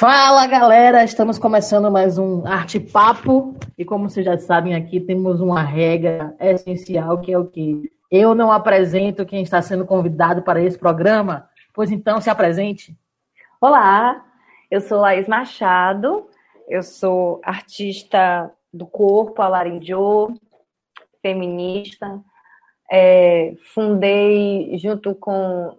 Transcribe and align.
Fala 0.00 0.46
galera, 0.46 1.04
estamos 1.04 1.38
começando 1.38 1.90
mais 1.90 2.16
um 2.16 2.46
Arte 2.46 2.80
Papo. 2.80 3.54
E 3.76 3.84
como 3.84 4.08
vocês 4.08 4.24
já 4.24 4.38
sabem 4.38 4.74
aqui 4.74 4.98
temos 4.98 5.42
uma 5.42 5.60
regra 5.62 6.34
essencial 6.40 7.20
que 7.20 7.30
é 7.30 7.38
o 7.38 7.44
que 7.44 7.92
eu 8.10 8.34
não 8.34 8.50
apresento 8.50 9.26
quem 9.26 9.42
está 9.42 9.60
sendo 9.60 9.84
convidado 9.84 10.40
para 10.40 10.58
esse 10.62 10.78
programa, 10.78 11.50
pois 11.74 11.90
então 11.90 12.18
se 12.18 12.30
apresente. 12.30 12.96
Olá, 13.60 14.24
eu 14.70 14.80
sou 14.80 15.00
Laís 15.00 15.28
Machado, 15.28 16.26
eu 16.66 16.82
sou 16.82 17.38
artista 17.44 18.50
do 18.72 18.86
corpo, 18.86 19.42
alarindiô, 19.42 20.32
feminista, 21.20 22.18
é, 22.90 23.54
fundei 23.74 24.78
junto 24.78 25.14
com 25.14 25.76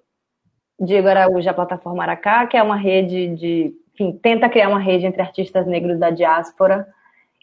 Diego 0.79 1.07
Araújo 1.07 1.49
a 1.49 1.55
plataforma 1.55 2.03
Aracá, 2.03 2.45
que 2.45 2.55
é 2.55 2.61
uma 2.61 2.75
rede 2.75 3.27
de 3.29 3.80
enfim, 3.93 4.17
tenta 4.21 4.49
criar 4.49 4.69
uma 4.69 4.79
rede 4.79 5.05
entre 5.05 5.21
artistas 5.21 5.65
negros 5.67 5.99
da 5.99 6.09
diáspora 6.09 6.87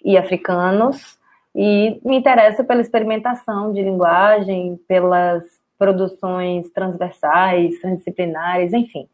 e 0.05 0.17
africanos, 0.17 1.19
e 1.55 2.01
me 2.05 2.17
interessa 2.17 2.63
pela 2.63 2.81
experimentação 2.81 3.73
de 3.73 3.83
linguagem, 3.83 4.79
pelas 4.87 5.45
produções 5.79 6.71
transversais, 6.71 7.81
transdisciplinares, 7.81 8.73
enfim. 8.73 9.09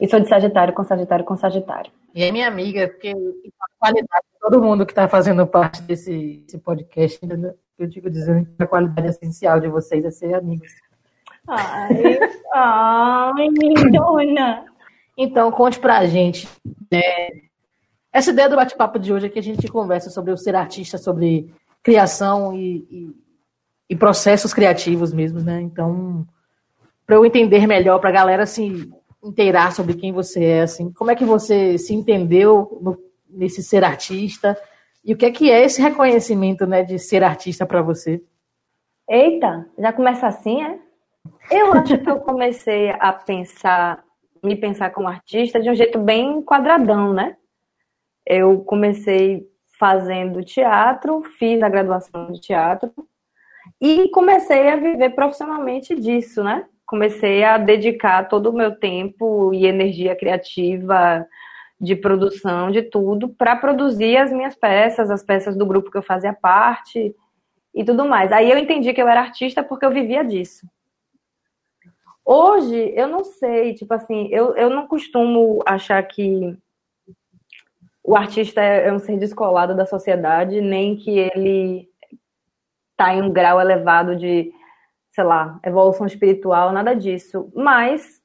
E 0.00 0.08
sou 0.08 0.20
de 0.20 0.28
Sagitário 0.28 0.72
com 0.72 0.82
Sagitário 0.82 1.24
com 1.24 1.36
Sagitário. 1.36 1.92
E 2.14 2.24
é 2.24 2.32
minha 2.32 2.48
amiga, 2.48 2.88
porque 2.88 3.10
a 3.10 3.78
qualidade 3.78 4.26
de 4.32 4.40
todo 4.40 4.62
mundo 4.62 4.84
que 4.84 4.92
está 4.92 5.06
fazendo 5.06 5.46
parte 5.46 5.82
desse, 5.82 6.38
desse 6.38 6.58
podcast, 6.58 7.20
eu 7.78 7.86
digo 7.86 8.10
dizendo 8.10 8.46
que 8.46 8.62
a 8.62 8.66
qualidade 8.66 9.08
essencial 9.08 9.60
de 9.60 9.68
vocês 9.68 10.04
é 10.04 10.10
ser 10.10 10.34
amigos. 10.34 10.72
Ai, 11.46 12.18
ai, 12.54 13.48
dona. 13.92 14.69
Então, 15.22 15.52
conte 15.52 15.78
pra 15.78 16.06
gente. 16.06 16.48
Né? 16.90 17.02
Essa 18.10 18.30
ideia 18.30 18.48
do 18.48 18.56
bate-papo 18.56 18.98
de 18.98 19.12
hoje 19.12 19.26
é 19.26 19.28
que 19.28 19.38
a 19.38 19.42
gente 19.42 19.68
conversa 19.68 20.08
sobre 20.08 20.32
o 20.32 20.36
ser 20.36 20.56
artista, 20.56 20.96
sobre 20.96 21.52
criação 21.82 22.54
e, 22.54 22.86
e, 22.90 23.16
e 23.90 23.96
processos 23.96 24.54
criativos 24.54 25.12
mesmo, 25.12 25.40
né? 25.40 25.60
Então, 25.60 26.26
para 27.06 27.16
eu 27.16 27.26
entender 27.26 27.66
melhor, 27.66 27.98
para 27.98 28.08
a 28.08 28.14
galera 28.14 28.46
se 28.46 28.90
inteirar 29.22 29.74
sobre 29.74 29.92
quem 29.92 30.10
você 30.10 30.42
é, 30.42 30.62
assim, 30.62 30.90
como 30.90 31.10
é 31.10 31.14
que 31.14 31.24
você 31.24 31.76
se 31.76 31.92
entendeu 31.92 32.78
no, 32.80 32.98
nesse 33.28 33.62
ser 33.62 33.84
artista 33.84 34.56
e 35.04 35.12
o 35.12 35.16
que 35.18 35.26
é 35.26 35.30
que 35.30 35.50
é 35.50 35.62
esse 35.62 35.82
reconhecimento, 35.82 36.66
né, 36.66 36.82
de 36.82 36.98
ser 36.98 37.22
artista 37.22 37.66
para 37.66 37.82
você? 37.82 38.22
Eita, 39.06 39.68
já 39.78 39.92
começa 39.92 40.26
assim, 40.26 40.62
é? 40.62 40.78
Eu 41.50 41.74
acho 41.74 41.98
que 41.98 42.08
eu 42.08 42.20
comecei 42.20 42.88
a 42.90 43.12
pensar 43.12 44.02
me 44.42 44.56
pensar 44.56 44.90
como 44.90 45.08
artista 45.08 45.60
de 45.60 45.70
um 45.70 45.74
jeito 45.74 45.98
bem 45.98 46.42
quadradão, 46.42 47.12
né? 47.12 47.36
Eu 48.26 48.60
comecei 48.64 49.46
fazendo 49.78 50.44
teatro, 50.44 51.22
fiz 51.38 51.62
a 51.62 51.68
graduação 51.68 52.30
de 52.30 52.40
teatro 52.40 52.92
e 53.80 54.08
comecei 54.10 54.68
a 54.68 54.76
viver 54.76 55.10
profissionalmente 55.10 55.94
disso, 55.94 56.44
né? 56.44 56.66
Comecei 56.86 57.44
a 57.44 57.56
dedicar 57.56 58.28
todo 58.28 58.50
o 58.50 58.52
meu 58.52 58.76
tempo 58.76 59.54
e 59.54 59.66
energia 59.66 60.14
criativa 60.16 61.26
de 61.80 61.96
produção, 61.96 62.70
de 62.70 62.82
tudo, 62.82 63.30
para 63.30 63.56
produzir 63.56 64.18
as 64.18 64.30
minhas 64.30 64.54
peças, 64.54 65.10
as 65.10 65.22
peças 65.22 65.56
do 65.56 65.64
grupo 65.64 65.90
que 65.90 65.96
eu 65.96 66.02
fazia 66.02 66.32
parte 66.34 67.14
e 67.74 67.84
tudo 67.84 68.04
mais. 68.04 68.32
Aí 68.32 68.50
eu 68.50 68.58
entendi 68.58 68.92
que 68.92 69.00
eu 69.00 69.08
era 69.08 69.20
artista 69.20 69.62
porque 69.62 69.86
eu 69.86 69.90
vivia 69.90 70.22
disso. 70.22 70.66
Hoje, 72.24 72.92
eu 72.94 73.08
não 73.08 73.24
sei, 73.24 73.74
tipo 73.74 73.92
assim, 73.94 74.28
eu, 74.30 74.54
eu 74.56 74.70
não 74.70 74.86
costumo 74.86 75.60
achar 75.66 76.02
que 76.02 76.56
o 78.02 78.16
artista 78.16 78.60
é, 78.62 78.88
é 78.88 78.92
um 78.92 78.98
ser 78.98 79.18
descolado 79.18 79.74
da 79.74 79.86
sociedade, 79.86 80.60
nem 80.60 80.96
que 80.96 81.18
ele 81.18 81.88
está 82.92 83.14
em 83.14 83.22
um 83.22 83.32
grau 83.32 83.60
elevado 83.60 84.16
de, 84.16 84.52
sei 85.10 85.24
lá, 85.24 85.58
evolução 85.64 86.06
espiritual, 86.06 86.72
nada 86.72 86.94
disso. 86.94 87.50
Mas 87.54 88.22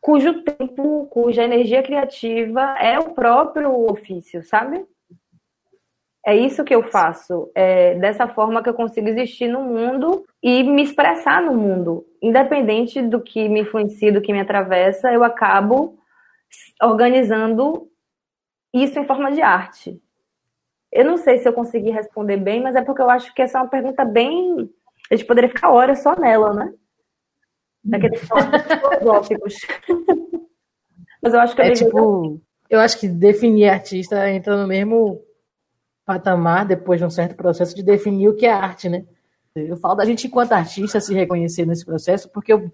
cujo 0.00 0.42
tempo, 0.42 1.06
cuja 1.06 1.44
energia 1.44 1.82
criativa 1.82 2.76
é 2.78 2.98
o 2.98 3.14
próprio 3.14 3.90
ofício, 3.90 4.42
sabe? 4.44 4.84
É 6.26 6.34
isso 6.34 6.64
que 6.64 6.74
eu 6.74 6.82
faço. 6.82 7.50
É 7.54 7.94
dessa 7.96 8.26
forma 8.26 8.62
que 8.62 8.68
eu 8.68 8.74
consigo 8.74 9.08
existir 9.08 9.46
no 9.46 9.62
mundo 9.62 10.24
e 10.42 10.62
me 10.62 10.82
expressar 10.82 11.42
no 11.42 11.54
mundo. 11.54 12.06
Independente 12.22 13.02
do 13.02 13.20
que 13.20 13.46
me 13.48 13.60
influencia, 13.60 14.10
do 14.10 14.22
que 14.22 14.32
me 14.32 14.40
atravessa, 14.40 15.12
eu 15.12 15.22
acabo 15.22 15.98
organizando 16.82 17.88
isso 18.72 18.98
em 18.98 19.04
forma 19.04 19.30
de 19.32 19.42
arte. 19.42 20.00
Eu 20.90 21.04
não 21.04 21.18
sei 21.18 21.38
se 21.38 21.48
eu 21.48 21.52
consegui 21.52 21.90
responder 21.90 22.38
bem, 22.38 22.62
mas 22.62 22.74
é 22.74 22.82
porque 22.82 23.02
eu 23.02 23.10
acho 23.10 23.34
que 23.34 23.42
essa 23.42 23.58
é 23.58 23.60
uma 23.60 23.68
pergunta 23.68 24.04
bem. 24.04 24.70
A 25.10 25.16
gente 25.16 25.26
poderia 25.26 25.50
ficar 25.50 25.70
horas 25.70 26.02
só 26.02 26.16
nela, 26.18 26.54
né? 26.54 26.72
Daqueles 27.82 28.20
filosóficos. 28.20 29.56
mas 31.20 31.34
eu 31.34 31.40
acho 31.40 31.54
que 31.54 31.62
é 31.62 31.72
tipo. 31.72 32.40
Eu 32.70 32.80
acho 32.80 32.98
que 32.98 33.08
definir 33.08 33.68
artista 33.68 34.30
entra 34.30 34.56
no 34.56 34.66
mesmo 34.66 35.20
patamar, 36.04 36.66
depois 36.66 37.00
de 37.00 37.06
um 37.06 37.10
certo 37.10 37.34
processo, 37.34 37.74
de 37.74 37.82
definir 37.82 38.28
o 38.28 38.34
que 38.34 38.46
é 38.46 38.52
arte, 38.52 38.88
né? 38.88 39.04
Eu 39.54 39.76
falo 39.76 39.94
da 39.94 40.04
gente, 40.04 40.26
enquanto 40.26 40.52
artista, 40.52 41.00
se 41.00 41.14
reconhecer 41.14 41.64
nesse 41.64 41.84
processo, 41.84 42.28
porque 42.30 42.52
eu, 42.52 42.70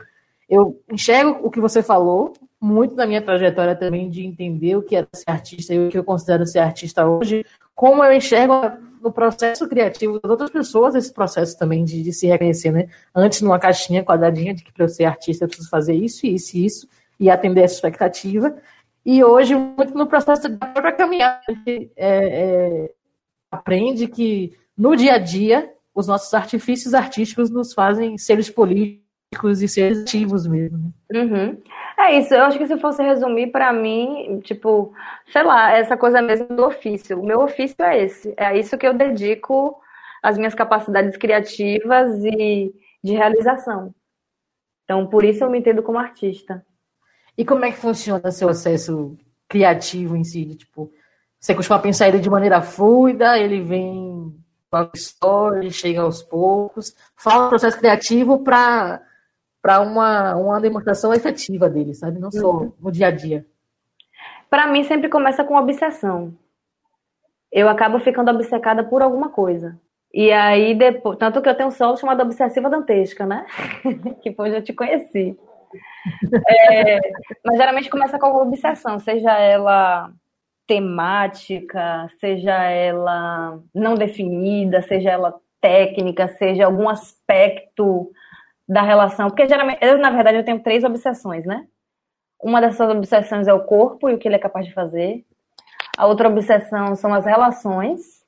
eu 0.49 0.81
enxergo 0.91 1.39
o 1.43 1.51
que 1.51 1.61
você 1.61 1.83
falou, 1.83 2.33
muito 2.61 2.95
na 2.95 3.07
minha 3.07 3.21
trajetória 3.21 3.77
também, 3.77 4.09
de 4.09 4.25
entender 4.25 4.77
o 4.77 4.83
que 4.83 4.97
é 4.97 5.07
ser 5.13 5.31
artista 5.31 5.75
e 5.75 5.87
o 5.87 5.89
que 5.91 5.99
eu 5.99 6.05
considero 6.05 6.47
ser 6.47 6.59
artista 6.59 7.07
hoje, 7.07 7.45
como 7.75 8.03
eu 8.03 8.13
enxergo 8.13 8.55
no 9.01 9.11
processo 9.13 9.67
criativo 9.69 10.21
das 10.21 10.31
outras 10.31 10.51
pessoas 10.51 10.95
esse 10.95 11.13
processo 11.13 11.59
também 11.59 11.85
de, 11.85 12.03
de 12.03 12.13
se 12.13 12.27
reconhecer, 12.27 12.71
né? 12.71 12.89
Antes 13.15 13.41
numa 13.41 13.59
caixinha 13.59 14.05
quadradinha 14.05 14.55
de 14.55 14.63
que 14.63 14.73
para 14.73 14.85
eu 14.85 14.89
ser 14.89 15.05
artista 15.05 15.45
eu 15.45 15.49
preciso 15.49 15.71
fazer 15.71 15.95
isso, 15.95 16.27
isso 16.27 16.57
e 16.57 16.67
isso, 16.67 16.89
e 17.19 17.31
atender 17.31 17.63
essa 17.63 17.75
expectativa. 17.75 18.55
E 19.05 19.25
hoje, 19.25 19.55
muito 19.55 19.95
no 19.95 20.07
processo 20.07 20.49
da 20.49 20.67
própria 20.67 20.93
caminhada, 20.93 21.41
é, 21.67 21.89
é, 21.97 22.93
aprende 23.51 24.07
que 24.07 24.57
no 24.77 24.95
dia 24.97 25.15
a 25.15 25.19
dia 25.19 25.73
os 25.95 26.07
nossos 26.07 26.33
artifícios 26.33 26.95
artísticos 26.95 27.51
nos 27.51 27.73
fazem 27.73 28.17
seres 28.17 28.49
políticos 28.49 29.61
e 29.61 29.69
seres 29.69 30.03
ativos 30.03 30.47
mesmo. 30.47 30.93
Né? 31.11 31.21
Uhum. 31.21 31.63
É 31.99 32.19
isso, 32.19 32.33
eu 32.33 32.45
acho 32.45 32.57
que 32.57 32.67
se 32.67 32.79
fosse 32.79 33.03
resumir 33.03 33.49
para 33.49 33.73
mim, 33.73 34.41
tipo, 34.41 34.93
sei 35.31 35.43
lá, 35.43 35.73
essa 35.73 35.97
coisa 35.97 36.23
mesmo 36.23 36.49
do 36.49 36.65
ofício. 36.65 37.21
O 37.21 37.27
meu 37.27 37.41
ofício 37.41 37.83
é 37.83 38.05
esse, 38.05 38.33
é 38.37 38.59
isso 38.59 38.79
que 38.79 38.87
eu 38.87 38.95
dedico 38.95 39.79
as 40.23 40.39
minhas 40.39 40.55
capacidades 40.55 41.17
criativas 41.17 42.25
e 42.25 42.73
de 43.03 43.13
realização. 43.13 43.95
Então, 44.85 45.07
por 45.07 45.25
isso 45.25 45.45
eu 45.45 45.51
me 45.51 45.59
entendo 45.59 45.83
como 45.83 45.99
artista. 45.99 46.65
E 47.37 47.45
como 47.45 47.65
é 47.65 47.71
que 47.71 47.79
funciona 47.79 48.31
seu 48.31 48.49
acesso 48.49 49.17
criativo 49.49 50.17
em 50.17 50.25
si? 50.25 50.55
Tipo, 50.55 50.91
você 51.41 51.55
costuma 51.55 51.79
pensar 51.79 52.09
ele 52.09 52.19
de 52.19 52.29
maneira 52.29 52.61
fluida, 52.61 53.39
ele 53.39 53.63
vem 53.63 54.37
com 54.71 54.77
a 54.77 54.91
história, 54.95 55.71
chega 55.71 56.03
aos 56.03 56.23
poucos. 56.23 56.95
Fala 57.17 57.47
o 57.47 57.49
processo 57.49 57.79
criativo 57.79 58.45
para 58.45 59.03
para 59.63 59.81
uma, 59.81 60.37
uma 60.37 60.59
demonstração 60.59 61.13
efetiva 61.13 61.69
dele, 61.69 61.93
sabe? 61.93 62.19
Não 62.19 62.31
só 62.31 62.51
uhum. 62.51 62.73
no 62.81 62.91
dia 62.91 63.09
a 63.09 63.11
dia. 63.11 63.45
Para 64.49 64.67
mim 64.67 64.85
sempre 64.85 65.11
começa 65.11 65.45
com 65.45 65.55
obsessão. 65.55 66.35
Eu 67.53 67.69
acabo 67.69 68.01
ficando 68.01 68.31
obcecada 68.31 68.83
por 68.85 69.03
alguma 69.03 69.29
coisa. 69.29 69.79
E 70.15 70.33
aí 70.33 70.75
depois, 70.75 71.19
tanto 71.19 71.43
que 71.43 71.49
eu 71.49 71.55
tenho 71.55 71.69
um 71.69 71.73
solo 71.73 71.97
chamado 71.97 72.23
Obsessiva 72.23 72.71
Dantesca, 72.71 73.27
né? 73.27 73.47
que 74.23 74.33
foi 74.33 74.49
onde 74.49 74.59
eu 74.59 74.65
te 74.65 74.73
conheci. 74.73 75.39
É, 76.49 76.99
mas 77.45 77.59
geralmente 77.59 77.91
começa 77.91 78.19
com 78.19 78.35
obsessão, 78.35 78.99
seja 78.99 79.39
ela 79.39 80.11
temática, 80.71 82.09
seja 82.21 82.55
ela 82.63 83.61
não 83.75 83.97
definida, 83.97 84.81
seja 84.83 85.11
ela 85.11 85.35
técnica, 85.61 86.29
seja 86.29 86.67
algum 86.67 86.89
aspecto 86.89 88.13
da 88.69 88.81
relação. 88.81 89.29
Porque 89.29 89.49
geralmente, 89.49 89.85
eu, 89.85 89.99
na 89.99 90.11
verdade, 90.11 90.39
eu 90.39 90.45
tenho 90.45 90.63
três 90.63 90.85
obsessões, 90.85 91.45
né? 91.45 91.67
Uma 92.41 92.61
dessas 92.61 92.89
obsessões 92.89 93.49
é 93.49 93.53
o 93.53 93.65
corpo 93.65 94.09
e 94.09 94.15
o 94.15 94.19
que 94.19 94.29
ele 94.29 94.37
é 94.37 94.39
capaz 94.39 94.65
de 94.65 94.73
fazer. 94.73 95.25
A 95.99 96.07
outra 96.07 96.29
obsessão 96.29 96.95
são 96.95 97.13
as 97.13 97.25
relações. 97.27 98.25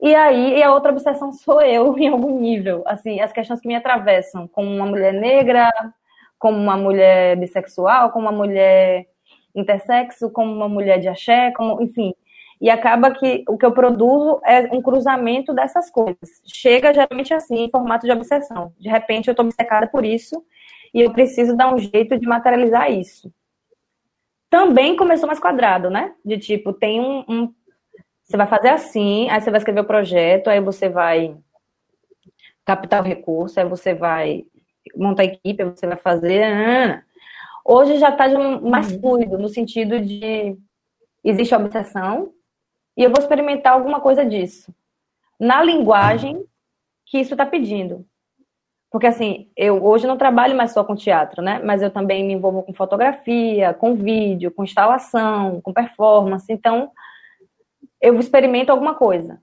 E 0.00 0.14
aí, 0.14 0.58
e 0.58 0.62
a 0.62 0.72
outra 0.72 0.92
obsessão 0.92 1.32
sou 1.32 1.60
eu, 1.60 1.98
em 1.98 2.06
algum 2.06 2.38
nível. 2.38 2.84
Assim, 2.86 3.20
as 3.20 3.32
questões 3.32 3.60
que 3.60 3.66
me 3.66 3.74
atravessam, 3.74 4.46
como 4.46 4.70
uma 4.70 4.86
mulher 4.86 5.12
negra, 5.12 5.72
como 6.38 6.56
uma 6.56 6.76
mulher 6.76 7.36
bissexual, 7.36 8.12
como 8.12 8.28
uma 8.28 8.36
mulher 8.36 9.08
intersexo, 9.54 10.30
como 10.30 10.52
uma 10.52 10.68
mulher 10.68 10.98
de 10.98 11.08
axé, 11.08 11.50
como, 11.52 11.82
enfim. 11.82 12.14
E 12.60 12.70
acaba 12.70 13.10
que 13.10 13.44
o 13.48 13.58
que 13.58 13.66
eu 13.66 13.72
produzo 13.72 14.40
é 14.44 14.62
um 14.74 14.80
cruzamento 14.80 15.52
dessas 15.52 15.90
coisas. 15.90 16.40
Chega 16.46 16.94
geralmente 16.94 17.34
assim, 17.34 17.64
em 17.64 17.70
formato 17.70 18.06
de 18.06 18.12
obsessão. 18.12 18.72
De 18.78 18.88
repente 18.88 19.28
eu 19.28 19.32
estou 19.32 19.44
obcecada 19.44 19.86
por 19.86 20.04
isso 20.04 20.42
e 20.94 21.00
eu 21.02 21.12
preciso 21.12 21.56
dar 21.56 21.74
um 21.74 21.78
jeito 21.78 22.18
de 22.18 22.26
materializar 22.26 22.90
isso. 22.90 23.32
também 24.48 24.96
começou 24.96 25.26
mais 25.26 25.40
quadrado, 25.40 25.90
né? 25.90 26.14
De 26.24 26.38
tipo, 26.38 26.72
tem 26.72 27.00
um, 27.00 27.24
um, 27.28 27.54
Você 28.22 28.36
vai 28.36 28.46
fazer 28.46 28.68
assim, 28.68 29.28
aí 29.30 29.40
você 29.40 29.50
vai 29.50 29.58
escrever 29.58 29.80
o 29.80 29.84
projeto, 29.84 30.48
aí 30.48 30.60
você 30.60 30.88
vai 30.88 31.36
captar 32.64 33.02
o 33.02 33.04
recurso, 33.04 33.58
aí 33.60 33.66
você 33.68 33.94
vai 33.94 34.44
montar 34.96 35.22
a 35.22 35.26
equipe, 35.26 35.62
aí 35.62 35.68
você 35.70 35.86
vai 35.86 35.96
fazer. 35.96 37.04
Hoje 37.64 37.96
já 37.96 38.10
está 38.10 38.28
mais 38.60 38.92
uhum. 38.92 39.00
fluido, 39.00 39.38
no 39.38 39.48
sentido 39.48 39.98
de 39.98 40.56
existe 41.24 41.54
obsessão, 41.54 42.32
e 42.96 43.02
eu 43.02 43.10
vou 43.10 43.18
experimentar 43.18 43.72
alguma 43.72 44.00
coisa 44.00 44.24
disso. 44.24 44.72
Na 45.40 45.62
linguagem 45.62 46.44
que 47.06 47.18
isso 47.18 47.34
está 47.34 47.46
pedindo. 47.46 48.06
Porque 48.90 49.06
assim, 49.06 49.50
eu 49.56 49.84
hoje 49.84 50.06
não 50.06 50.16
trabalho 50.16 50.56
mais 50.56 50.72
só 50.72 50.84
com 50.84 50.94
teatro, 50.94 51.42
né? 51.42 51.58
Mas 51.64 51.82
eu 51.82 51.90
também 51.90 52.24
me 52.24 52.34
envolvo 52.34 52.62
com 52.62 52.72
fotografia, 52.72 53.74
com 53.74 53.94
vídeo, 53.94 54.52
com 54.52 54.62
instalação, 54.62 55.60
com 55.62 55.72
performance. 55.72 56.52
Então, 56.52 56.92
eu 58.00 58.18
experimento 58.20 58.70
alguma 58.70 58.94
coisa. 58.94 59.42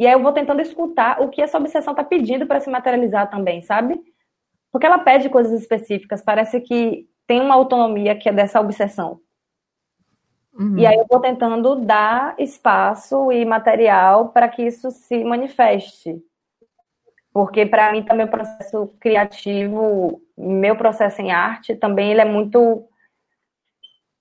E 0.00 0.06
aí 0.06 0.12
eu 0.12 0.22
vou 0.22 0.32
tentando 0.32 0.62
escutar 0.62 1.20
o 1.20 1.28
que 1.28 1.42
essa 1.42 1.58
obsessão 1.58 1.92
está 1.92 2.02
pedindo 2.02 2.46
para 2.46 2.60
se 2.60 2.70
materializar 2.70 3.30
também, 3.30 3.62
sabe? 3.62 4.00
Porque 4.72 4.86
ela 4.86 4.98
pede 4.98 5.28
coisas 5.28 5.60
específicas. 5.60 6.22
Parece 6.22 6.60
que 6.60 7.06
tem 7.28 7.40
uma 7.40 7.54
autonomia 7.54 8.16
que 8.16 8.28
é 8.28 8.32
dessa 8.32 8.58
obsessão. 8.58 9.20
Uhum. 10.58 10.78
E 10.78 10.86
aí 10.86 10.96
eu 10.96 11.06
vou 11.08 11.20
tentando 11.20 11.76
dar 11.76 12.34
espaço 12.38 13.30
e 13.30 13.44
material 13.44 14.30
para 14.30 14.48
que 14.48 14.62
isso 14.62 14.90
se 14.90 15.22
manifeste. 15.22 16.20
Porque 17.32 17.66
para 17.66 17.92
mim 17.92 18.02
também 18.02 18.26
o 18.26 18.30
processo 18.30 18.88
criativo, 18.98 20.20
meu 20.36 20.74
processo 20.74 21.20
em 21.20 21.30
arte 21.30 21.76
também 21.76 22.10
ele 22.10 22.22
é 22.22 22.24
muito 22.24 22.84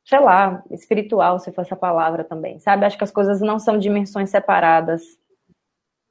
sei 0.04 0.20
lá, 0.22 0.64
espiritual, 0.72 1.38
se 1.38 1.52
for 1.52 1.62
essa 1.62 1.76
palavra 1.76 2.24
também, 2.24 2.60
sabe? 2.60 2.86
Acho 2.86 2.98
que 2.98 3.04
as 3.04 3.12
coisas 3.12 3.42
não 3.42 3.60
são 3.60 3.78
dimensões 3.78 4.30
separadas. 4.30 5.04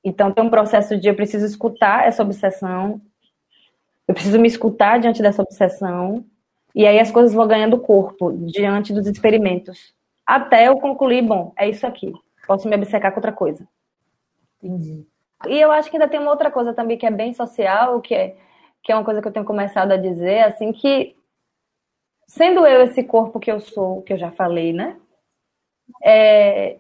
Então 0.04 0.30
tem 0.32 0.44
um 0.44 0.50
processo 0.50 0.98
de 0.98 1.08
eu 1.08 1.14
preciso 1.14 1.46
escutar 1.46 2.06
essa 2.06 2.22
obsessão, 2.22 3.00
eu 4.06 4.12
preciso 4.12 4.38
me 4.38 4.48
escutar 4.48 5.00
diante 5.00 5.22
dessa 5.22 5.40
obsessão, 5.40 6.26
e 6.76 6.86
aí 6.86 7.00
as 7.00 7.10
coisas 7.10 7.34
vão 7.34 7.48
ganhando 7.48 7.80
corpo 7.80 8.32
diante 8.32 8.92
dos 8.92 9.08
experimentos 9.08 9.96
até 10.26 10.66
eu 10.66 10.78
concluir, 10.80 11.22
bom, 11.22 11.52
é 11.56 11.68
isso 11.68 11.86
aqui. 11.86 12.12
Posso 12.46 12.68
me 12.68 12.74
obcecar 12.74 13.12
com 13.12 13.18
outra 13.18 13.32
coisa. 13.32 13.66
Entendi. 14.60 15.06
E 15.46 15.60
eu 15.60 15.70
acho 15.70 15.88
que 15.88 15.96
ainda 15.96 16.08
tem 16.08 16.18
uma 16.18 16.30
outra 16.30 16.50
coisa 16.50 16.74
também 16.74 16.98
que 16.98 17.06
é 17.06 17.10
bem 17.10 17.32
social, 17.32 18.00
que 18.00 18.14
é, 18.14 18.36
que 18.82 18.90
é 18.90 18.96
uma 18.96 19.04
coisa 19.04 19.22
que 19.22 19.28
eu 19.28 19.32
tenho 19.32 19.46
começado 19.46 19.92
a 19.92 19.96
dizer, 19.96 20.40
assim, 20.44 20.72
que 20.72 21.14
sendo 22.26 22.66
eu 22.66 22.82
esse 22.82 23.04
corpo 23.04 23.38
que 23.38 23.52
eu 23.52 23.60
sou, 23.60 24.02
que 24.02 24.12
eu 24.12 24.18
já 24.18 24.32
falei, 24.32 24.72
né? 24.72 24.96
É, 26.02 26.78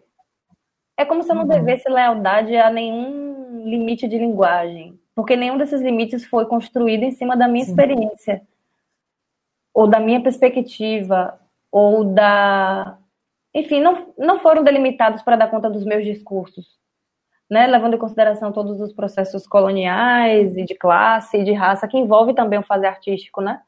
é 0.96 1.04
como 1.04 1.22
se 1.22 1.30
eu 1.30 1.36
não 1.36 1.42
uhum. 1.42 1.48
devesse 1.48 1.88
lealdade 1.88 2.56
a 2.56 2.70
nenhum 2.70 3.68
limite 3.68 4.08
de 4.08 4.18
linguagem, 4.18 4.98
porque 5.14 5.36
nenhum 5.36 5.58
desses 5.58 5.80
limites 5.80 6.24
foi 6.24 6.46
construído 6.46 7.04
em 7.04 7.12
cima 7.12 7.36
da 7.36 7.46
minha 7.46 7.64
Sim. 7.64 7.70
experiência, 7.70 8.42
ou 9.76 9.86
da 9.86 10.00
minha 10.00 10.22
perspectiva, 10.22 11.38
ou 11.70 12.02
da 12.02 12.96
enfim, 13.54 13.78
não, 13.78 14.14
não 14.16 14.38
foram 14.38 14.64
delimitados 14.64 15.20
para 15.20 15.36
dar 15.36 15.50
conta 15.50 15.68
dos 15.68 15.84
meus 15.84 16.02
discursos, 16.02 16.66
né? 17.48 17.66
levando 17.66 17.94
em 17.94 17.98
consideração 17.98 18.52
todos 18.52 18.80
os 18.80 18.92
processos 18.94 19.46
coloniais 19.46 20.56
e 20.56 20.64
de 20.64 20.74
classe 20.74 21.36
e 21.36 21.44
de 21.44 21.52
raça 21.52 21.86
que 21.86 21.98
envolve 21.98 22.32
também 22.32 22.58
o 22.58 22.62
fazer 22.62 22.86
artístico, 22.86 23.42
né? 23.42 23.60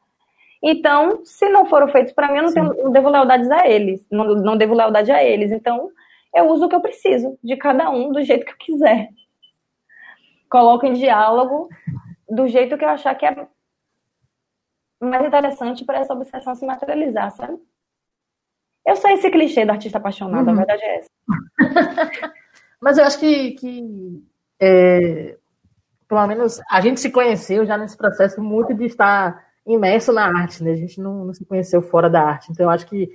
Então, 0.63 1.23
se 1.23 1.47
não 1.47 1.67
foram 1.67 1.87
feitos 1.87 2.11
para 2.11 2.31
mim, 2.31 2.37
eu 2.37 2.43
não, 2.43 2.53
tenho, 2.53 2.83
não, 2.83 2.91
devo 2.91 3.09
lealdades 3.09 3.49
a 3.51 3.67
eles, 3.67 4.03
não, 4.11 4.25
não 4.35 4.57
devo 4.57 4.73
lealdade 4.73 5.11
a 5.11 5.23
eles. 5.23 5.51
Então, 5.51 5.91
eu 6.33 6.49
uso 6.49 6.65
o 6.65 6.69
que 6.69 6.75
eu 6.75 6.81
preciso 6.81 7.37
de 7.43 7.55
cada 7.55 7.91
um 7.91 8.11
do 8.11 8.21
jeito 8.23 8.45
que 8.45 8.51
eu 8.51 8.57
quiser. 8.57 9.09
Coloco 10.49 10.87
em 10.87 10.93
diálogo 10.93 11.69
do 12.27 12.47
jeito 12.47 12.77
que 12.77 12.83
eu 12.83 12.89
achar 12.89 13.13
que 13.13 13.27
é 13.27 13.47
mais 14.99 15.25
interessante 15.25 15.85
para 15.85 15.99
essa 15.99 16.13
obsessão 16.13 16.55
se 16.55 16.65
materializar, 16.65 17.31
sabe? 17.31 17.57
Eu 18.85 18.95
sei 18.95 19.13
esse 19.13 19.29
clichê 19.29 19.65
do 19.65 19.71
artista 19.71 19.97
apaixonado, 19.97 20.47
uhum. 20.47 20.53
a 20.53 20.55
verdade 20.57 20.81
é 20.83 20.97
essa. 20.97 21.09
Mas 22.81 22.97
eu 22.97 23.03
acho 23.03 23.19
que, 23.19 23.51
que 23.51 24.23
é, 24.59 25.37
pelo 26.07 26.27
menos 26.27 26.59
a 26.69 26.81
gente 26.81 26.99
se 26.99 27.11
conheceu 27.11 27.65
já 27.65 27.77
nesse 27.77 27.95
processo 27.95 28.41
muito 28.41 28.73
de 28.73 28.85
estar 28.85 29.45
imerso 29.65 30.11
na 30.11 30.25
arte, 30.25 30.63
né? 30.63 30.71
A 30.71 30.75
gente 30.75 30.99
não, 30.99 31.25
não 31.25 31.33
se 31.33 31.45
conheceu 31.45 31.81
fora 31.81 32.09
da 32.09 32.21
arte. 32.21 32.51
Então 32.51 32.65
eu 32.65 32.69
acho 32.69 32.87
que 32.87 33.09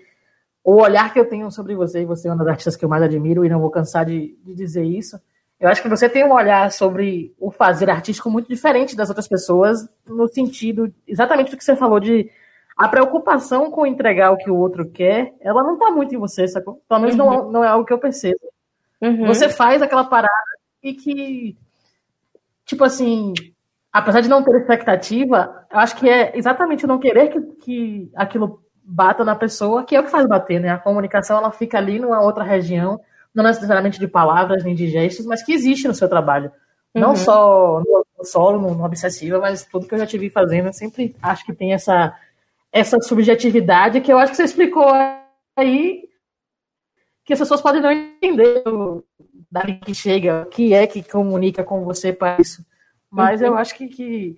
o 0.63 0.81
olhar 0.81 1.13
que 1.13 1.19
eu 1.19 1.29
tenho 1.29 1.51
sobre 1.51 1.75
você, 1.75 2.03
e 2.03 2.07
você 2.07 2.29
é 2.29 2.31
uma 2.31 2.39
das 2.39 2.49
artistas 2.49 2.77
que 2.77 2.85
eu 2.85 2.89
mais 2.89 3.03
admiro, 3.03 3.45
e 3.45 3.49
não 3.49 3.61
vou 3.61 3.71
cansar 3.71 4.05
de, 4.07 4.39
de 4.43 4.55
dizer 4.55 4.85
isso, 4.85 5.21
eu 5.65 5.71
acho 5.71 5.81
que 5.81 5.89
você 5.89 6.11
tem 6.11 6.23
um 6.23 6.35
olhar 6.35 6.71
sobre 6.71 7.35
o 7.41 7.51
fazer 7.51 7.89
artístico 7.89 8.31
muito 8.31 8.47
diferente 8.47 8.95
das 8.95 9.09
outras 9.09 9.27
pessoas, 9.27 9.89
no 10.07 10.29
sentido 10.29 10.93
exatamente 11.09 11.51
do 11.51 11.57
que 11.57 11.65
você 11.65 11.75
falou 11.75 11.99
de 11.99 12.31
a 12.77 12.87
preocupação 12.87 13.71
com 13.71 13.87
entregar 13.87 14.31
o 14.31 14.37
que 14.37 14.51
o 14.51 14.57
outro 14.57 14.91
quer, 14.91 15.33
ela 15.41 15.63
não 15.63 15.79
tá 15.79 15.91
muito 15.91 16.15
em 16.15 16.19
você, 16.19 16.47
sacou? 16.47 16.83
Pelo 16.87 17.01
menos 17.01 17.19
uhum. 17.19 17.25
não, 17.25 17.53
não 17.53 17.65
é 17.65 17.69
algo 17.69 17.87
que 17.87 17.95
eu 17.95 17.99
percebo. 17.99 18.41
Uhum. 19.01 19.27
Você 19.27 19.49
faz 19.49 19.81
aquela 19.81 20.05
parada 20.05 20.31
e 20.83 20.93
que, 20.93 21.57
tipo 22.67 22.85
assim, 22.85 23.33
apesar 23.91 24.21
de 24.21 24.29
não 24.29 24.43
ter 24.43 24.55
expectativa, 24.57 25.65
eu 25.73 25.79
acho 25.79 25.97
que 25.97 26.07
é 26.07 26.37
exatamente 26.37 26.87
não 26.87 26.99
querer 26.99 27.29
que, 27.29 27.41
que 27.41 28.13
aquilo 28.15 28.63
bata 28.85 29.25
na 29.25 29.35
pessoa, 29.35 29.83
que 29.83 29.97
é 29.97 30.01
o 30.01 30.05
que 30.05 30.11
faz 30.11 30.27
bater, 30.27 30.61
né? 30.61 30.69
A 30.69 30.79
comunicação, 30.79 31.39
ela 31.39 31.51
fica 31.51 31.79
ali 31.79 31.99
numa 31.99 32.21
outra 32.21 32.45
região, 32.45 33.01
não 33.35 33.45
necessariamente 33.45 33.99
de 33.99 34.07
palavras 34.07 34.63
nem 34.63 34.75
de 34.75 34.89
gestos, 34.89 35.27
mas 35.27 35.43
que 35.43 35.53
existe 35.53 35.89
no 35.89 35.95
seu 35.95 36.09
trabalho. 36.09 36.53
Uhum. 36.95 37.01
Não 37.01 37.17
só 37.17 37.83
no 38.19 38.25
solo, 38.25 38.61
no, 38.61 38.75
no 38.75 38.85
obsessiva, 38.85 39.39
mas 39.39 39.65
tudo 39.65 39.87
que 39.87 39.95
eu 39.95 39.99
já 39.99 40.07
te 40.07 40.17
vi 40.17 40.31
fazendo, 40.31 40.69
eu 40.69 40.73
sempre 40.73 41.15
acho 41.23 41.45
que 41.45 41.53
tem 41.53 41.73
essa 41.73 42.17
essa 42.73 43.01
subjetividade 43.01 44.01
que 44.01 44.13
eu 44.13 44.19
acho 44.19 44.33
que 44.33 44.37
você 44.37 44.43
explicou 44.43 44.93
aí, 45.57 46.09
que 47.25 47.33
as 47.33 47.39
pessoas 47.39 47.63
podem 47.63 47.81
não 47.81 47.93
entender 47.93 48.65
dali 49.49 49.79
que 49.79 49.95
chega, 49.95 50.43
o 50.43 50.47
que 50.47 50.75
é 50.75 50.85
que 50.85 51.01
comunica 51.01 51.63
com 51.63 51.85
você 51.85 52.13
para 52.13 52.41
isso. 52.41 52.65
Mas 53.09 53.41
uhum. 53.41 53.47
eu 53.47 53.57
acho 53.57 53.77
que, 53.77 53.87
que, 53.87 54.37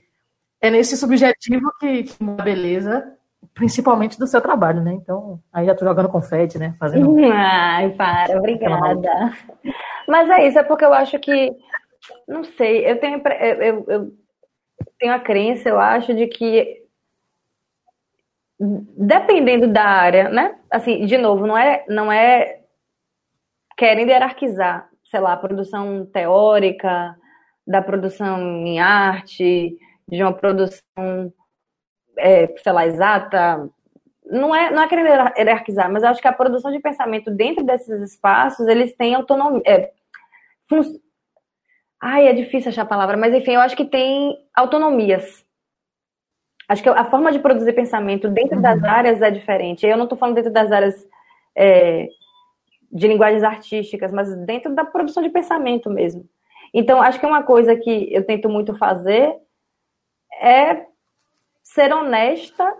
é 0.60 0.70
nesse 0.70 0.98
subjetivo 0.98 1.72
que, 1.80 2.02
que 2.04 2.16
a 2.22 2.42
beleza, 2.42 3.15
principalmente 3.54 4.18
do 4.18 4.26
seu 4.26 4.40
trabalho, 4.40 4.82
né? 4.82 4.92
Então, 4.92 5.40
aí 5.52 5.66
já 5.66 5.74
tô 5.74 5.84
jogando 5.84 6.08
confete, 6.08 6.58
né? 6.58 6.74
Fazendo. 6.78 7.16
Ai, 7.32 7.90
para, 7.90 8.38
obrigada. 8.38 9.32
Mas 10.06 10.28
é 10.30 10.46
isso, 10.46 10.58
é 10.58 10.62
porque 10.62 10.84
eu 10.84 10.92
acho 10.92 11.18
que, 11.18 11.52
não 12.28 12.44
sei, 12.44 12.88
eu 12.90 13.00
tenho, 13.00 13.22
eu, 13.40 13.84
eu, 13.88 14.12
tenho 14.98 15.12
a 15.12 15.20
crença, 15.20 15.68
eu 15.68 15.80
acho, 15.80 16.14
de 16.14 16.26
que 16.26 16.84
dependendo 18.58 19.68
da 19.68 19.84
área, 19.84 20.28
né? 20.30 20.58
Assim, 20.70 21.04
de 21.04 21.18
novo, 21.18 21.46
não 21.46 21.56
é, 21.56 21.84
não 21.88 22.10
é 22.10 22.60
querendo 23.76 24.08
hierarquizar, 24.08 24.88
sei 25.04 25.20
lá, 25.20 25.34
a 25.34 25.36
produção 25.36 26.06
teórica, 26.06 27.14
da 27.66 27.82
produção 27.82 28.38
em 28.66 28.80
arte, 28.80 29.76
de 30.08 30.22
uma 30.22 30.32
produção, 30.32 31.32
é, 32.18 32.54
sei 32.62 32.72
lá, 32.72 32.86
exata. 32.86 33.68
Não 34.24 34.54
é, 34.54 34.70
não 34.70 34.82
é 34.82 34.88
querendo 34.88 35.08
hierarquizar, 35.36 35.90
mas 35.90 36.02
eu 36.02 36.08
acho 36.08 36.20
que 36.20 36.28
a 36.28 36.32
produção 36.32 36.72
de 36.72 36.80
pensamento 36.80 37.30
dentro 37.30 37.64
desses 37.64 38.00
espaços, 38.12 38.66
eles 38.66 38.94
têm 38.96 39.14
autonomia. 39.14 39.62
É, 39.66 39.92
fun... 40.68 40.82
Ai, 42.00 42.28
é 42.28 42.32
difícil 42.32 42.70
achar 42.70 42.82
a 42.82 42.86
palavra, 42.86 43.16
mas 43.16 43.32
enfim, 43.34 43.52
eu 43.52 43.60
acho 43.60 43.76
que 43.76 43.84
tem 43.84 44.36
autonomias 44.54 45.46
Acho 46.68 46.82
que 46.82 46.88
a 46.88 47.04
forma 47.04 47.30
de 47.30 47.38
produzir 47.38 47.72
pensamento 47.72 48.28
dentro 48.28 48.56
uhum. 48.56 48.62
das 48.62 48.82
áreas 48.82 49.22
é 49.22 49.30
diferente. 49.30 49.86
Eu 49.86 49.96
não 49.96 50.04
estou 50.04 50.18
falando 50.18 50.34
dentro 50.34 50.52
das 50.52 50.72
áreas 50.72 51.06
é, 51.56 52.08
de 52.90 53.06
linguagens 53.06 53.44
artísticas, 53.44 54.10
mas 54.10 54.36
dentro 54.38 54.74
da 54.74 54.84
produção 54.84 55.22
de 55.22 55.28
pensamento 55.28 55.88
mesmo. 55.88 56.28
Então, 56.74 57.00
acho 57.00 57.20
que 57.20 57.26
uma 57.26 57.44
coisa 57.44 57.76
que 57.76 58.12
eu 58.12 58.24
tento 58.24 58.48
muito 58.48 58.74
fazer 58.74 59.32
é 60.40 60.84
ser 61.66 61.92
honesta 61.92 62.72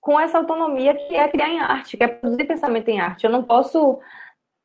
com 0.00 0.18
essa 0.18 0.38
autonomia 0.38 0.94
que 0.94 1.14
é 1.14 1.28
criar 1.28 1.48
em 1.48 1.60
arte, 1.60 1.96
que 1.96 2.02
é 2.02 2.08
produzir 2.08 2.44
pensamento 2.44 2.88
em 2.88 3.00
arte. 3.00 3.24
Eu 3.24 3.30
não 3.30 3.42
posso 3.42 3.98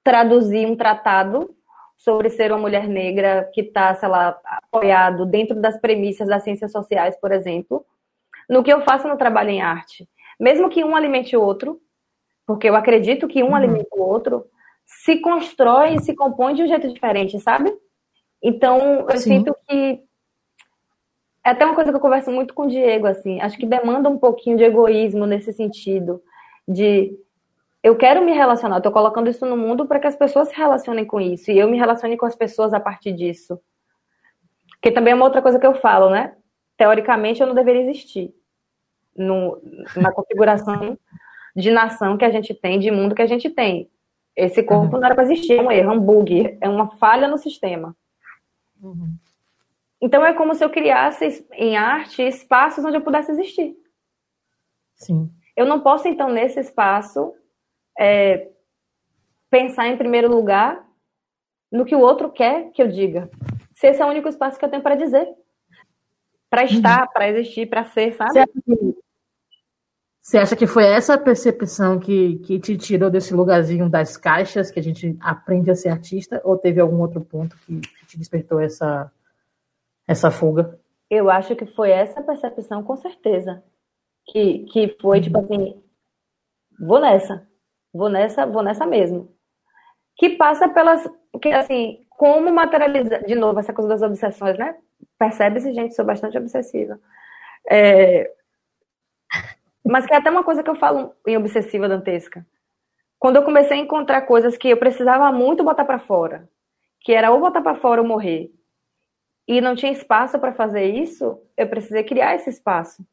traduzir 0.03 0.65
um 0.65 0.75
tratado 0.75 1.55
sobre 1.95 2.31
ser 2.31 2.51
uma 2.51 2.59
mulher 2.59 2.87
negra 2.87 3.49
que 3.53 3.61
está, 3.61 3.93
sei 3.93 4.09
lá, 4.09 4.39
apoiado 4.43 5.25
dentro 5.25 5.55
das 5.55 5.79
premissas 5.79 6.27
das 6.27 6.43
ciências 6.43 6.71
sociais, 6.71 7.15
por 7.21 7.31
exemplo, 7.31 7.85
no 8.49 8.63
que 8.63 8.73
eu 8.73 8.81
faço 8.81 9.07
no 9.07 9.17
trabalho 9.17 9.51
em 9.51 9.61
arte. 9.61 10.09
Mesmo 10.39 10.67
que 10.67 10.83
um 10.83 10.95
alimente 10.95 11.37
o 11.37 11.41
outro, 11.41 11.79
porque 12.47 12.67
eu 12.67 12.75
acredito 12.75 13.27
que 13.27 13.43
um 13.43 13.49
uhum. 13.49 13.55
alimente 13.55 13.89
o 13.91 14.01
outro, 14.01 14.45
se 14.85 15.17
constrói 15.21 15.95
e 15.95 16.01
se 16.01 16.15
compõe 16.15 16.55
de 16.55 16.63
um 16.63 16.67
jeito 16.67 16.91
diferente, 16.91 17.39
sabe? 17.39 17.71
Então, 18.41 19.05
eu 19.07 19.17
Sim. 19.17 19.37
sinto 19.37 19.55
que 19.67 20.03
é 21.43 21.49
até 21.49 21.65
uma 21.65 21.75
coisa 21.75 21.91
que 21.91 21.95
eu 21.95 22.01
converso 22.01 22.31
muito 22.31 22.53
com 22.53 22.63
o 22.63 22.67
Diego, 22.67 23.07
assim, 23.07 23.41
acho 23.41 23.57
que 23.57 23.65
demanda 23.65 24.09
um 24.09 24.17
pouquinho 24.17 24.57
de 24.57 24.63
egoísmo 24.63 25.25
nesse 25.25 25.51
sentido, 25.51 26.21
de 26.67 27.17
eu 27.83 27.95
quero 27.95 28.23
me 28.23 28.31
relacionar, 28.31 28.77
eu 28.77 28.81
tô 28.81 28.91
colocando 28.91 29.29
isso 29.29 29.45
no 29.45 29.57
mundo 29.57 29.87
para 29.87 29.99
que 29.99 30.07
as 30.07 30.15
pessoas 30.15 30.49
se 30.49 30.55
relacionem 30.55 31.03
com 31.03 31.19
isso 31.19 31.49
e 31.49 31.57
eu 31.57 31.67
me 31.67 31.77
relacione 31.77 32.15
com 32.15 32.27
as 32.27 32.35
pessoas 32.35 32.73
a 32.73 32.79
partir 32.79 33.11
disso. 33.11 33.59
Que 34.79 34.91
também 34.91 35.13
é 35.13 35.15
uma 35.15 35.25
outra 35.25 35.41
coisa 35.41 35.59
que 35.59 35.65
eu 35.65 35.73
falo, 35.73 36.09
né? 36.09 36.35
Teoricamente 36.77 37.41
eu 37.41 37.47
não 37.47 37.55
deveria 37.55 37.81
existir 37.81 38.33
no, 39.15 39.59
na 39.95 40.11
configuração 40.11 40.97
de 41.55 41.71
nação 41.71 42.17
que 42.17 42.25
a 42.25 42.29
gente 42.29 42.53
tem, 42.53 42.79
de 42.79 42.91
mundo 42.91 43.15
que 43.15 43.21
a 43.21 43.27
gente 43.27 43.49
tem. 43.49 43.89
Esse 44.35 44.63
corpo 44.63 44.95
uhum. 44.95 44.99
não 44.99 45.05
era 45.05 45.15
para 45.15 45.23
existir, 45.23 45.57
é 45.57 45.61
um 45.61 45.71
erro, 45.71 45.91
é 45.91 45.93
um 45.93 45.99
bug, 45.99 46.57
é 46.61 46.69
uma 46.69 46.91
falha 46.91 47.27
no 47.27 47.37
sistema. 47.37 47.95
Uhum. 48.81 49.15
Então 50.01 50.25
é 50.25 50.33
como 50.33 50.55
se 50.55 50.63
eu 50.63 50.69
criasse 50.69 51.45
em 51.53 51.77
arte 51.77 52.23
espaços 52.23 52.83
onde 52.83 52.97
eu 52.97 53.01
pudesse 53.01 53.31
existir. 53.31 53.75
Sim. 54.95 55.31
Eu 55.55 55.65
não 55.65 55.81
posso, 55.81 56.07
então, 56.07 56.29
nesse 56.29 56.59
espaço, 56.59 57.33
é, 57.99 58.49
pensar 59.49 59.87
em 59.87 59.97
primeiro 59.97 60.29
lugar 60.29 60.83
no 61.71 61.85
que 61.85 61.95
o 61.95 61.99
outro 61.99 62.31
quer 62.31 62.71
que 62.71 62.81
eu 62.81 62.87
diga. 62.87 63.29
Se 63.73 63.87
esse 63.87 64.01
é 64.01 64.05
o 64.05 64.09
único 64.09 64.27
espaço 64.27 64.57
que 64.57 64.65
eu 64.65 64.69
tenho 64.69 64.81
para 64.81 64.95
dizer. 64.95 65.27
Para 66.49 66.63
estar, 66.63 67.03
uhum. 67.03 67.13
para 67.13 67.29
existir, 67.29 67.69
para 67.69 67.83
ser, 67.85 68.13
sabe? 68.13 68.31
Você 68.31 68.39
acha, 68.39 68.51
que, 68.65 68.95
você 70.21 70.37
acha 70.37 70.55
que 70.55 70.67
foi 70.67 70.85
essa 70.85 71.17
percepção 71.17 71.99
que, 71.99 72.39
que 72.39 72.59
te 72.59 72.77
tirou 72.77 73.09
desse 73.09 73.33
lugarzinho 73.33 73.89
das 73.89 74.17
caixas, 74.17 74.69
que 74.69 74.79
a 74.79 74.83
gente 74.83 75.17
aprende 75.21 75.71
a 75.71 75.75
ser 75.75 75.89
artista, 75.89 76.41
ou 76.43 76.57
teve 76.57 76.81
algum 76.81 76.99
outro 76.99 77.21
ponto 77.21 77.55
que, 77.65 77.79
que 77.79 78.05
te 78.05 78.17
despertou 78.17 78.59
essa, 78.59 79.09
essa 80.07 80.31
fuga? 80.31 80.79
Eu 81.09 81.29
acho 81.29 81.55
que 81.55 81.65
foi 81.65 81.91
essa 81.91 82.21
percepção, 82.21 82.83
com 82.83 82.95
certeza. 82.95 83.63
Que, 84.25 84.65
que 84.65 84.97
foi, 85.01 85.17
uhum. 85.17 85.23
tipo 85.23 85.39
assim, 85.39 85.83
vou 86.79 86.99
nessa 86.99 87.47
Vou 87.93 88.09
nessa, 88.09 88.45
vou 88.45 88.63
nessa 88.63 88.85
mesmo. 88.85 89.33
Que 90.15 90.31
passa 90.31 90.69
pelas. 90.69 91.07
Que, 91.41 91.49
assim, 91.49 92.05
como 92.09 92.51
materializar. 92.51 93.23
De 93.25 93.35
novo, 93.35 93.59
essa 93.59 93.73
coisa 93.73 93.89
das 93.89 94.01
obsessões, 94.01 94.57
né? 94.57 94.75
Percebe-se, 95.17 95.73
gente, 95.73 95.95
sou 95.95 96.05
bastante 96.05 96.37
obsessiva. 96.37 96.99
É, 97.69 98.31
mas 99.85 100.05
que 100.05 100.13
é 100.13 100.17
até 100.17 100.29
uma 100.29 100.43
coisa 100.43 100.63
que 100.63 100.69
eu 100.69 100.75
falo 100.75 101.13
em 101.27 101.37
obsessiva 101.37 101.89
dantesca. 101.89 102.45
Quando 103.19 103.35
eu 103.35 103.43
comecei 103.43 103.77
a 103.77 103.81
encontrar 103.81 104.21
coisas 104.21 104.57
que 104.57 104.69
eu 104.69 104.77
precisava 104.77 105.31
muito 105.31 105.63
botar 105.63 105.85
para 105.85 105.99
fora, 105.99 106.49
que 107.01 107.13
era 107.13 107.31
ou 107.31 107.39
botar 107.39 107.61
para 107.61 107.75
fora 107.75 108.01
ou 108.01 108.07
morrer, 108.07 108.51
e 109.51 109.59
não 109.59 109.75
tinha 109.75 109.91
espaço 109.91 110.39
para 110.39 110.53
fazer 110.53 110.85
isso, 110.85 111.37
eu 111.57 111.67
precisei 111.67 112.05
criar 112.05 112.35
esse 112.35 112.49
espaço. 112.49 113.05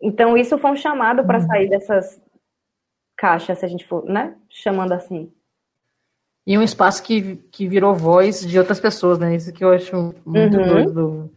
Então 0.00 0.34
isso 0.34 0.56
foi 0.56 0.70
um 0.70 0.76
chamado 0.76 1.22
para 1.26 1.40
uhum. 1.40 1.46
sair 1.46 1.68
dessas 1.68 2.18
caixa, 3.18 3.54
se 3.54 3.66
a 3.66 3.68
gente 3.68 3.86
for, 3.86 4.02
né? 4.06 4.34
Chamando 4.48 4.92
assim. 4.92 5.30
E 6.46 6.56
um 6.56 6.62
espaço 6.62 7.02
que, 7.02 7.36
que 7.52 7.68
virou 7.68 7.94
voz 7.94 8.40
de 8.40 8.58
outras 8.58 8.80
pessoas, 8.80 9.18
né? 9.18 9.34
Isso 9.34 9.52
que 9.52 9.62
eu 9.62 9.74
acho 9.74 10.14
muito 10.24 10.56
uhum. 10.56 10.66
doido 10.66 10.92
do, 10.92 11.30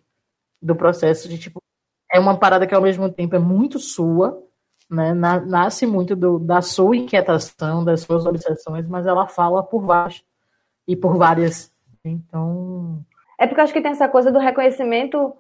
do 0.61 0.75
processo 0.75 1.27
de 1.27 1.37
tipo. 1.37 1.61
É 2.09 2.17
uma 2.17 2.39
parada 2.39 2.65
que 2.65 2.73
ao 2.73 2.81
mesmo 2.81 3.11
tempo 3.11 3.35
é 3.35 3.39
muito 3.39 3.79
sua, 3.79 4.41
né? 4.89 5.13
nasce 5.13 5.85
muito 5.85 6.15
do, 6.15 6.39
da 6.39 6.61
sua 6.61 6.95
inquietação, 6.95 7.83
das 7.83 7.99
suas 8.01 8.25
obsessões, 8.25 8.87
mas 8.87 9.05
ela 9.05 9.27
fala 9.27 9.61
por 9.61 9.83
várias 9.83 10.23
e 10.87 10.95
por 10.95 11.17
várias. 11.17 11.72
Então. 12.05 13.03
É 13.39 13.47
porque 13.47 13.59
eu 13.59 13.63
acho 13.63 13.73
que 13.73 13.81
tem 13.81 13.91
essa 13.91 14.07
coisa 14.07 14.31
do 14.31 14.39
reconhecimento, 14.39 15.35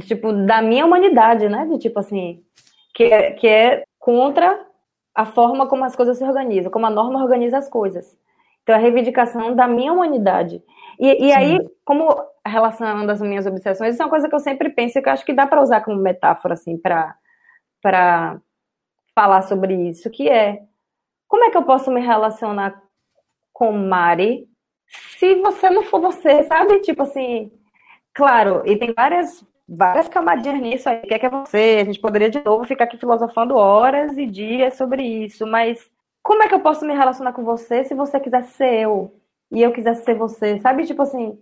tipo, 0.00 0.32
da 0.32 0.62
minha 0.62 0.86
humanidade, 0.86 1.48
né? 1.48 1.66
De 1.66 1.78
tipo 1.78 1.98
assim, 1.98 2.42
que 2.94 3.04
é, 3.04 3.32
que 3.32 3.46
é 3.46 3.84
contra 3.98 4.64
a 5.14 5.24
forma 5.24 5.66
como 5.66 5.84
as 5.84 5.96
coisas 5.96 6.18
se 6.18 6.24
organizam, 6.24 6.70
como 6.70 6.86
a 6.86 6.90
norma 6.90 7.22
organiza 7.22 7.58
as 7.58 7.68
coisas. 7.68 8.16
Então, 8.62 8.74
a 8.74 8.78
reivindicação 8.78 9.54
da 9.54 9.66
minha 9.68 9.92
humanidade. 9.92 10.62
E, 10.98 11.26
e 11.26 11.32
aí, 11.32 11.58
como 11.84 12.08
relacionando 12.44 13.10
as 13.10 13.20
minhas 13.20 13.46
obsessões, 13.46 13.94
isso 13.94 14.02
é 14.02 14.04
uma 14.04 14.10
coisa 14.10 14.28
que 14.28 14.34
eu 14.34 14.40
sempre 14.40 14.70
penso 14.70 14.98
e 14.98 15.02
que 15.02 15.08
eu 15.08 15.12
acho 15.12 15.24
que 15.24 15.32
dá 15.32 15.46
para 15.46 15.62
usar 15.62 15.82
como 15.82 16.00
metáfora, 16.00 16.54
assim, 16.54 16.76
para 16.76 18.40
falar 19.14 19.42
sobre 19.42 19.74
isso, 19.88 20.10
que 20.10 20.28
é 20.28 20.62
como 21.28 21.44
é 21.44 21.50
que 21.50 21.56
eu 21.56 21.62
posso 21.62 21.90
me 21.90 22.00
relacionar 22.00 22.82
com 23.52 23.72
Mari 23.72 24.48
se 24.86 25.34
você 25.36 25.70
não 25.70 25.82
for 25.82 26.00
você, 26.00 26.44
sabe? 26.44 26.80
Tipo 26.80 27.02
assim, 27.02 27.50
claro, 28.14 28.62
e 28.64 28.76
tem 28.76 28.92
várias 28.92 29.44
várias 29.68 30.08
camadinhas 30.08 30.60
nisso 30.60 30.88
aí. 30.88 30.98
O 30.98 31.02
que 31.02 31.14
é, 31.14 31.18
que 31.18 31.26
é 31.26 31.30
você? 31.30 31.78
A 31.80 31.84
gente 31.84 32.00
poderia 32.00 32.30
de 32.30 32.42
novo 32.44 32.64
ficar 32.64 32.84
aqui 32.84 32.96
filosofando 32.96 33.56
horas 33.56 34.16
e 34.16 34.26
dias 34.26 34.74
sobre 34.74 35.02
isso, 35.02 35.46
mas 35.46 35.90
como 36.22 36.42
é 36.42 36.48
que 36.48 36.54
eu 36.54 36.60
posso 36.60 36.84
me 36.86 36.94
relacionar 36.94 37.32
com 37.32 37.44
você 37.44 37.84
se 37.84 37.94
você 37.94 38.20
quisesse 38.20 38.52
ser 38.54 38.80
eu 38.80 39.14
e 39.50 39.62
eu 39.62 39.72
quisesse 39.72 40.04
ser 40.04 40.14
você? 40.14 40.58
Sabe, 40.60 40.84
tipo 40.84 41.02
assim, 41.02 41.38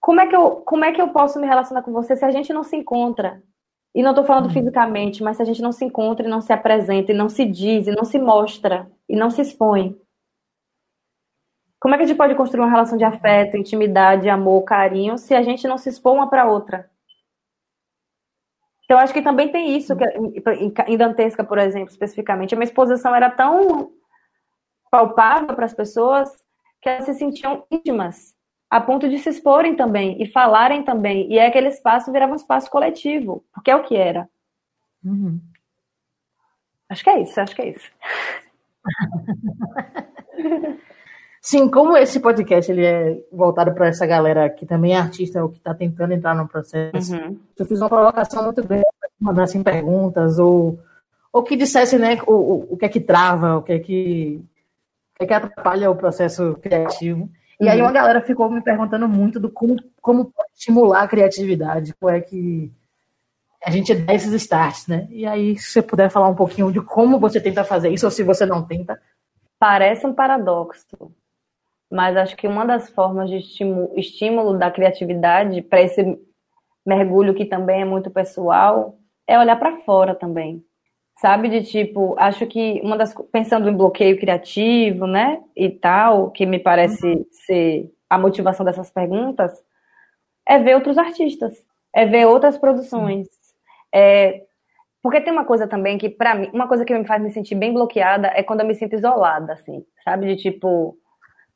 como 0.00 0.20
é 0.20 0.26
que 0.26 0.36
eu, 0.36 0.56
como 0.56 0.84
é 0.84 0.92
que 0.92 1.00
eu 1.00 1.08
posso 1.08 1.40
me 1.40 1.46
relacionar 1.46 1.82
com 1.82 1.92
você 1.92 2.16
se 2.16 2.24
a 2.24 2.30
gente 2.30 2.52
não 2.52 2.62
se 2.62 2.76
encontra? 2.76 3.42
E 3.94 4.02
não 4.02 4.10
estou 4.10 4.24
falando 4.24 4.46
uhum. 4.46 4.52
fisicamente, 4.52 5.22
mas 5.22 5.36
se 5.36 5.42
a 5.42 5.46
gente 5.46 5.62
não 5.62 5.70
se 5.70 5.84
encontra 5.84 6.26
e 6.26 6.28
não 6.28 6.40
se 6.40 6.52
apresenta, 6.52 7.12
e 7.12 7.14
não 7.14 7.28
se 7.28 7.44
diz, 7.44 7.86
e 7.86 7.92
não 7.92 8.04
se 8.04 8.18
mostra, 8.18 8.90
e 9.08 9.14
não 9.14 9.30
se 9.30 9.40
expõe. 9.40 9.96
Como 11.84 11.94
é 11.94 11.98
que 11.98 12.04
a 12.04 12.06
gente 12.06 12.16
pode 12.16 12.34
construir 12.34 12.62
uma 12.62 12.70
relação 12.70 12.96
de 12.96 13.04
afeto, 13.04 13.58
intimidade, 13.58 14.26
amor, 14.26 14.62
carinho, 14.62 15.18
se 15.18 15.34
a 15.34 15.42
gente 15.42 15.68
não 15.68 15.76
se 15.76 15.90
expõe 15.90 16.14
uma 16.14 16.30
para 16.30 16.46
outra? 16.46 16.90
Então, 18.86 18.96
acho 18.96 19.12
que 19.12 19.20
também 19.20 19.52
tem 19.52 19.76
isso, 19.76 19.94
que, 19.94 20.04
em 20.86 20.96
Dantesca, 20.96 21.44
por 21.44 21.58
exemplo, 21.58 21.90
especificamente, 21.90 22.54
a 22.54 22.56
minha 22.56 22.64
exposição 22.64 23.14
era 23.14 23.30
tão 23.30 23.92
palpável 24.90 25.54
para 25.54 25.66
as 25.66 25.74
pessoas 25.74 26.30
que 26.80 26.88
elas 26.88 27.04
se 27.04 27.12
sentiam 27.12 27.66
íntimas, 27.70 28.34
a 28.70 28.80
ponto 28.80 29.06
de 29.06 29.18
se 29.18 29.28
exporem 29.28 29.76
também 29.76 30.22
e 30.22 30.26
falarem 30.26 30.84
também. 30.84 31.30
E 31.30 31.38
é 31.38 31.48
aquele 31.48 31.68
espaço 31.68 32.10
virava 32.10 32.32
um 32.32 32.36
espaço 32.36 32.70
coletivo, 32.70 33.44
porque 33.52 33.70
é 33.70 33.76
o 33.76 33.82
que 33.82 33.94
era. 33.94 34.26
Uhum. 35.04 35.38
Acho 36.88 37.04
que 37.04 37.10
é 37.10 37.20
isso, 37.20 37.38
acho 37.38 37.54
que 37.54 37.60
é 37.60 37.68
isso. 37.68 37.92
Sim, 41.44 41.68
como 41.68 41.94
esse 41.94 42.20
podcast 42.20 42.72
ele 42.72 42.86
é 42.86 43.18
voltado 43.30 43.74
para 43.74 43.88
essa 43.88 44.06
galera 44.06 44.48
que 44.48 44.64
também 44.64 44.94
é 44.94 44.96
artista 44.96 45.42
ou 45.42 45.50
que 45.50 45.58
está 45.58 45.74
tentando 45.74 46.14
entrar 46.14 46.34
no 46.34 46.48
processo, 46.48 47.14
uhum. 47.14 47.38
eu 47.58 47.66
fiz 47.66 47.82
uma 47.82 47.90
provocação 47.90 48.44
muito 48.44 48.66
grande, 48.66 48.86
mandassem 49.20 49.62
perguntas 49.62 50.38
ou, 50.38 50.78
ou 51.30 51.42
que 51.42 51.54
dissesse 51.54 51.98
né, 51.98 52.16
o, 52.26 52.32
o, 52.32 52.72
o 52.72 52.76
que 52.78 52.86
é 52.86 52.88
que 52.88 52.98
trava, 52.98 53.58
o 53.58 53.62
que 53.62 53.74
é 53.74 53.78
que, 53.78 54.40
o 55.12 55.18
que, 55.18 55.24
é 55.24 55.26
que 55.26 55.34
atrapalha 55.34 55.90
o 55.90 55.96
processo 55.96 56.56
criativo. 56.62 57.28
E 57.60 57.66
uhum. 57.66 57.70
aí 57.70 57.82
uma 57.82 57.92
galera 57.92 58.22
ficou 58.22 58.50
me 58.50 58.62
perguntando 58.62 59.06
muito 59.06 59.38
do 59.38 59.50
como, 59.50 59.76
como 60.00 60.24
pode 60.24 60.48
estimular 60.54 61.02
a 61.02 61.08
criatividade, 61.08 61.92
como 62.00 62.10
é 62.10 62.22
que 62.22 62.72
a 63.62 63.70
gente 63.70 63.94
dá 63.94 64.14
esses 64.14 64.32
starts, 64.32 64.86
né? 64.86 65.06
E 65.10 65.26
aí, 65.26 65.58
se 65.58 65.72
você 65.72 65.82
puder 65.82 66.08
falar 66.08 66.28
um 66.28 66.34
pouquinho 66.34 66.72
de 66.72 66.80
como 66.80 67.20
você 67.20 67.38
tenta 67.38 67.64
fazer 67.64 67.90
isso, 67.90 68.06
ou 68.06 68.10
se 68.10 68.22
você 68.22 68.46
não 68.46 68.62
tenta. 68.62 68.98
Parece 69.58 70.06
um 70.06 70.14
paradoxo, 70.14 71.12
mas 71.94 72.16
acho 72.16 72.36
que 72.36 72.48
uma 72.48 72.66
das 72.66 72.90
formas 72.90 73.30
de 73.30 73.36
estímulo, 73.36 73.92
estímulo 73.96 74.58
da 74.58 74.68
criatividade 74.68 75.62
para 75.62 75.80
esse 75.80 76.18
mergulho 76.84 77.34
que 77.34 77.44
também 77.44 77.82
é 77.82 77.84
muito 77.84 78.10
pessoal 78.10 78.98
é 79.28 79.38
olhar 79.38 79.56
para 79.56 79.78
fora 79.82 80.12
também. 80.12 80.60
Sabe, 81.20 81.48
de 81.48 81.62
tipo, 81.62 82.16
acho 82.18 82.44
que 82.48 82.80
uma 82.82 82.98
das. 82.98 83.14
Pensando 83.30 83.68
em 83.70 83.76
bloqueio 83.76 84.18
criativo, 84.18 85.06
né? 85.06 85.40
E 85.54 85.70
tal, 85.70 86.32
que 86.32 86.44
me 86.44 86.58
parece 86.58 87.06
uhum. 87.06 87.24
ser 87.30 87.88
a 88.10 88.18
motivação 88.18 88.66
dessas 88.66 88.90
perguntas, 88.90 89.52
é 90.44 90.58
ver 90.58 90.74
outros 90.74 90.98
artistas, 90.98 91.64
é 91.94 92.04
ver 92.04 92.26
outras 92.26 92.58
produções. 92.58 93.28
É, 93.94 94.42
porque 95.00 95.20
tem 95.20 95.32
uma 95.32 95.44
coisa 95.44 95.68
também 95.68 95.96
que, 95.96 96.08
para 96.08 96.34
mim, 96.34 96.50
uma 96.52 96.66
coisa 96.66 96.84
que 96.84 96.92
me 96.92 97.06
faz 97.06 97.22
me 97.22 97.30
sentir 97.30 97.54
bem 97.54 97.72
bloqueada 97.72 98.32
é 98.34 98.42
quando 98.42 98.62
eu 98.62 98.66
me 98.66 98.74
sinto 98.74 98.96
isolada, 98.96 99.52
assim, 99.52 99.84
sabe? 100.04 100.26
De 100.26 100.42
tipo, 100.42 100.98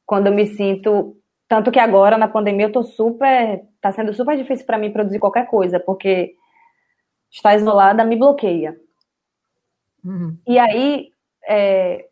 quando 0.08 0.28
eu 0.28 0.32
me 0.32 0.46
sinto. 0.46 1.14
Tanto 1.46 1.70
que 1.70 1.78
agora, 1.78 2.16
na 2.16 2.26
pandemia, 2.26 2.66
eu 2.66 2.72
tô 2.72 2.82
super. 2.82 3.62
Tá 3.80 3.92
sendo 3.92 4.12
super 4.14 4.36
difícil 4.36 4.64
para 4.64 4.78
mim 4.78 4.90
produzir 4.90 5.18
qualquer 5.18 5.46
coisa, 5.46 5.78
porque 5.78 6.34
estar 7.30 7.54
isolada 7.54 8.04
me 8.04 8.16
bloqueia. 8.16 8.74
Uhum. 10.02 10.36
E 10.46 10.58
aí, 10.58 11.12
é, 11.46 12.06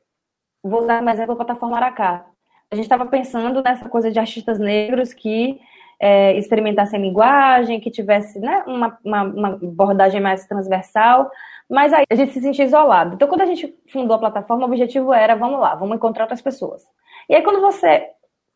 vou 0.62 0.80
usar 0.80 1.02
um 1.02 1.08
exemplo 1.08 1.32
a 1.32 1.36
plataforma 1.36 1.78
Aracá. 1.78 2.26
A 2.70 2.74
gente 2.74 2.84
estava 2.84 3.06
pensando 3.06 3.62
nessa 3.62 3.88
coisa 3.88 4.10
de 4.10 4.18
artistas 4.18 4.58
negros 4.58 5.14
que 5.14 5.58
é, 5.98 6.36
experimentassem 6.36 7.00
linguagem, 7.00 7.80
que 7.80 7.90
tivesse 7.90 8.38
né, 8.38 8.62
uma, 8.66 8.98
uma, 9.02 9.22
uma, 9.22 9.48
abordagem 9.48 10.20
mais 10.20 10.44
transversal, 10.46 11.30
mas 11.68 11.92
aí 11.92 12.04
a 12.10 12.14
gente 12.14 12.32
se 12.32 12.40
sentia 12.40 12.64
isolado. 12.64 13.14
Então, 13.14 13.28
quando 13.28 13.42
a 13.42 13.46
gente 13.46 13.74
fundou 13.92 14.16
a 14.16 14.20
plataforma, 14.20 14.64
o 14.64 14.68
objetivo 14.68 15.12
era, 15.12 15.34
vamos 15.34 15.60
lá, 15.60 15.74
vamos 15.74 15.96
encontrar 15.96 16.24
outras 16.24 16.42
pessoas. 16.42 16.82
E 17.28 17.34
aí, 17.34 17.42
quando 17.42 17.60
você 17.60 18.08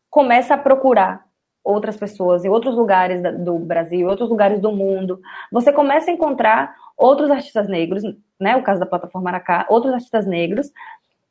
começa 0.09 0.53
a 0.53 0.57
procurar 0.57 1.25
outras 1.63 1.97
pessoas 1.97 2.43
em 2.43 2.49
outros 2.49 2.75
lugares 2.75 3.21
do 3.43 3.59
Brasil, 3.59 4.07
outros 4.07 4.29
lugares 4.29 4.59
do 4.59 4.71
mundo, 4.71 5.19
você 5.51 5.71
começa 5.71 6.09
a 6.09 6.13
encontrar 6.13 6.75
outros 6.97 7.29
artistas 7.29 7.67
negros, 7.67 8.03
né? 8.39 8.55
O 8.55 8.63
caso 8.63 8.79
da 8.79 8.85
plataforma 8.85 9.29
Aracá, 9.29 9.65
outros 9.69 9.93
artistas 9.93 10.25
negros 10.25 10.71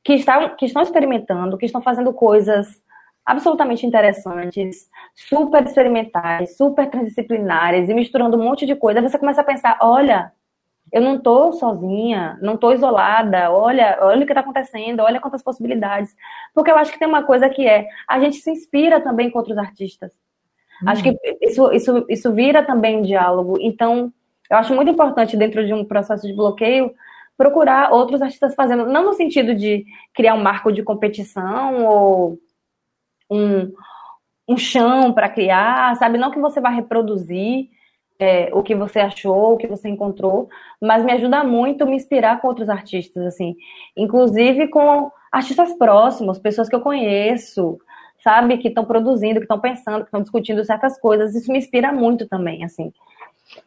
que, 0.05 0.15
está, 0.15 0.49
que 0.51 0.67
estão 0.67 0.83
experimentando, 0.83 1.59
que 1.59 1.67
estão 1.67 1.83
fazendo 1.83 2.13
coisas 2.13 2.83
absolutamente 3.25 3.87
interessantes, 3.87 4.89
super 5.15 5.65
experimentais, 5.65 6.57
super 6.57 6.89
transdisciplinares 6.89 7.89
e 7.89 7.95
misturando 7.95 8.37
um 8.37 8.45
monte 8.45 8.67
de 8.67 8.75
coisa, 8.75 9.03
você 9.03 9.19
começa 9.19 9.41
a 9.41 9.45
pensar, 9.45 9.79
olha, 9.81 10.33
eu 10.93 11.01
não 11.01 11.17
estou 11.17 11.53
sozinha, 11.53 12.39
não 12.43 12.55
estou 12.55 12.73
isolada, 12.73 13.51
olha, 13.51 13.99
olha 14.01 14.23
o 14.23 14.27
que 14.27 14.33
está 14.33 14.41
acontecendo, 14.41 15.01
olha 15.01 15.21
quantas 15.21 15.43
possibilidades. 15.43 16.15
Porque 16.55 16.71
eu 16.71 16.77
acho 16.77 16.93
que 16.93 16.99
tem 16.99 17.07
uma 17.07 17.23
coisa 17.23 17.49
que 17.49 17.67
é, 17.67 17.87
a 18.09 18.19
gente 18.19 18.37
se 18.37 18.51
inspira 18.51 19.01
também 19.01 19.31
com 19.31 19.39
outros 19.39 19.57
artistas. 19.57 20.13
Hum. 20.83 20.89
Acho 20.89 21.03
que 21.03 21.17
isso, 21.41 21.73
isso, 21.73 22.07
isso 22.09 22.33
vira 22.33 22.65
também 22.65 22.99
um 22.99 23.03
diálogo. 23.03 23.57
Então, 23.61 24.13
eu 24.51 24.57
acho 24.57 24.75
muito 24.75 24.91
importante, 24.91 25.37
dentro 25.37 25.65
de 25.65 25.73
um 25.73 25.85
processo 25.85 26.27
de 26.27 26.35
bloqueio, 26.35 26.93
procurar 27.37 27.93
outros 27.93 28.21
artistas 28.21 28.55
fazendo, 28.55 28.87
não 28.87 29.05
no 29.05 29.15
sentido 29.15 29.55
de 29.55 29.85
criar 30.13 30.35
um 30.35 30.43
marco 30.43 30.73
de 30.73 30.83
competição 30.83 31.87
ou 31.87 32.39
um, 33.31 33.73
um 34.49 34.57
chão 34.57 35.13
para 35.13 35.29
criar, 35.29 35.97
sabe? 35.97 36.19
Não 36.19 36.31
que 36.31 36.41
você 36.41 36.61
vai 36.61 36.75
reproduzir 36.75 37.69
é, 38.21 38.51
o 38.53 38.63
que 38.63 38.75
você 38.75 39.01
achou, 39.01 39.55
o 39.55 39.57
que 39.57 39.67
você 39.67 39.89
encontrou, 39.89 40.49
mas 40.81 41.03
me 41.05 41.13
ajuda 41.13 41.43
muito 41.43 41.87
me 41.87 41.97
inspirar 41.97 42.41
com 42.41 42.49
outros 42.49 42.69
artistas, 42.69 43.25
assim, 43.25 43.57
inclusive 43.97 44.69
com 44.69 45.11
artistas 45.33 45.73
próximos, 45.73 46.39
pessoas 46.39 46.69
que 46.69 46.75
eu 46.75 46.81
conheço, 46.81 47.79
sabe, 48.23 48.59
que 48.59 48.69
estão 48.69 48.85
produzindo, 48.85 49.41
que 49.41 49.45
estão 49.45 49.59
pensando, 49.59 50.01
que 50.01 50.09
estão 50.09 50.21
discutindo 50.21 50.65
certas 50.65 50.99
coisas. 51.01 51.35
Isso 51.35 51.51
me 51.51 51.59
inspira 51.59 51.91
muito 51.93 52.29
também, 52.29 52.63
assim. 52.65 52.93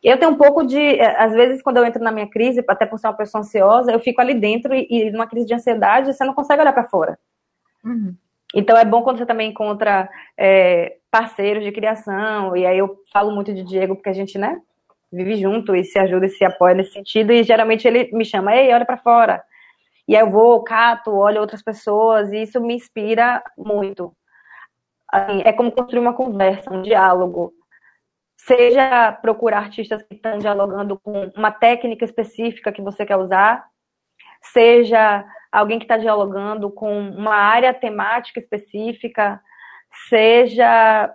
Eu 0.04 0.18
tenho 0.18 0.32
um 0.32 0.38
pouco 0.38 0.64
de, 0.64 0.80
é, 0.80 1.22
às 1.22 1.34
vezes, 1.34 1.62
quando 1.62 1.78
eu 1.78 1.86
entro 1.86 2.04
na 2.04 2.12
minha 2.12 2.30
crise, 2.30 2.64
até 2.68 2.86
por 2.86 3.00
ser 3.00 3.08
uma 3.08 3.18
pessoa 3.18 3.42
ansiosa, 3.42 3.92
eu 3.92 4.00
fico 4.00 4.22
ali 4.22 4.34
dentro 4.34 4.74
e, 4.74 4.88
e 4.90 5.12
numa 5.12 5.28
crise 5.28 5.48
de 5.48 5.54
ansiedade, 5.54 6.14
você 6.14 6.24
não 6.24 6.34
consegue 6.34 6.62
olhar 6.62 6.74
para 6.74 6.86
fora. 6.86 7.18
Uhum. 7.84 8.16
Então 8.54 8.78
é 8.78 8.86
bom 8.86 9.02
quando 9.02 9.18
você 9.18 9.26
também 9.26 9.50
encontra 9.50 10.08
é, 10.38 10.98
parceiros 11.14 11.64
de 11.64 11.72
criação, 11.72 12.58
e 12.58 12.66
aí 12.66 12.80
eu 12.80 12.98
falo 13.14 13.30
muito 13.30 13.54
de 13.54 13.64
Diego, 13.64 13.96
porque 13.96 14.10
a 14.10 14.14
gente, 14.14 14.36
né, 14.36 14.60
vive 15.12 15.36
junto 15.36 15.76
e 15.76 15.84
se 15.84 16.00
ajuda 16.00 16.26
e 16.26 16.30
se 16.30 16.44
apoia 16.44 16.74
nesse 16.74 16.94
sentido, 16.94 17.32
e 17.32 17.44
geralmente 17.44 17.88
ele 17.88 18.10
me 18.14 18.26
chama, 18.26 18.56
ei, 18.56 18.74
olha 18.74 18.84
para 18.84 18.98
fora. 18.98 19.44
E 20.08 20.16
aí 20.16 20.24
eu 20.24 20.32
vou, 20.32 20.64
cato, 20.64 21.12
olho 21.12 21.40
outras 21.40 21.62
pessoas, 21.62 22.34
e 22.34 22.42
isso 22.42 22.60
me 22.60 22.74
inspira 22.74 23.44
muito. 23.56 24.12
Assim, 25.08 25.44
é 25.46 25.54
como 25.54 25.72
construir 25.72 26.00
uma 26.00 26.16
conversa, 26.16 26.74
um 26.74 26.82
diálogo. 26.82 27.54
Seja 28.36 29.12
procurar 29.12 29.60
artistas 29.60 30.02
que 30.02 30.16
estão 30.16 30.40
dialogando 30.40 31.00
com 31.00 31.32
uma 31.38 31.52
técnica 31.52 32.04
específica 32.06 32.72
que 32.72 32.82
você 32.82 33.06
quer 33.06 33.18
usar, 33.18 33.64
seja 34.42 35.24
alguém 35.52 35.78
que 35.78 35.86
está 35.86 35.98
dialogando 35.98 36.72
com 36.72 37.10
uma 37.10 37.36
área 37.36 37.72
temática 37.72 38.40
específica, 38.40 39.40
seja, 40.10 41.14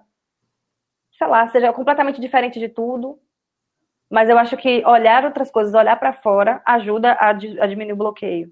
sei 1.16 1.26
lá, 1.26 1.48
seja 1.48 1.72
completamente 1.72 2.20
diferente 2.20 2.58
de 2.58 2.68
tudo. 2.68 3.18
Mas 4.10 4.28
eu 4.28 4.38
acho 4.38 4.56
que 4.56 4.84
olhar 4.86 5.24
outras 5.24 5.50
coisas, 5.50 5.74
olhar 5.74 5.96
para 5.96 6.14
fora, 6.14 6.62
ajuda 6.64 7.12
a, 7.12 7.28
a, 7.28 7.32
diminuir 7.32 7.92
o 7.92 7.96
bloqueio. 7.96 8.50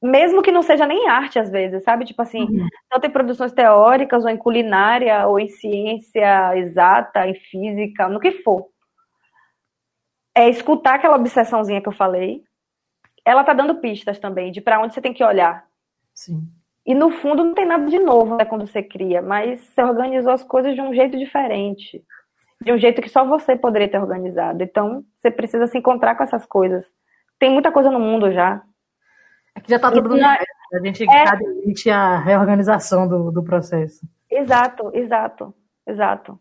Mesmo 0.00 0.42
que 0.42 0.52
não 0.52 0.62
seja 0.62 0.86
nem 0.86 1.08
arte, 1.08 1.38
às 1.38 1.50
vezes, 1.50 1.82
sabe? 1.82 2.04
Tipo 2.04 2.22
assim, 2.22 2.42
uhum. 2.42 2.68
tanto 2.88 3.06
em 3.06 3.10
produções 3.10 3.52
teóricas, 3.52 4.24
ou 4.24 4.30
em 4.30 4.36
culinária, 4.36 5.26
ou 5.26 5.40
em 5.40 5.48
ciência 5.48 6.56
exata, 6.56 7.26
em 7.26 7.34
física, 7.34 8.08
no 8.08 8.20
que 8.20 8.42
for. 8.42 8.68
É 10.36 10.48
escutar 10.48 10.96
aquela 10.96 11.16
obsessãozinha 11.16 11.80
que 11.80 11.88
eu 11.88 11.92
falei, 11.92 12.44
ela 13.24 13.42
tá 13.42 13.52
dando 13.52 13.80
pistas 13.80 14.18
também 14.18 14.52
de 14.52 14.60
para 14.60 14.80
onde 14.80 14.94
você 14.94 15.00
tem 15.00 15.12
que 15.12 15.24
olhar. 15.24 15.66
Sim. 16.14 16.48
E 16.88 16.94
no 16.94 17.10
fundo 17.10 17.44
não 17.44 17.52
tem 17.52 17.66
nada 17.66 17.84
de 17.84 17.98
novo 17.98 18.34
né, 18.34 18.46
quando 18.46 18.66
você 18.66 18.82
cria, 18.82 19.20
mas 19.20 19.60
você 19.60 19.82
organizou 19.82 20.32
as 20.32 20.42
coisas 20.42 20.74
de 20.74 20.80
um 20.80 20.94
jeito 20.94 21.18
diferente. 21.18 22.02
De 22.62 22.72
um 22.72 22.78
jeito 22.78 23.02
que 23.02 23.10
só 23.10 23.26
você 23.26 23.54
poderia 23.54 23.90
ter 23.90 23.98
organizado. 23.98 24.62
Então, 24.62 25.04
você 25.18 25.30
precisa 25.30 25.66
se 25.66 25.76
encontrar 25.76 26.14
com 26.14 26.24
essas 26.24 26.46
coisas. 26.46 26.82
Tem 27.38 27.52
muita 27.52 27.70
coisa 27.70 27.90
no 27.90 28.00
mundo 28.00 28.32
já. 28.32 28.62
É 29.54 29.60
que 29.60 29.70
já 29.70 29.78
tá 29.78 29.92
tudo 29.92 30.08
no 30.08 30.16
é... 30.16 30.38
A 30.72 30.86
gente 30.86 31.04
é... 31.04 31.24
cabe 31.24 31.44
a 31.90 32.18
reorganização 32.20 33.06
do, 33.06 33.30
do 33.30 33.42
processo. 33.42 34.08
Exato, 34.30 34.90
exato, 34.94 35.54
exato. 35.86 36.40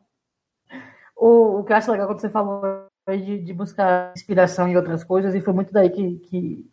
O, 1.13 1.59
o 1.59 1.63
que 1.65 1.73
eu 1.73 1.77
acho 1.77 1.91
legal 1.91 2.07
quando 2.07 2.21
você 2.21 2.29
falou 2.29 2.61
de, 3.09 3.39
de 3.39 3.53
buscar 3.53 4.13
inspiração 4.15 4.65
em 4.69 4.77
outras 4.77 5.03
coisas, 5.03 5.35
e 5.35 5.41
foi 5.41 5.53
muito 5.53 5.73
daí 5.73 5.89
que, 5.89 6.19
que 6.19 6.65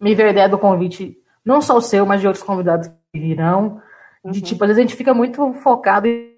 me 0.00 0.14
veio 0.14 0.30
a 0.30 0.32
ideia 0.32 0.48
do 0.48 0.58
convite, 0.58 1.18
não 1.44 1.60
só 1.60 1.76
o 1.76 1.82
seu, 1.82 2.06
mas 2.06 2.22
de 2.22 2.26
outros 2.26 2.42
convidados 2.42 2.90
que 3.12 3.20
virão. 3.20 3.80
De 4.24 4.38
uhum. 4.38 4.44
tipo, 4.44 4.64
às 4.64 4.68
vezes 4.68 4.78
a 4.78 4.82
gente 4.82 4.96
fica 4.96 5.12
muito 5.12 5.52
focado 5.54 6.06
em. 6.06 6.32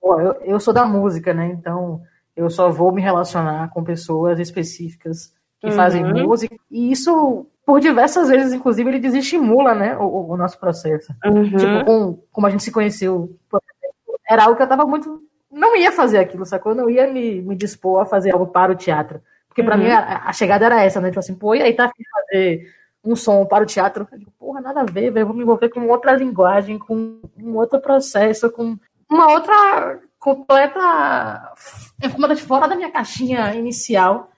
Pô, 0.00 0.20
eu, 0.20 0.32
eu 0.42 0.60
sou 0.60 0.74
da 0.74 0.84
música, 0.84 1.32
né? 1.32 1.46
Então 1.46 2.02
eu 2.36 2.50
só 2.50 2.70
vou 2.70 2.92
me 2.92 3.00
relacionar 3.00 3.70
com 3.70 3.84
pessoas 3.84 4.38
específicas 4.38 5.32
que 5.60 5.68
uhum. 5.68 5.72
fazem 5.72 6.04
música. 6.04 6.54
E 6.70 6.90
isso, 6.90 7.46
por 7.64 7.80
diversas 7.80 8.28
vezes, 8.28 8.52
inclusive, 8.52 8.90
ele 8.90 8.98
desestimula, 8.98 9.74
né, 9.74 9.96
o, 9.96 10.32
o 10.32 10.36
nosso 10.36 10.58
processo. 10.58 11.12
Uhum. 11.24 11.44
Tipo, 11.44 11.84
com, 11.84 12.18
como 12.32 12.46
a 12.46 12.50
gente 12.50 12.64
se 12.64 12.72
conheceu, 12.72 13.36
era 14.28 14.44
algo 14.44 14.56
que 14.56 14.62
eu 14.62 14.68
tava 14.68 14.84
muito. 14.84 15.22
Não 15.50 15.76
ia 15.76 15.92
fazer 15.92 16.18
aquilo, 16.18 16.46
sacou? 16.46 16.72
Eu 16.72 16.76
não 16.76 16.90
ia 16.90 17.06
me, 17.06 17.40
me 17.42 17.54
dispor 17.54 18.00
a 18.00 18.06
fazer 18.06 18.32
algo 18.32 18.46
para 18.46 18.72
o 18.72 18.76
teatro. 18.76 19.20
Porque 19.46 19.62
para 19.62 19.76
mim 19.76 19.86
uhum. 19.86 19.92
a, 19.92 20.28
a, 20.28 20.32
chegada 20.32 20.64
era 20.64 20.82
essa, 20.82 21.00
né? 21.00 21.08
Tipo 21.08 21.20
assim, 21.20 21.34
pô, 21.34 21.54
e 21.54 21.62
aí 21.62 21.74
tá 21.74 21.92
fazer 22.30 22.66
um 23.04 23.16
som 23.16 23.44
para 23.44 23.64
o 23.64 23.66
teatro. 23.66 24.06
Eu 24.10 24.18
digo, 24.18 24.32
porra, 24.38 24.60
nada 24.60 24.82
a 24.82 24.84
ver, 24.84 25.10
velho. 25.10 25.26
Vou 25.26 25.34
me 25.34 25.42
envolver 25.42 25.68
com 25.68 25.86
outra 25.88 26.12
linguagem, 26.12 26.78
com 26.78 27.20
um 27.36 27.56
outro 27.56 27.80
processo, 27.80 28.50
com 28.50 28.76
uma 29.10 29.32
outra 29.32 30.00
completa. 30.18 31.52
É 32.00 32.36
fora 32.36 32.68
da 32.68 32.76
minha 32.76 32.90
caixinha 32.90 33.54
inicial. 33.54 34.30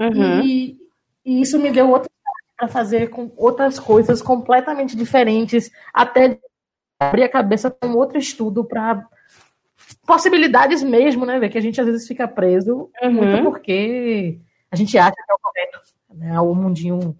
Uhum. 0.00 0.40
E, 0.42 0.78
e, 1.24 1.40
isso 1.40 1.58
me 1.58 1.70
deu 1.70 1.90
outra 1.90 2.10
para 2.56 2.68
fazer 2.68 3.08
com 3.08 3.30
outras 3.36 3.78
coisas 3.78 4.20
completamente 4.20 4.96
diferentes, 4.96 5.70
até 5.94 6.40
abrir 6.98 7.22
a 7.22 7.28
cabeça 7.28 7.70
com 7.70 7.92
outro 7.92 8.18
estudo 8.18 8.64
para 8.64 9.06
possibilidades 10.04 10.82
mesmo, 10.82 11.24
né, 11.24 11.38
ver 11.38 11.50
que 11.50 11.58
a 11.58 11.60
gente 11.60 11.80
às 11.80 11.86
vezes 11.86 12.08
fica 12.08 12.26
preso 12.26 12.90
uhum. 13.00 13.12
muito 13.12 13.44
porque 13.44 14.38
a 14.70 14.74
gente 14.74 14.98
acha 14.98 15.14
que 15.14 15.30
é 15.30 15.34
o 15.34 15.38
correto, 15.38 15.80
né, 16.14 16.40
o 16.40 16.52
mundinho 16.52 17.16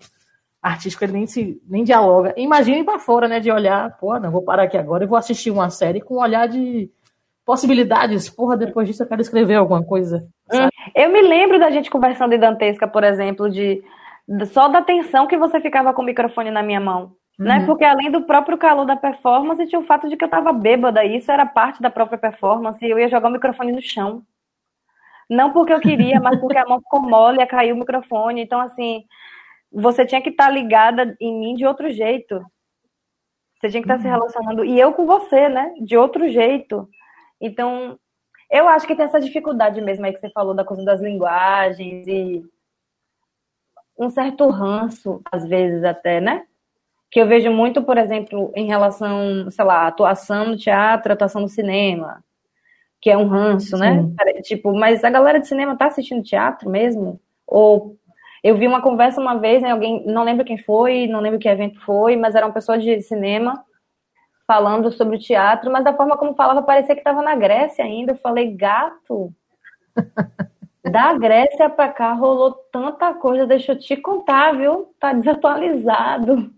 artístico 0.63 1.05
ele 1.05 1.13
nem, 1.13 1.27
se, 1.27 1.61
nem 1.69 1.85
dialoga. 1.85 2.35
Imagine 2.37 2.85
para 2.85 2.99
fora, 2.99 3.29
né? 3.29 3.41
De 3.41 3.51
olhar, 3.51 3.97
pô, 3.99 4.19
não, 4.19 4.31
vou 4.31 4.43
parar 4.43 4.65
aqui 4.65 4.77
agora 4.77 5.05
e 5.05 5.07
vou 5.07 5.19
assistir 5.19 5.51
uma 5.51 5.71
série 5.71 6.01
com 6.01 6.15
um 6.15 6.21
olhar 6.21 6.49
de 6.49 6.91
possibilidades. 7.45 8.29
Porra, 8.29 8.57
depois 8.57 8.87
disso 8.87 9.03
eu 9.03 9.07
quero 9.07 9.23
escrever 9.23 9.55
alguma 9.55 9.83
coisa. 9.83 10.27
Hum, 10.53 10.69
eu 10.95 11.11
me 11.11 11.23
lembro 11.23 11.59
da 11.59 11.71
gente 11.71 11.91
conversando 11.91 12.35
em 12.35 12.39
Dantesca, 12.39 12.87
por 12.87 13.05
exemplo, 13.05 13.49
de, 13.49 13.83
só 14.53 14.69
da 14.69 14.83
tensão 14.83 15.27
que 15.27 15.37
você 15.37 15.61
ficava 15.61 15.95
com 15.95 16.03
o 16.03 16.05
microfone 16.05 16.51
na 16.51 16.63
minha 16.63 16.81
mão. 16.81 17.13
Né? 17.39 17.55
Uhum. 17.55 17.61
Né? 17.61 17.67
Porque 17.67 17.85
além 17.85 18.11
do 18.11 18.23
próprio 18.23 18.59
calor 18.59 18.85
da 18.85 18.97
performance, 18.97 19.67
tinha 19.67 19.81
o 19.81 19.87
fato 19.87 20.09
de 20.09 20.17
que 20.17 20.25
eu 20.25 20.29
tava 20.29 20.53
bêbada, 20.53 21.05
e 21.05 21.17
isso 21.17 21.31
era 21.31 21.47
parte 21.47 21.81
da 21.81 21.89
própria 21.89 22.19
performance, 22.19 22.85
e 22.85 22.91
eu 22.91 22.99
ia 22.99 23.09
jogar 23.09 23.29
o 23.29 23.33
microfone 23.33 23.73
no 23.73 23.81
chão. 23.81 24.23
Não 25.31 25.53
porque 25.53 25.73
eu 25.73 25.81
queria, 25.81 26.19
mas 26.21 26.41
porque 26.41 26.57
a 26.57 26.67
mão 26.67 26.81
ficou 26.81 27.01
mole, 27.01 27.39
ia 27.39 27.47
cair 27.47 27.73
o 27.73 27.77
microfone. 27.77 28.43
Então, 28.43 28.61
assim, 28.61 29.05
você 29.71 30.07
tinha 30.07 30.23
que 30.23 30.31
estar 30.31 30.47
tá 30.47 30.51
ligada 30.51 31.17
em 31.21 31.39
mim 31.39 31.55
de 31.55 31.67
outro 31.67 31.91
jeito. 31.91 32.45
Você 33.61 33.71
tinha 33.71 33.83
que 33.83 33.91
estar 33.91 33.95
tá 33.95 33.97
uhum. 33.97 34.03
se 34.03 34.09
relacionando. 34.09 34.65
E 34.65 34.79
eu 34.79 34.93
com 34.93 35.07
você, 35.07 35.49
né? 35.49 35.75
De 35.81 35.97
outro 35.97 36.29
jeito. 36.29 36.89
Então, 37.41 37.99
eu 38.51 38.67
acho 38.69 38.87
que 38.87 38.95
tem 38.95 39.05
essa 39.05 39.21
dificuldade 39.21 39.81
mesmo 39.81 40.07
aí 40.07 40.13
que 40.13 40.21
você 40.21 40.31
falou 40.31 40.55
da 40.55 40.65
coisa 40.65 40.85
das 40.85 41.01
linguagens 41.01 42.07
e 42.07 42.43
um 43.99 44.09
certo 44.09 44.49
ranço, 44.49 45.21
às 45.31 45.47
vezes 45.47 45.83
até, 45.85 46.21
né? 46.21 46.47
Que 47.11 47.21
eu 47.21 47.27
vejo 47.27 47.51
muito, 47.51 47.83
por 47.83 47.99
exemplo, 47.99 48.53
em 48.55 48.67
relação, 48.67 49.51
sei 49.51 49.65
lá, 49.65 49.87
atuação 49.87 50.47
no 50.51 50.57
teatro, 50.57 51.13
atuação 51.13 51.43
no 51.43 51.49
cinema, 51.49 52.23
que 53.01 53.11
é 53.11 53.17
um 53.17 53.27
ranço, 53.27 53.77
né? 53.77 53.95
Sim. 53.95 54.15
né? 54.25 54.43
Tipo, 54.43 54.73
mas 54.73 55.03
a 55.03 55.11
galera 55.11 55.41
de 55.41 55.49
cinema 55.49 55.77
tá 55.77 55.87
assistindo 55.87 56.23
teatro 56.23 56.71
mesmo? 56.71 57.21
Ou 57.47 57.97
eu 58.43 58.57
vi 58.57 58.67
uma 58.67 58.81
conversa 58.81 59.21
uma 59.21 59.39
vez, 59.39 59.63
né, 59.63 59.71
alguém, 59.71 60.05
não 60.07 60.23
lembro 60.23 60.45
quem 60.45 60.59
foi, 60.59 61.07
não 61.07 61.21
lembro 61.21 61.39
que 61.39 61.49
evento 61.49 61.81
foi, 61.81 62.17
mas 62.17 62.35
era 62.35 62.47
uma 62.47 62.53
pessoa 62.53 62.79
de 62.79 63.01
cinema 63.03 63.65
falando 64.47 64.91
sobre 64.91 65.17
o 65.17 65.21
teatro, 65.21 65.71
mas 65.71 65.85
da 65.85 65.93
forma 65.93 66.17
como 66.17 66.35
falava 66.35 66.63
parecia 66.63 66.95
que 66.95 67.01
estava 67.01 67.21
na 67.21 67.35
Grécia 67.35 67.85
ainda. 67.85 68.13
Eu 68.13 68.17
falei, 68.17 68.51
gato, 68.55 69.31
da 70.91 71.13
Grécia 71.13 71.69
para 71.69 71.93
cá 71.93 72.15
rolou 72.15 72.53
tanta 72.73 73.13
coisa, 73.13 73.47
deixa 73.47 73.73
eu 73.73 73.79
te 73.79 73.95
contar, 73.97 74.57
viu? 74.57 74.95
Tá 74.99 75.13
desatualizado. 75.13 76.51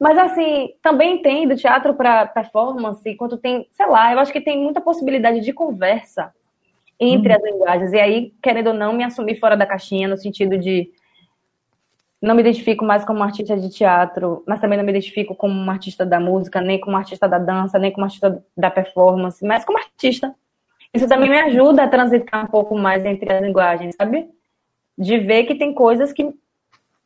Mas 0.00 0.16
assim, 0.16 0.70
também 0.82 1.16
entendo 1.16 1.54
teatro 1.54 1.92
para 1.92 2.26
performance, 2.26 3.14
quando 3.16 3.36
tem, 3.36 3.68
sei 3.72 3.86
lá, 3.86 4.10
eu 4.10 4.18
acho 4.18 4.32
que 4.32 4.40
tem 4.40 4.58
muita 4.62 4.80
possibilidade 4.80 5.40
de 5.40 5.52
conversa 5.52 6.32
entre 6.98 7.32
hum. 7.32 7.36
as 7.36 7.44
linguagens. 7.44 7.92
E 7.92 8.00
aí, 8.00 8.32
querendo 8.42 8.68
ou 8.68 8.74
não, 8.74 8.94
me 8.94 9.04
assumir 9.04 9.38
fora 9.38 9.56
da 9.56 9.66
caixinha 9.66 10.08
no 10.08 10.16
sentido 10.16 10.56
de 10.56 10.90
não 12.20 12.34
me 12.34 12.40
identifico 12.40 12.84
mais 12.84 13.04
como 13.04 13.22
artista 13.22 13.56
de 13.56 13.70
teatro, 13.70 14.42
mas 14.46 14.60
também 14.60 14.76
não 14.76 14.84
me 14.84 14.90
identifico 14.90 15.34
como 15.36 15.54
uma 15.54 15.72
artista 15.72 16.04
da 16.04 16.18
música, 16.18 16.60
nem 16.60 16.80
como 16.80 16.96
artista 16.96 17.28
da 17.28 17.38
dança, 17.38 17.78
nem 17.78 17.92
como 17.92 18.04
artista 18.04 18.44
da 18.56 18.70
performance, 18.70 19.44
mas 19.44 19.64
como 19.64 19.78
artista. 19.78 20.34
Isso 20.92 21.06
também 21.06 21.30
me 21.30 21.38
ajuda 21.38 21.84
a 21.84 21.88
transitar 21.88 22.44
um 22.44 22.48
pouco 22.48 22.76
mais 22.76 23.04
entre 23.04 23.32
as 23.32 23.40
linguagens, 23.40 23.94
sabe? 23.94 24.28
De 24.96 25.18
ver 25.18 25.44
que 25.44 25.54
tem 25.54 25.72
coisas 25.72 26.12
que, 26.12 26.34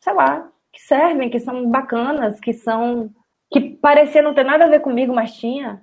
sei 0.01 0.14
lá, 0.14 0.48
que 0.72 0.81
servem, 0.81 1.29
que 1.29 1.38
são 1.38 1.70
bacanas, 1.70 2.40
que 2.40 2.53
são. 2.55 3.11
que 3.53 3.61
parecia 3.61 4.22
não 4.22 4.33
ter 4.33 4.44
nada 4.44 4.64
a 4.64 4.68
ver 4.68 4.81
comigo, 4.81 5.12
mas 5.14 5.35
tinha. 5.35 5.83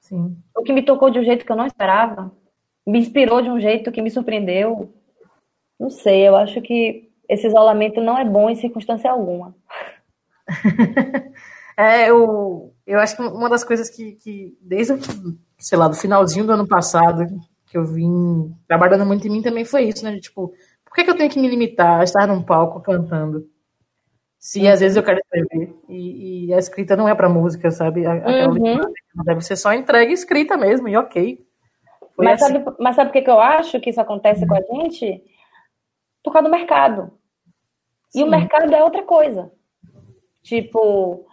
Sim. 0.00 0.36
O 0.56 0.62
que 0.62 0.72
me 0.72 0.82
tocou 0.82 1.10
de 1.10 1.20
um 1.20 1.24
jeito 1.24 1.44
que 1.44 1.52
eu 1.52 1.56
não 1.56 1.66
esperava. 1.66 2.32
Me 2.84 2.98
inspirou 2.98 3.42
de 3.42 3.50
um 3.50 3.60
jeito 3.60 3.92
que 3.92 4.02
me 4.02 4.10
surpreendeu. 4.10 4.92
Não 5.78 5.90
sei, 5.90 6.26
eu 6.26 6.34
acho 6.34 6.60
que 6.62 7.07
esse 7.28 7.46
isolamento 7.46 8.00
não 8.00 8.18
é 8.18 8.24
bom 8.24 8.48
em 8.48 8.56
circunstância 8.56 9.10
alguma. 9.10 9.54
é, 11.76 12.08
eu, 12.08 12.72
eu 12.86 12.98
acho 12.98 13.16
que 13.16 13.22
uma 13.22 13.50
das 13.50 13.62
coisas 13.62 13.90
que, 13.90 14.12
que 14.12 14.56
desde, 14.60 14.94
sei 15.58 15.76
lá, 15.76 15.88
do 15.88 15.94
finalzinho 15.94 16.46
do 16.46 16.52
ano 16.52 16.66
passado, 16.66 17.26
que 17.66 17.76
eu 17.76 17.84
vim 17.84 18.54
trabalhando 18.66 19.04
muito 19.04 19.26
em 19.26 19.30
mim 19.30 19.42
também 19.42 19.64
foi 19.64 19.84
isso, 19.84 20.04
né? 20.04 20.18
Tipo, 20.18 20.54
por 20.84 20.94
que, 20.94 21.04
que 21.04 21.10
eu 21.10 21.16
tenho 21.16 21.30
que 21.30 21.38
me 21.38 21.48
limitar 21.48 22.00
a 22.00 22.04
estar 22.04 22.26
num 22.26 22.42
palco 22.42 22.80
cantando? 22.80 23.46
Se 24.38 24.66
às 24.68 24.80
vezes 24.80 24.96
eu 24.96 25.02
quero 25.02 25.18
escrever 25.18 25.74
e, 25.88 26.46
e 26.46 26.54
a 26.54 26.58
escrita 26.58 26.96
não 26.96 27.08
é 27.08 27.14
para 27.14 27.28
música, 27.28 27.70
sabe? 27.70 28.06
Aquela 28.06 28.52
uhum. 28.52 28.80
deve 29.24 29.40
ser 29.42 29.56
só 29.56 29.72
entrega 29.74 30.12
escrita 30.12 30.56
mesmo, 30.56 30.88
e 30.88 30.96
ok. 30.96 31.44
mas, 32.16 32.40
assim. 32.40 32.54
sabe, 32.54 32.76
mas 32.78 32.96
sabe 32.96 33.10
por 33.10 33.12
que, 33.14 33.22
que 33.22 33.30
eu 33.30 33.40
acho 33.40 33.80
que 33.80 33.90
isso 33.90 34.00
acontece 34.00 34.42
uhum. 34.42 34.48
com 34.48 34.54
a 34.54 34.60
gente? 34.60 35.22
Por 36.22 36.32
causa 36.32 36.48
do 36.48 36.52
mercado. 36.52 37.17
Sim. 38.10 38.20
E 38.20 38.24
o 38.24 38.30
mercado 38.30 38.74
é 38.74 38.82
outra 38.82 39.02
coisa. 39.02 39.52
Tipo, 40.42 41.26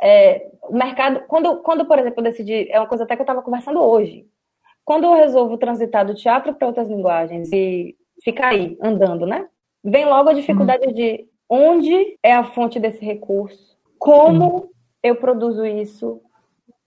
é, 0.00 0.50
o 0.62 0.74
mercado. 0.74 1.24
Quando, 1.26 1.58
quando, 1.58 1.84
por 1.86 1.98
exemplo, 1.98 2.20
eu 2.20 2.24
decidi. 2.24 2.70
É 2.70 2.78
uma 2.78 2.88
coisa 2.88 3.04
até 3.04 3.16
que 3.16 3.22
eu 3.22 3.24
estava 3.24 3.42
conversando 3.42 3.80
hoje. 3.80 4.26
Quando 4.84 5.04
eu 5.04 5.14
resolvo 5.14 5.58
transitar 5.58 6.06
do 6.06 6.14
teatro 6.14 6.54
para 6.54 6.66
outras 6.66 6.88
linguagens 6.88 7.50
e 7.52 7.96
ficar 8.22 8.48
aí, 8.48 8.76
andando, 8.82 9.26
né? 9.26 9.46
Vem 9.84 10.06
logo 10.06 10.30
a 10.30 10.34
dificuldade 10.34 10.86
uhum. 10.86 10.92
de 10.92 11.28
onde 11.48 12.18
é 12.22 12.32
a 12.32 12.44
fonte 12.44 12.78
desse 12.78 13.04
recurso, 13.04 13.76
como 13.98 14.44
uhum. 14.44 14.68
eu 15.02 15.16
produzo 15.16 15.64
isso, 15.64 16.20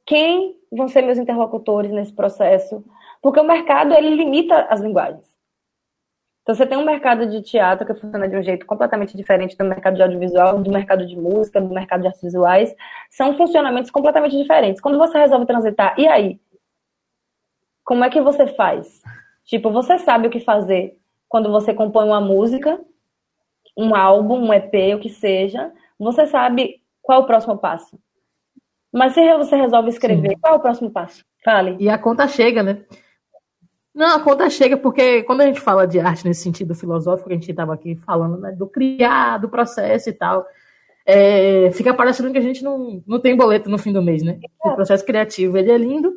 quem 0.06 0.56
vão 0.72 0.88
ser 0.88 1.02
meus 1.02 1.18
interlocutores 1.18 1.92
nesse 1.92 2.14
processo, 2.14 2.84
porque 3.22 3.40
o 3.40 3.46
mercado 3.46 3.94
ele 3.94 4.16
limita 4.16 4.68
as 4.70 4.82
linguagens. 4.82 5.31
Então 6.42 6.56
você 6.56 6.66
tem 6.66 6.78
um 6.78 6.86
mercado 6.86 7.28
de 7.28 7.42
teatro 7.42 7.86
que 7.86 7.94
funciona 7.94 8.28
de 8.28 8.36
um 8.36 8.42
jeito 8.42 8.66
completamente 8.66 9.16
diferente 9.16 9.56
do 9.56 9.64
mercado 9.66 9.96
de 9.96 10.02
audiovisual, 10.02 10.60
do 10.60 10.72
mercado 10.72 11.06
de 11.06 11.16
música, 11.16 11.62
do 11.62 11.74
mercado 11.74 12.02
de 12.02 12.08
artes 12.08 12.22
visuais, 12.22 12.76
são 13.10 13.36
funcionamentos 13.38 13.92
completamente 13.92 14.36
diferentes. 14.36 14.82
Quando 14.82 14.98
você 14.98 15.20
resolve 15.20 15.46
transitar, 15.46 15.94
e 16.00 16.08
aí? 16.08 16.40
Como 17.84 18.04
é 18.04 18.10
que 18.10 18.22
você 18.22 18.48
faz? 18.48 19.02
Tipo, 19.46 19.70
você 19.72 20.00
sabe 20.00 20.28
o 20.28 20.32
que 20.32 20.40
fazer 20.40 20.98
quando 21.30 21.52
você 21.52 21.74
compõe 21.74 22.06
uma 22.06 22.22
música, 22.22 22.80
um 23.78 23.96
álbum, 23.96 24.40
um 24.40 24.54
EP, 24.54 24.96
o 24.96 25.00
que 25.00 25.10
seja, 25.10 25.72
você 25.98 26.26
sabe 26.26 26.82
qual 27.02 27.20
é 27.20 27.24
o 27.24 27.28
próximo 27.28 27.58
passo. 27.58 28.00
Mas 28.92 29.14
se 29.14 29.38
você 29.38 29.56
resolve 29.56 29.90
escrever, 29.90 30.32
Sim. 30.32 30.40
qual 30.42 30.56
é 30.56 30.58
o 30.58 30.62
próximo 30.62 30.92
passo? 30.92 31.24
Fale. 31.44 31.78
E 31.80 31.90
a 31.90 31.98
conta 31.98 32.28
chega, 32.28 32.62
né? 32.62 32.84
Não, 33.94 34.16
a 34.16 34.20
conta 34.20 34.50
chega 34.50 34.78
porque 34.78 35.24
quando 35.24 35.42
a 35.42 35.46
gente 35.46 35.60
fala 35.60 35.86
de 35.86 36.00
arte 36.00 36.26
nesse 36.26 36.42
sentido 36.42 36.74
filosófico, 36.74 37.28
que 37.28 37.34
a 37.34 37.38
gente 37.38 37.52
estava 37.52 37.74
aqui 37.74 37.96
falando 37.96 38.38
né, 38.38 38.52
do 38.52 38.66
criar, 38.66 39.38
do 39.38 39.50
processo 39.50 40.10
e 40.10 40.14
tal, 40.14 40.46
é, 41.06 41.70
fica 41.74 41.94
parecendo 41.94 42.32
que 42.32 42.38
a 42.38 42.42
gente 42.42 42.64
não, 42.64 43.04
não 43.06 43.20
tem 43.20 43.36
boleto 43.36 43.70
no 43.70 43.78
fim 43.78 43.92
do 43.92 44.02
mês, 44.02 44.24
né? 44.24 44.40
É. 44.64 44.70
O 44.70 44.76
processo 44.76 45.06
criativo, 45.06 45.58
ele 45.58 45.72
é 45.72 45.78
lindo, 45.78 46.14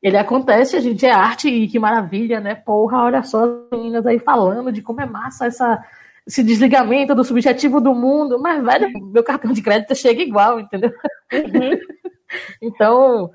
ele 0.00 0.16
acontece, 0.16 0.76
a 0.76 0.80
gente 0.80 1.04
é 1.04 1.10
arte 1.10 1.48
e 1.48 1.66
que 1.66 1.78
maravilha, 1.78 2.40
né? 2.40 2.54
Porra, 2.54 3.02
olha 3.02 3.22
só 3.22 3.44
as 3.44 3.50
meninas 3.72 4.06
aí 4.06 4.18
falando 4.18 4.70
de 4.70 4.80
como 4.80 5.00
é 5.00 5.06
massa 5.06 5.46
essa, 5.46 5.82
esse 6.26 6.44
desligamento 6.44 7.14
do 7.14 7.24
subjetivo 7.24 7.80
do 7.80 7.94
mundo, 7.94 8.38
mas, 8.38 8.62
velho, 8.62 8.88
meu 9.12 9.24
cartão 9.24 9.52
de 9.52 9.62
crédito 9.62 9.94
chega 9.96 10.22
igual, 10.22 10.60
entendeu? 10.60 10.92
Uhum. 11.32 11.80
então, 12.62 13.30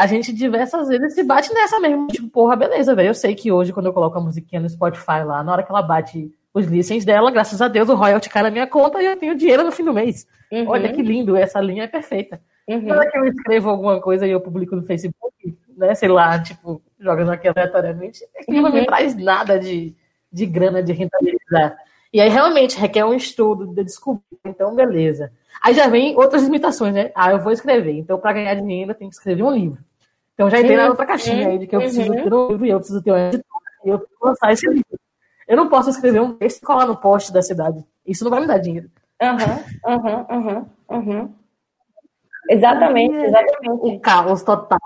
a 0.00 0.06
gente 0.06 0.32
diversas 0.32 0.88
vezes 0.88 1.14
se 1.14 1.22
bate 1.22 1.52
nessa 1.52 1.78
mesmo. 1.78 2.06
Tipo, 2.08 2.28
porra, 2.28 2.56
beleza, 2.56 2.94
velho. 2.94 3.08
Eu 3.08 3.14
sei 3.14 3.34
que 3.34 3.52
hoje, 3.52 3.72
quando 3.72 3.86
eu 3.86 3.92
coloco 3.92 4.16
a 4.18 4.20
musiquinha 4.20 4.60
no 4.60 4.68
Spotify 4.68 5.22
lá, 5.24 5.44
na 5.44 5.52
hora 5.52 5.62
que 5.62 5.70
ela 5.70 5.82
bate 5.82 6.32
os 6.54 6.66
listens 6.66 7.04
dela, 7.04 7.30
graças 7.30 7.60
a 7.60 7.68
Deus, 7.68 7.88
o 7.88 7.94
royalty 7.94 8.30
cai 8.30 8.42
na 8.42 8.50
minha 8.50 8.66
conta 8.66 9.02
e 9.02 9.06
eu 9.06 9.16
tenho 9.16 9.36
dinheiro 9.36 9.62
no 9.62 9.70
fim 9.70 9.84
do 9.84 9.92
mês. 9.92 10.26
Uhum. 10.50 10.68
Olha 10.68 10.92
que 10.92 11.02
lindo, 11.02 11.36
essa 11.36 11.60
linha 11.60 11.84
é 11.84 11.86
perfeita. 11.86 12.40
Uhum. 12.66 12.80
Na 12.82 12.96
hora 12.96 13.10
que 13.10 13.18
eu 13.18 13.26
escrevo 13.26 13.68
alguma 13.68 14.00
coisa 14.00 14.26
e 14.26 14.30
eu 14.30 14.40
publico 14.40 14.74
no 14.74 14.82
Facebook, 14.82 15.58
né, 15.76 15.94
sei 15.94 16.08
lá, 16.08 16.40
tipo, 16.42 16.82
jogando 16.98 17.30
aqui 17.30 17.46
aleatoriamente, 17.46 18.24
aquilo 18.38 18.56
uhum. 18.56 18.62
não 18.64 18.72
me 18.72 18.80
uhum. 18.80 18.86
traz 18.86 19.14
nada 19.14 19.58
de, 19.58 19.94
de 20.32 20.46
grana, 20.46 20.82
de 20.82 20.92
rentabilizar. 20.92 21.76
E 22.12 22.20
aí 22.20 22.28
realmente 22.28 22.78
requer 22.78 23.04
um 23.04 23.14
estudo 23.14 23.66
de 23.66 23.84
descobrir. 23.84 24.22
Então, 24.44 24.74
beleza. 24.74 25.30
Aí 25.62 25.74
já 25.74 25.88
vem 25.88 26.16
outras 26.16 26.42
limitações, 26.42 26.94
né? 26.94 27.12
Ah, 27.14 27.32
eu 27.32 27.38
vou 27.38 27.52
escrever. 27.52 27.92
Então, 27.92 28.18
para 28.18 28.32
ganhar 28.32 28.54
dinheiro, 28.54 28.90
eu 28.90 28.94
tenho 28.94 29.10
que 29.10 29.16
escrever 29.16 29.42
um 29.42 29.52
livro. 29.52 29.78
Então 30.40 30.48
já 30.48 30.58
entrei 30.58 30.74
na 30.74 30.88
outra 30.88 31.04
caixinha 31.04 31.48
aí 31.48 31.58
de 31.58 31.66
que 31.66 31.76
eu 31.76 31.80
preciso 31.80 32.10
uhum. 32.10 32.22
ter 32.22 32.32
um 32.32 32.48
livro 32.48 32.64
e 32.64 32.70
eu 32.70 32.78
preciso 32.78 33.02
ter 33.02 33.12
um 33.12 33.16
editor 33.18 33.44
e 33.84 33.88
eu 33.90 33.98
preciso 33.98 34.24
lançar 34.24 34.52
esse 34.52 34.66
livro. 34.66 34.98
Eu 35.46 35.54
não 35.54 35.68
posso 35.68 35.90
escrever 35.90 36.22
um 36.22 36.32
texto 36.32 36.62
e 36.62 36.66
colar 36.66 36.86
no 36.86 36.96
poste 36.96 37.30
da 37.30 37.42
cidade. 37.42 37.84
Isso 38.06 38.24
não 38.24 38.30
vai 38.30 38.40
me 38.40 38.46
dar 38.46 38.56
dinheiro. 38.56 38.90
Aham, 39.20 39.64
aham, 39.84 40.26
aham, 40.30 40.66
aham. 40.88 41.30
Exatamente, 42.48 43.16
exatamente. 43.16 43.80
O 43.82 44.00
caos 44.00 44.42
total. 44.42 44.78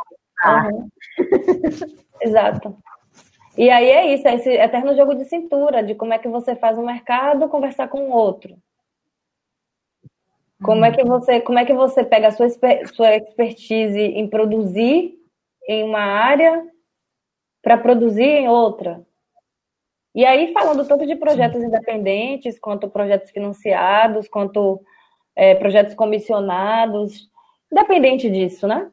Uhum. 0.44 0.88
Exato. 2.20 2.76
E 3.56 3.70
aí 3.70 3.88
é 3.90 4.12
isso, 4.12 4.26
é 4.26 4.34
esse 4.34 4.50
eterno 4.50 4.96
jogo 4.96 5.14
de 5.14 5.24
cintura, 5.26 5.84
de 5.84 5.94
como 5.94 6.12
é 6.12 6.18
que 6.18 6.26
você 6.26 6.56
faz 6.56 6.76
um 6.76 6.84
mercado 6.84 7.48
conversar 7.48 7.86
com 7.86 8.08
o 8.08 8.10
outro. 8.10 8.56
Como 10.60 10.84
é 10.84 10.90
que 10.90 11.04
você, 11.04 11.40
como 11.40 11.60
é 11.60 11.64
que 11.64 11.74
você 11.74 12.02
pega 12.02 12.26
a 12.26 12.32
sua, 12.32 12.48
sua 12.92 13.14
expertise 13.14 14.00
em 14.00 14.26
produzir 14.26 15.22
em 15.68 15.84
uma 15.84 16.00
área 16.00 16.64
para 17.62 17.78
produzir 17.78 18.22
em 18.22 18.48
outra? 18.48 19.04
E 20.14 20.24
aí, 20.24 20.52
falando 20.52 20.86
tanto 20.86 21.06
de 21.06 21.16
projetos 21.16 21.60
independentes, 21.62 22.58
quanto 22.58 22.88
projetos 22.88 23.30
financiados, 23.30 24.28
quanto 24.28 24.80
é, 25.34 25.54
projetos 25.56 25.94
comissionados, 25.94 27.28
independente 27.70 28.30
disso, 28.30 28.68
né? 28.68 28.90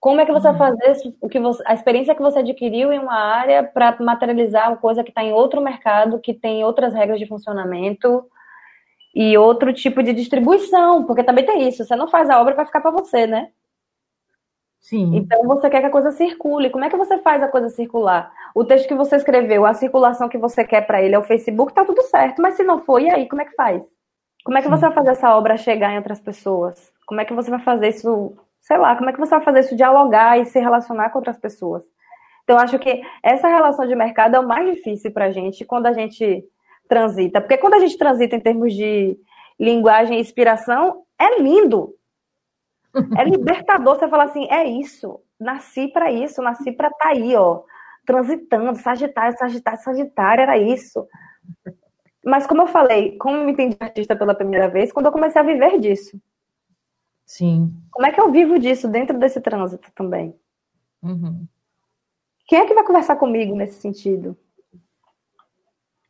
Como 0.00 0.20
é 0.20 0.26
que 0.26 0.32
você 0.32 0.50
vai 0.50 0.70
uhum. 0.72 0.76
fazer 0.80 1.14
o 1.20 1.28
que 1.28 1.38
você, 1.38 1.62
a 1.64 1.74
experiência 1.74 2.14
que 2.16 2.20
você 2.20 2.40
adquiriu 2.40 2.92
em 2.92 2.98
uma 2.98 3.14
área 3.14 3.62
para 3.62 3.96
materializar 4.00 4.68
uma 4.68 4.76
coisa 4.76 5.04
que 5.04 5.10
está 5.10 5.22
em 5.22 5.32
outro 5.32 5.60
mercado, 5.60 6.18
que 6.18 6.34
tem 6.34 6.64
outras 6.64 6.92
regras 6.92 7.20
de 7.20 7.26
funcionamento 7.26 8.24
e 9.14 9.38
outro 9.38 9.72
tipo 9.72 10.02
de 10.02 10.12
distribuição, 10.12 11.04
porque 11.04 11.22
também 11.22 11.46
tem 11.46 11.68
isso, 11.68 11.84
você 11.84 11.94
não 11.94 12.08
faz 12.08 12.28
a 12.28 12.40
obra 12.40 12.54
para 12.54 12.66
ficar 12.66 12.80
para 12.80 12.90
você, 12.90 13.28
né? 13.28 13.50
Sim. 14.82 15.16
Então 15.16 15.44
você 15.44 15.70
quer 15.70 15.80
que 15.80 15.86
a 15.86 15.90
coisa 15.90 16.10
circule. 16.10 16.68
Como 16.68 16.84
é 16.84 16.90
que 16.90 16.96
você 16.96 17.16
faz 17.18 17.40
a 17.40 17.48
coisa 17.48 17.68
circular? 17.68 18.32
O 18.54 18.64
texto 18.64 18.88
que 18.88 18.94
você 18.94 19.16
escreveu, 19.16 19.64
a 19.64 19.72
circulação 19.72 20.28
que 20.28 20.36
você 20.36 20.64
quer 20.64 20.82
para 20.86 21.00
ele 21.00 21.14
é 21.14 21.18
o 21.18 21.22
Facebook, 21.22 21.72
tá 21.72 21.84
tudo 21.84 22.02
certo. 22.02 22.42
Mas 22.42 22.54
se 22.54 22.64
não 22.64 22.80
for, 22.80 23.00
e 23.00 23.08
aí, 23.08 23.28
como 23.28 23.40
é 23.40 23.44
que 23.44 23.54
faz? 23.54 23.82
Como 24.44 24.58
é 24.58 24.60
que 24.60 24.68
Sim. 24.68 24.74
você 24.74 24.86
vai 24.86 24.92
fazer 24.92 25.10
essa 25.10 25.36
obra 25.36 25.56
chegar 25.56 25.92
em 25.92 25.98
outras 25.98 26.20
pessoas? 26.20 26.92
Como 27.06 27.20
é 27.20 27.24
que 27.24 27.32
você 27.32 27.48
vai 27.48 27.60
fazer 27.60 27.88
isso, 27.88 28.36
sei 28.60 28.76
lá, 28.76 28.96
como 28.96 29.08
é 29.08 29.12
que 29.12 29.20
você 29.20 29.30
vai 29.30 29.44
fazer 29.44 29.60
isso 29.60 29.76
dialogar 29.76 30.38
e 30.38 30.46
se 30.46 30.58
relacionar 30.58 31.10
com 31.10 31.18
outras 31.18 31.38
pessoas? 31.38 31.84
Então, 32.42 32.56
eu 32.56 32.62
acho 32.62 32.76
que 32.80 33.02
essa 33.22 33.46
relação 33.46 33.86
de 33.86 33.94
mercado 33.94 34.34
é 34.34 34.40
o 34.40 34.46
mais 34.46 34.68
difícil 34.74 35.12
para 35.12 35.26
a 35.26 35.30
gente 35.30 35.64
quando 35.64 35.86
a 35.86 35.92
gente 35.92 36.44
transita. 36.88 37.40
Porque 37.40 37.56
quando 37.56 37.74
a 37.74 37.78
gente 37.78 37.96
transita 37.96 38.34
em 38.34 38.40
termos 38.40 38.74
de 38.74 39.16
linguagem 39.60 40.18
e 40.18 40.20
inspiração, 40.20 41.04
é 41.16 41.40
lindo. 41.40 41.94
É 43.16 43.24
libertador 43.24 43.96
você 43.96 44.08
falar 44.08 44.24
assim, 44.24 44.46
é 44.50 44.64
isso, 44.64 45.20
nasci 45.40 45.88
para 45.88 46.12
isso, 46.12 46.42
nasci 46.42 46.72
para 46.72 46.88
estar 46.88 46.98
tá 46.98 47.08
aí, 47.10 47.34
ó, 47.34 47.62
transitando, 48.06 48.78
Sagitário, 48.78 49.36
Sagitário, 49.38 49.80
Sagitário, 49.80 50.42
era 50.42 50.58
isso. 50.58 51.06
Mas 52.24 52.46
como 52.46 52.62
eu 52.62 52.66
falei, 52.66 53.16
como 53.16 53.36
eu 53.36 53.44
me 53.44 53.52
entendi 53.52 53.76
artista 53.80 54.14
pela 54.14 54.34
primeira 54.34 54.68
vez, 54.68 54.92
quando 54.92 55.06
eu 55.06 55.12
comecei 55.12 55.40
a 55.40 55.44
viver 55.44 55.78
disso. 55.80 56.20
Sim. 57.26 57.74
Como 57.90 58.06
é 58.06 58.12
que 58.12 58.20
eu 58.20 58.30
vivo 58.30 58.58
disso 58.58 58.88
dentro 58.88 59.18
desse 59.18 59.40
trânsito 59.40 59.90
também? 59.94 60.38
Uhum. 61.02 61.46
Quem 62.46 62.60
é 62.60 62.66
que 62.66 62.74
vai 62.74 62.84
conversar 62.84 63.16
comigo 63.16 63.56
nesse 63.56 63.80
sentido? 63.80 64.36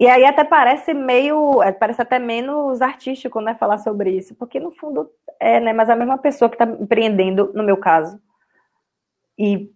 E 0.02 0.08
aí 0.08 0.24
até 0.24 0.42
parece 0.42 0.92
meio, 0.92 1.62
é, 1.62 1.70
parece 1.70 2.02
até 2.02 2.18
menos 2.18 2.82
artístico, 2.82 3.40
né, 3.40 3.54
falar 3.54 3.78
sobre 3.78 4.10
isso, 4.10 4.34
porque 4.34 4.58
no 4.58 4.72
fundo 4.72 5.08
é, 5.38 5.60
né, 5.60 5.72
mas 5.72 5.88
a 5.88 5.94
mesma 5.94 6.18
pessoa 6.18 6.48
que 6.48 6.56
está 6.56 6.64
empreendendo, 6.64 7.52
no 7.54 7.62
meu 7.62 7.76
caso, 7.76 8.20
e 9.38 9.70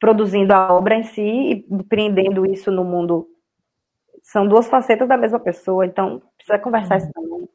produzindo 0.00 0.52
a 0.52 0.74
obra 0.74 0.96
em 0.96 1.04
si, 1.04 1.22
e 1.22 1.66
empreendendo 1.70 2.44
isso 2.44 2.72
no 2.72 2.82
mundo 2.82 3.28
São 4.20 4.48
duas 4.48 4.66
facetas 4.66 5.06
da 5.08 5.16
mesma 5.16 5.38
pessoa, 5.38 5.86
então 5.86 6.20
precisa 6.36 6.58
conversar 6.58 6.96
isso 6.96 7.12
também. 7.12 7.48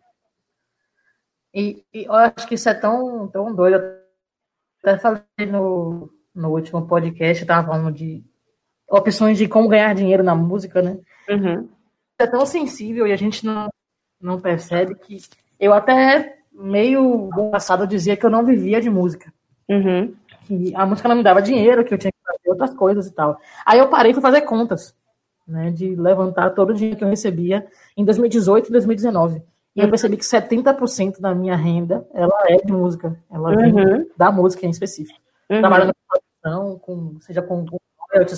E, 1.54 1.84
e, 1.94 2.06
eu 2.06 2.14
acho 2.14 2.48
que 2.48 2.56
isso 2.56 2.70
é 2.70 2.74
tão, 2.74 3.28
tão 3.28 3.54
doido. 3.54 3.76
Eu 3.76 4.00
até 4.82 4.98
falei 4.98 5.22
no, 5.52 6.10
no 6.34 6.52
último 6.52 6.88
podcast, 6.88 7.44
eu 7.44 7.48
tava 7.48 7.68
falando 7.68 7.92
de 7.92 8.24
opções 8.90 9.38
de 9.38 9.46
como 9.46 9.68
ganhar 9.68 9.94
dinheiro 9.94 10.24
na 10.24 10.34
música, 10.34 10.82
né? 10.82 10.98
Uhum. 11.28 11.83
É 12.24 12.28
tão 12.28 12.46
sensível 12.46 13.06
e 13.06 13.12
a 13.12 13.18
gente 13.18 13.46
não, 13.46 13.70
não 14.22 14.40
percebe 14.40 14.96
que 14.96 15.18
eu 15.60 15.74
até 15.74 16.38
meio 16.54 17.30
passado 17.52 17.86
dizia 17.86 18.16
que 18.16 18.26
eu 18.26 18.30
não 18.30 18.46
vivia 18.46 18.80
de 18.80 18.90
música. 18.90 19.34
Uhum. 19.68 20.14
Que 20.48 20.74
a 20.76 20.86
música 20.86 21.10
não 21.10 21.16
me 21.16 21.24
dava 21.24 21.42
dinheiro, 21.42 21.84
que 21.84 21.94
eu 21.94 21.98
tinha 21.98 22.12
que 22.12 22.18
fazer 22.26 22.50
outras 22.50 22.74
coisas 22.74 23.08
e 23.08 23.14
tal. 23.14 23.38
Aí 23.66 23.80
eu 23.80 23.90
parei 23.90 24.14
para 24.14 24.22
fazer 24.22 24.42
contas, 24.42 24.96
né? 25.48 25.72
De 25.72 25.96
levantar 25.96 26.52
todo 26.52 26.70
o 26.70 26.74
dinheiro 26.74 26.98
que 26.98 27.04
eu 27.04 27.10
recebia 27.10 27.68
em 27.98 28.06
2018 28.06 28.70
e 28.70 28.72
2019. 28.72 29.42
E 29.76 29.80
eu 29.80 29.86
uhum. 29.86 29.90
percebi 29.90 30.18
que 30.18 30.24
70% 30.24 31.20
da 31.20 31.34
minha 31.34 31.56
renda, 31.56 32.08
ela 32.14 32.38
é 32.48 32.58
de 32.58 32.72
música. 32.72 33.18
Ela 33.32 33.56
vem 33.56 33.74
uhum. 33.74 34.10
da 34.16 34.32
música 34.32 34.66
em 34.66 34.70
específico. 34.70 35.20
Uhum. 35.50 35.60
Trabalhando 35.60 35.94
com 35.94 36.20
produção, 36.20 36.80
com, 36.80 37.20
seja 37.22 37.42
com, 37.42 37.66
com 37.66 37.78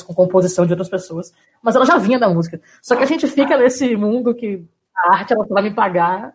com 0.06 0.14
composição 0.14 0.66
de 0.66 0.74
outras 0.74 0.90
pessoas. 0.90 1.34
Mas 1.62 1.76
ela 1.76 1.86
já 1.86 1.98
vinha 1.98 2.20
da 2.20 2.30
música. 2.30 2.62
Só 2.82 2.96
que 2.96 3.04
a 3.04 3.08
gente 3.08 3.28
fica 3.28 3.58
nesse 3.58 3.96
mundo 3.96 4.34
que 4.34 4.66
a 4.96 5.14
arte 5.14 5.34
ela 5.34 5.46
vai 5.50 5.64
me 5.64 5.74
pagar 5.74 6.34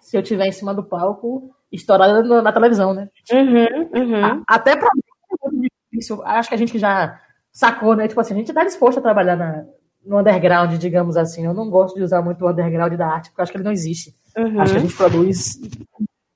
se 0.00 0.16
eu 0.16 0.20
estiver 0.20 0.46
em 0.46 0.52
cima 0.52 0.74
do 0.74 0.84
palco 0.84 1.54
estourada 1.72 2.22
na 2.22 2.52
televisão, 2.52 2.94
né? 2.94 3.08
Uhum, 3.32 3.88
uhum. 3.94 4.42
Até 4.46 4.76
pra 4.76 4.88
mim 4.94 5.02
é 5.42 5.50
muito 5.50 5.72
difícil. 5.90 6.22
Acho 6.24 6.48
que 6.48 6.54
a 6.54 6.58
gente 6.58 6.78
já 6.78 7.20
sacou, 7.52 7.96
né? 7.96 8.06
Tipo 8.06 8.20
assim, 8.20 8.34
a 8.34 8.36
gente 8.36 8.52
tá 8.52 8.64
disposto 8.64 8.98
a 8.98 9.02
trabalhar 9.02 9.36
na, 9.36 9.64
no 10.04 10.18
underground, 10.18 10.72
digamos 10.78 11.16
assim. 11.16 11.46
Eu 11.46 11.54
não 11.54 11.70
gosto 11.70 11.96
de 11.96 12.02
usar 12.02 12.22
muito 12.22 12.44
o 12.44 12.50
underground 12.50 12.92
da 12.94 13.06
arte, 13.06 13.30
porque 13.30 13.42
acho 13.42 13.52
que 13.52 13.56
ele 13.56 13.64
não 13.64 13.72
existe. 13.72 14.14
Uhum. 14.36 14.60
Acho 14.60 14.72
que 14.72 14.78
a 14.78 14.82
gente 14.82 14.96
produz 14.96 15.58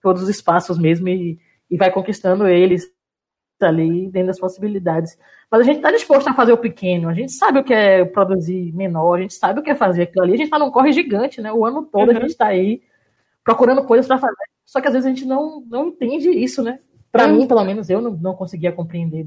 todos 0.02 0.22
os 0.22 0.28
espaços 0.28 0.78
mesmo 0.78 1.08
e, 1.08 1.38
e 1.70 1.76
vai 1.76 1.90
conquistando 1.90 2.46
eles 2.46 2.86
ali 3.66 4.08
dentro 4.08 4.28
das 4.28 4.38
possibilidades. 4.38 5.18
Mas 5.50 5.60
a 5.60 5.64
gente 5.64 5.76
está 5.76 5.90
disposto 5.90 6.28
a 6.28 6.34
fazer 6.34 6.52
o 6.52 6.58
pequeno, 6.58 7.08
a 7.08 7.14
gente 7.14 7.32
sabe 7.32 7.58
o 7.58 7.64
que 7.64 7.72
é 7.74 8.04
produzir 8.04 8.72
menor, 8.72 9.18
a 9.18 9.22
gente 9.22 9.34
sabe 9.34 9.60
o 9.60 9.62
que 9.62 9.70
é 9.70 9.74
fazer 9.74 10.02
aquilo 10.02 10.24
ali, 10.24 10.34
a 10.34 10.36
gente 10.36 10.46
está 10.46 10.58
num 10.58 10.70
corre 10.70 10.92
gigante, 10.92 11.40
né? 11.40 11.52
O 11.52 11.64
ano 11.64 11.82
todo 11.82 12.10
uhum. 12.10 12.16
a 12.16 12.20
gente 12.20 12.30
está 12.30 12.46
aí 12.46 12.82
procurando 13.42 13.84
coisas 13.84 14.06
para 14.06 14.18
fazer. 14.18 14.34
Só 14.64 14.80
que 14.80 14.88
às 14.88 14.92
vezes 14.92 15.06
a 15.06 15.08
gente 15.08 15.24
não, 15.24 15.62
não 15.66 15.88
entende 15.88 16.28
isso, 16.28 16.62
né? 16.62 16.78
Para 17.10 17.26
uhum. 17.26 17.36
mim, 17.36 17.46
pelo 17.46 17.64
menos, 17.64 17.88
eu 17.88 18.00
não, 18.00 18.10
não 18.10 18.34
conseguia 18.34 18.70
compreender. 18.70 19.26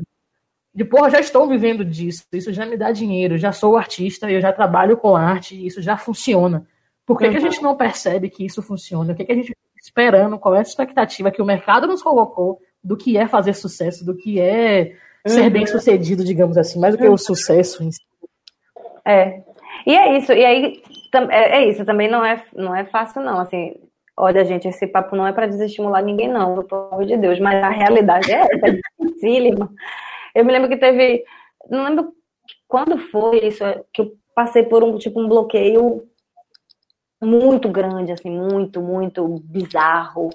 De 0.74 0.86
porra, 0.86 1.10
já 1.10 1.20
estou 1.20 1.48
vivendo 1.48 1.84
disso, 1.84 2.24
isso 2.32 2.54
já 2.54 2.66
me 2.66 2.78
dá 2.78 2.92
dinheiro, 2.92 3.38
já 3.38 3.52
sou 3.52 3.76
artista, 3.76 4.32
eu 4.32 4.40
já 4.40 4.54
trabalho 4.54 4.96
com 4.96 5.16
arte, 5.16 5.66
isso 5.66 5.82
já 5.82 5.98
funciona. 5.98 6.66
Por 7.06 7.18
que, 7.18 7.26
uhum. 7.26 7.32
que 7.32 7.38
a 7.38 7.42
gente 7.42 7.62
não 7.62 7.76
percebe 7.76 8.30
que 8.30 8.46
isso 8.46 8.62
funciona? 8.62 9.12
O 9.12 9.16
que, 9.16 9.26
que 9.26 9.32
a 9.32 9.36
gente 9.36 9.50
está 9.50 9.80
esperando? 9.84 10.40
Qual 10.40 10.56
é 10.56 10.60
a 10.60 10.62
expectativa 10.62 11.32
que 11.32 11.42
o 11.42 11.46
mercado 11.46 11.88
nos 11.88 12.02
colocou 12.02 12.62
do 12.84 12.98
que 12.98 13.18
é 13.18 13.28
fazer 13.28 13.54
sucesso, 13.54 14.06
do 14.06 14.16
que 14.16 14.40
é 14.40 14.96
ser 15.26 15.42
uhum. 15.42 15.50
bem 15.50 15.68
sucedido, 15.68 16.24
digamos 16.24 16.58
assim, 16.58 16.80
mais 16.80 16.96
do 16.96 17.02
que 17.02 17.08
o 17.08 17.18
sucesso 17.18 17.84
em 17.84 17.92
si. 17.92 18.02
É. 19.06 19.42
E 19.86 19.96
é 19.96 20.18
isso, 20.18 20.32
e 20.34 20.46
aí 20.46 20.82
é, 21.30 21.58
é 21.60 21.70
isso, 21.70 21.86
também 21.86 22.10
não 22.10 22.24
é, 22.24 22.44
não 22.56 22.76
é 22.76 22.86
fácil, 22.86 23.22
não. 23.22 23.40
Assim, 23.40 23.76
olha, 24.16 24.46
gente, 24.46 24.68
esse 24.68 24.88
papo 24.88 25.16
não 25.16 25.28
é 25.28 25.34
para 25.34 25.48
desestimular 25.48 26.04
ninguém, 26.04 26.28
não, 26.28 26.64
pelo 26.64 26.90
amor 26.92 27.06
de 27.06 27.18
Deus, 27.18 27.40
mas 27.40 27.64
a 27.64 27.70
realidade 27.70 28.32
é 28.32 28.42
essa, 28.42 28.68
é 28.68 28.80
dificílima. 29.00 29.72
Eu 30.34 30.46
me 30.46 30.52
lembro 30.52 30.70
que 30.70 30.78
teve. 30.78 31.24
Não 31.70 31.84
lembro 31.84 32.14
quando 32.68 32.98
foi 33.10 33.48
isso, 33.48 33.64
que 33.94 34.02
eu 34.02 34.14
passei 34.34 34.64
por 34.64 34.84
um 34.84 34.98
tipo 34.98 35.20
um 35.20 35.28
bloqueio 35.28 36.08
muito 37.22 37.70
grande, 37.70 38.12
assim, 38.12 38.30
muito, 38.30 38.82
muito 38.82 39.28
bizarro. 39.44 40.30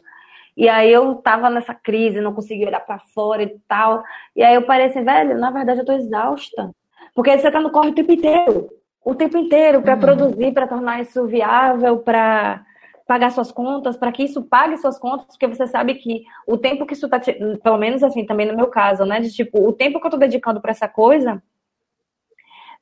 E 0.56 0.68
aí 0.68 0.90
eu 0.90 1.16
tava 1.16 1.50
nessa 1.50 1.74
crise, 1.74 2.20
não 2.20 2.32
conseguia 2.32 2.66
olhar 2.66 2.80
para 2.80 2.98
fora 2.98 3.42
e 3.42 3.58
tal. 3.68 4.02
E 4.34 4.42
aí 4.42 4.54
eu 4.54 4.62
parei 4.62 4.86
assim, 4.86 5.04
velho, 5.04 5.38
na 5.38 5.50
verdade 5.50 5.80
eu 5.80 5.84
tô 5.84 5.92
exausta. 5.92 6.70
Porque 7.14 7.36
você 7.36 7.50
tá 7.50 7.60
no 7.60 7.70
corre 7.70 7.90
o 7.90 7.94
tempo 7.94 8.12
inteiro. 8.12 8.68
O 9.04 9.14
tempo 9.14 9.36
inteiro 9.36 9.82
para 9.82 9.94
uhum. 9.94 10.00
produzir, 10.00 10.52
para 10.52 10.66
tornar 10.66 11.00
isso 11.00 11.26
viável, 11.26 11.98
para 11.98 12.64
pagar 13.06 13.30
suas 13.30 13.52
contas, 13.52 13.96
para 13.96 14.10
que 14.10 14.24
isso 14.24 14.42
pague 14.42 14.76
suas 14.78 14.98
contas, 14.98 15.26
porque 15.26 15.46
você 15.46 15.66
sabe 15.66 15.94
que 15.94 16.24
o 16.46 16.58
tempo 16.58 16.84
que 16.84 16.94
isso 16.94 17.08
tá, 17.08 17.20
te... 17.20 17.32
pelo 17.62 17.78
menos 17.78 18.02
assim, 18.02 18.26
também 18.26 18.46
no 18.46 18.56
meu 18.56 18.66
caso, 18.66 19.04
né, 19.04 19.20
de 19.20 19.32
tipo, 19.32 19.64
o 19.64 19.72
tempo 19.72 20.00
que 20.00 20.06
eu 20.06 20.10
tô 20.10 20.16
dedicando 20.16 20.60
para 20.60 20.72
essa 20.72 20.88
coisa 20.88 21.40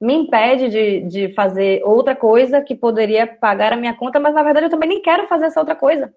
me 0.01 0.15
impede 0.15 0.69
de, 0.71 1.01
de 1.03 1.35
fazer 1.35 1.83
outra 1.85 2.17
coisa 2.17 2.61
que 2.63 2.75
poderia 2.75 3.27
pagar 3.27 3.73
a 3.75 3.77
minha 3.77 3.95
conta, 3.95 4.19
mas 4.19 4.35
na 4.35 4.43
verdade 4.43 4.67
eu 4.67 4.71
também 4.71 4.89
nem 4.89 5.03
quero 5.03 5.27
fazer 5.27 5.47
essa 5.47 5.61
outra 5.61 5.77
coisa. 5.77 6.13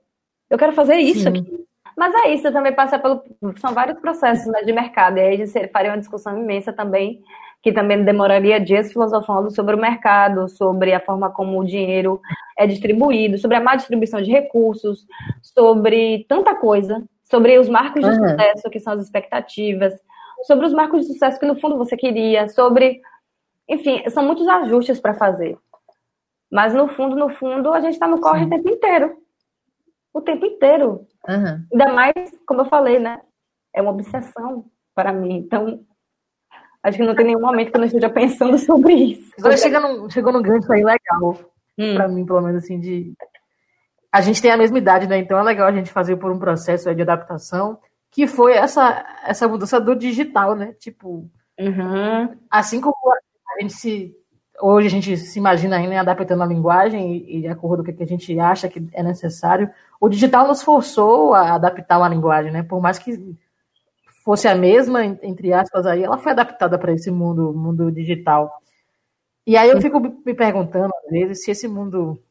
Eu 0.49 0.57
quero 0.57 0.73
fazer 0.73 0.95
isso 0.95 1.21
Sim. 1.21 1.29
aqui. 1.29 1.67
Mas 1.97 2.13
é 2.13 2.33
isso, 2.36 2.51
também 2.51 2.73
passa 2.73 2.99
pelo. 2.99 3.23
São 3.57 3.73
vários 3.73 3.99
processos 3.99 4.45
né, 4.45 4.62
de 4.62 4.71
mercado. 4.71 5.17
E 5.17 5.21
aí 5.21 5.41
a 5.41 5.45
gente 5.45 5.67
faria 5.69 5.89
uma 5.89 5.97
discussão 5.97 6.38
imensa 6.38 6.71
também, 6.71 7.23
que 7.62 7.73
também 7.73 8.05
demoraria 8.05 8.60
dias 8.60 8.93
filosofando 8.93 9.49
sobre 9.49 9.75
o 9.75 9.79
mercado, 9.79 10.47
sobre 10.47 10.93
a 10.93 10.99
forma 10.99 11.31
como 11.31 11.60
o 11.60 11.65
dinheiro 11.65 12.21
é 12.55 12.67
distribuído, 12.67 13.39
sobre 13.39 13.57
a 13.57 13.60
má 13.60 13.75
distribuição 13.75 14.21
de 14.21 14.29
recursos, 14.29 15.07
sobre 15.41 16.23
tanta 16.29 16.53
coisa, 16.53 17.03
sobre 17.23 17.57
os 17.57 17.67
marcos 17.67 18.03
de 18.03 18.12
uhum. 18.12 18.29
sucesso, 18.29 18.69
que 18.69 18.79
são 18.79 18.93
as 18.93 19.01
expectativas, 19.01 19.99
sobre 20.43 20.67
os 20.67 20.73
marcos 20.73 21.01
de 21.01 21.07
sucesso 21.07 21.39
que 21.39 21.47
no 21.47 21.60
fundo 21.60 21.79
você 21.79 21.97
queria, 21.97 22.47
sobre. 22.47 23.01
Enfim, 23.67 24.07
são 24.12 24.23
muitos 24.23 24.47
ajustes 24.47 24.99
para 24.99 25.15
fazer. 25.15 25.57
Mas 26.49 26.75
no 26.75 26.88
fundo, 26.88 27.15
no 27.15 27.29
fundo, 27.29 27.73
a 27.73 27.81
gente 27.81 27.93
está 27.93 28.07
no 28.07 28.21
corre 28.21 28.41
Sim. 28.41 28.45
o 28.45 28.49
tempo 28.49 28.69
inteiro 28.69 29.26
o 30.13 30.22
tempo 30.22 30.46
inteiro. 30.46 31.08
Uhum. 31.28 31.65
Ainda 31.72 31.93
mais, 31.93 32.13
como 32.46 32.62
eu 32.62 32.65
falei, 32.65 33.00
né? 33.00 33.22
É 33.74 33.82
uma 33.82 33.91
obsessão 33.91 34.65
para 34.96 35.13
mim. 35.13 35.38
Então, 35.38 35.84
acho 36.82 36.98
que 36.98 37.04
não 37.04 37.15
tem 37.15 37.28
nenhum 37.28 37.41
momento 37.41 37.70
que 37.70 37.78
eu 37.78 37.80
não 37.80 37.88
esteja 37.88 38.10
pensando 38.10 38.58
sobre 38.60 38.93
isso. 38.93 39.32
Agora 39.38 39.58
chega 39.58 39.80
num, 39.80 40.10
chegou 40.10 40.34
num 40.34 40.41
gancho 40.41 40.72
aí 40.72 40.84
legal, 40.84 41.38
hum. 41.78 41.96
para 41.96 42.08
mim, 42.08 42.26
pelo 42.26 42.41
menos, 42.41 42.63
assim, 42.63 42.80
de. 42.80 43.13
A 44.12 44.22
gente 44.22 44.41
tem 44.41 44.52
a 44.52 44.58
mesma 44.58 44.78
idade, 44.78 45.08
né? 45.08 45.17
Então 45.17 45.38
é 45.38 45.43
legal 45.43 45.67
a 45.67 45.72
gente 45.72 45.91
fazer 45.91 46.15
por 46.15 46.32
um 46.32 46.39
processo 46.39 46.93
de 46.96 47.02
adaptação, 47.02 47.78
que 48.10 48.26
foi 48.26 48.54
essa, 48.54 49.06
essa 49.26 49.48
mudança 49.48 49.80
do 49.80 49.96
digital, 49.96 50.56
né? 50.56 50.74
Tipo, 50.80 51.30
uhum. 51.60 52.38
assim 52.50 52.82
como 52.82 52.96
a 53.13 53.62
gente 53.62 53.74
se 53.74 54.15
hoje 54.62 54.88
a 54.88 54.89
gente 54.91 55.17
se 55.17 55.39
imagina 55.39 55.78
ainda 55.78 56.00
adaptando 56.00 56.43
a 56.43 56.48
linguagem 56.48 57.26
e, 57.28 57.41
de 57.41 57.48
acordo 57.48 57.84
com 57.84 57.91
o 57.91 57.96
que 57.96 58.04
a 58.04 58.08
gente 58.08 58.39
acha 58.39 58.67
que 58.67 58.88
é 58.93 59.04
necessário, 59.04 59.70
o 60.00 60.10
digital 60.10 60.48
nos 60.48 60.62
forçou 60.62 61.34
a 61.34 61.54
adaptar 61.54 61.98
uma 61.98 62.10
linguagem, 62.10 62.52
né? 62.52 62.63
Por 62.63 62.82
mais 62.82 63.00
que 63.00 63.36
fosse 64.24 64.48
a 64.48 64.56
mesma, 64.56 65.06
entre 65.06 65.54
aspas, 65.54 65.86
aí, 65.86 66.04
ela 66.04 66.17
foi 66.17 66.32
adaptada 66.32 66.78
para 66.78 66.91
esse 66.91 67.10
mundo, 67.10 67.54
mundo 67.54 67.91
digital. 67.91 68.62
E 69.46 69.56
aí 69.56 69.70
eu 69.70 69.82
fico 69.82 70.00
me 70.00 70.34
perguntando, 70.34 70.91
às 71.06 71.12
vezes, 71.12 71.43
se 71.43 71.52
esse 71.52 71.67
mundo, 71.67 72.22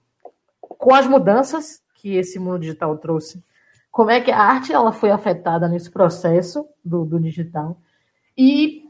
com 0.60 0.94
as 0.94 1.06
mudanças 1.06 1.80
que 1.94 2.16
esse 2.16 2.38
mundo 2.38 2.60
digital 2.60 2.98
trouxe, 2.98 3.42
como 3.90 4.10
é 4.10 4.20
que 4.20 4.30
a 4.30 4.38
arte 4.38 4.74
ela 4.74 4.92
foi 4.92 5.10
afetada 5.10 5.66
nesse 5.68 5.90
processo 5.90 6.68
do, 6.84 7.06
do 7.06 7.18
digital? 7.18 7.78
E 8.36 8.85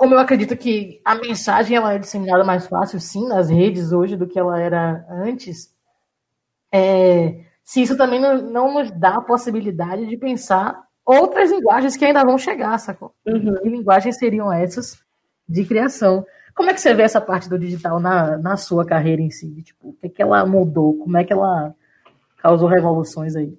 como 0.00 0.14
eu 0.14 0.18
acredito 0.18 0.56
que 0.56 0.98
a 1.04 1.14
mensagem 1.14 1.76
ela 1.76 1.92
é 1.92 1.98
disseminada 1.98 2.42
mais 2.42 2.66
fácil, 2.66 2.98
sim, 2.98 3.28
nas 3.28 3.50
redes 3.50 3.92
hoje 3.92 4.16
do 4.16 4.26
que 4.26 4.38
ela 4.38 4.58
era 4.58 5.04
antes, 5.10 5.76
é, 6.72 7.40
se 7.62 7.82
isso 7.82 7.98
também 7.98 8.18
não, 8.18 8.40
não, 8.40 8.72
nos 8.72 8.90
dá 8.90 9.16
a 9.16 9.20
possibilidade 9.20 10.06
de 10.06 10.16
pensar 10.16 10.84
outras 11.04 11.50
linguagens 11.50 11.98
que 11.98 12.04
ainda 12.06 12.24
vão 12.24 12.38
chegar, 12.38 12.78
sacou? 12.78 13.12
Uhum. 13.26 13.56
Que 13.56 13.68
linguagens 13.68 14.16
seriam 14.16 14.50
essas 14.50 14.98
de 15.46 15.66
criação? 15.66 16.24
Como 16.54 16.70
é 16.70 16.72
que 16.72 16.80
você 16.80 16.94
vê 16.94 17.02
essa 17.02 17.20
parte 17.20 17.46
do 17.46 17.58
digital 17.58 18.00
na, 18.00 18.38
na 18.38 18.56
sua 18.56 18.86
carreira 18.86 19.20
em 19.20 19.30
si? 19.30 19.62
Tipo, 19.62 19.90
o 19.90 19.92
que, 19.92 20.06
é 20.06 20.08
que 20.08 20.22
ela 20.22 20.46
mudou? 20.46 20.96
Como 20.96 21.18
é 21.18 21.24
que 21.24 21.32
ela 21.34 21.74
causou 22.38 22.70
revoluções 22.70 23.36
aí? 23.36 23.52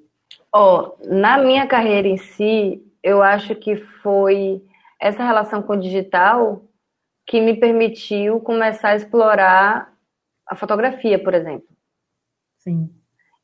Ó, 0.52 0.96
oh, 0.98 1.08
na 1.08 1.38
minha 1.38 1.68
carreira 1.68 2.08
em 2.08 2.18
si, 2.18 2.84
eu 3.04 3.22
acho 3.22 3.54
que 3.54 3.76
foi 4.02 4.64
essa 5.02 5.24
relação 5.24 5.64
com 5.64 5.74
o 5.74 5.80
digital 5.80 6.64
que 7.26 7.42
me 7.42 7.56
permitiu 7.60 8.40
começar 8.40 8.90
a 8.90 8.96
explorar 8.96 9.92
a 10.48 10.56
fotografia, 10.56 11.22
por 11.22 11.34
exemplo. 11.34 11.68
Sim. 12.60 12.90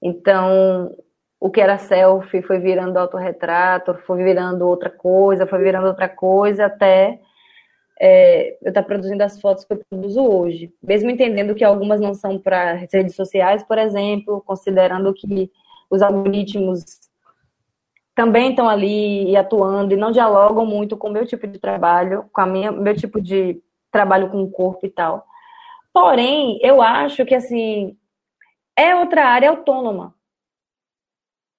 Então, 0.01 0.95
o 1.39 1.49
que 1.49 1.59
era 1.59 1.77
selfie 1.77 2.43
foi 2.43 2.59
virando 2.59 2.97
autorretrato, 2.97 3.95
foi 4.05 4.23
virando 4.23 4.67
outra 4.67 4.89
coisa, 4.89 5.47
foi 5.47 5.59
virando 5.59 5.87
outra 5.87 6.07
coisa, 6.07 6.65
até 6.65 7.19
é, 7.99 8.51
eu 8.61 8.69
estar 8.69 8.83
tá 8.83 8.83
produzindo 8.83 9.23
as 9.23 9.41
fotos 9.41 9.65
que 9.65 9.73
eu 9.73 9.81
produzo 9.89 10.21
hoje. 10.23 10.71
Mesmo 10.83 11.09
entendendo 11.09 11.55
que 11.55 11.63
algumas 11.63 11.99
não 11.99 12.13
são 12.13 12.37
para 12.37 12.73
redes 12.73 13.15
sociais, 13.15 13.63
por 13.63 13.79
exemplo, 13.79 14.43
considerando 14.45 15.11
que 15.13 15.51
os 15.89 16.01
algoritmos 16.01 16.83
também 18.17 18.49
estão 18.49 18.67
ali 18.67 19.29
e 19.29 19.37
atuando 19.37 19.93
e 19.93 19.97
não 19.97 20.11
dialogam 20.11 20.65
muito 20.65 20.97
com 20.97 21.07
o 21.07 21.11
meu 21.11 21.23
tipo 21.23 21.45
de 21.45 21.59
trabalho, 21.59 22.27
com 22.33 22.41
a 22.41 22.47
minha 22.47 22.71
meu 22.71 22.95
tipo 22.95 23.21
de 23.21 23.61
trabalho 23.91 24.31
com 24.31 24.41
o 24.41 24.49
corpo 24.49 24.87
e 24.87 24.89
tal. 24.89 25.23
Porém, 25.93 26.57
eu 26.63 26.81
acho 26.81 27.23
que 27.27 27.35
assim 27.35 27.95
é 28.75 28.95
outra 28.95 29.23
área 29.23 29.51
autônoma 29.51 30.15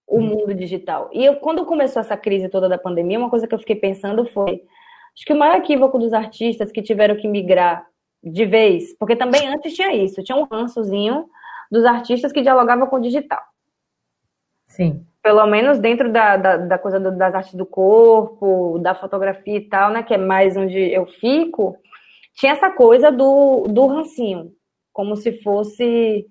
o 0.05 0.21
mundo 0.21 0.53
digital. 0.53 1.09
E 1.13 1.25
eu, 1.25 1.37
quando 1.37 1.65
começou 1.65 2.01
essa 2.01 2.17
crise 2.17 2.49
toda 2.49 2.69
da 2.69 2.77
pandemia, 2.77 3.21
uma 3.21 3.31
coisa 3.31 3.47
que 3.47 3.55
eu 3.55 3.59
fiquei 3.61 3.77
pensando 3.77 4.27
foi, 4.27 4.61
acho 5.15 5.25
que 5.25 5.33
o 5.33 5.39
maior 5.39 5.59
equívoco 5.59 5.97
dos 5.97 6.13
artistas 6.13 6.73
que 6.73 6.83
tiveram 6.83 7.15
que 7.15 7.29
migrar 7.29 7.87
de 8.21 8.45
vez, 8.45 8.97
porque 8.99 9.15
também 9.15 9.47
antes 9.47 9.75
tinha 9.75 9.95
isso, 9.95 10.25
tinha 10.25 10.37
um 10.37 10.49
rançozinho 10.51 11.25
dos 11.71 11.85
artistas 11.85 12.33
que 12.33 12.43
dialogavam 12.43 12.89
com 12.89 12.97
o 12.97 13.01
digital. 13.01 13.43
Sim. 14.67 15.07
Pelo 15.29 15.47
menos 15.47 15.79
dentro 15.79 16.11
da, 16.11 16.39
da, 16.39 16.57
da 16.57 16.79
coisa 16.79 16.99
do, 16.99 17.15
das 17.15 17.35
artes 17.35 17.53
do 17.53 17.67
corpo, 17.67 18.79
da 18.79 18.95
fotografia 18.95 19.59
e 19.59 19.69
tal, 19.69 19.91
né, 19.91 20.03
que 20.03 20.15
é 20.15 20.17
mais 20.17 20.57
onde 20.57 20.79
eu 20.91 21.05
fico, 21.05 21.77
tinha 22.35 22.53
essa 22.53 22.71
coisa 22.71 23.13
do, 23.13 23.67
do 23.69 23.87
rancinho, 23.87 24.53
como 24.91 25.15
se 25.17 25.43
fosse, 25.43 26.27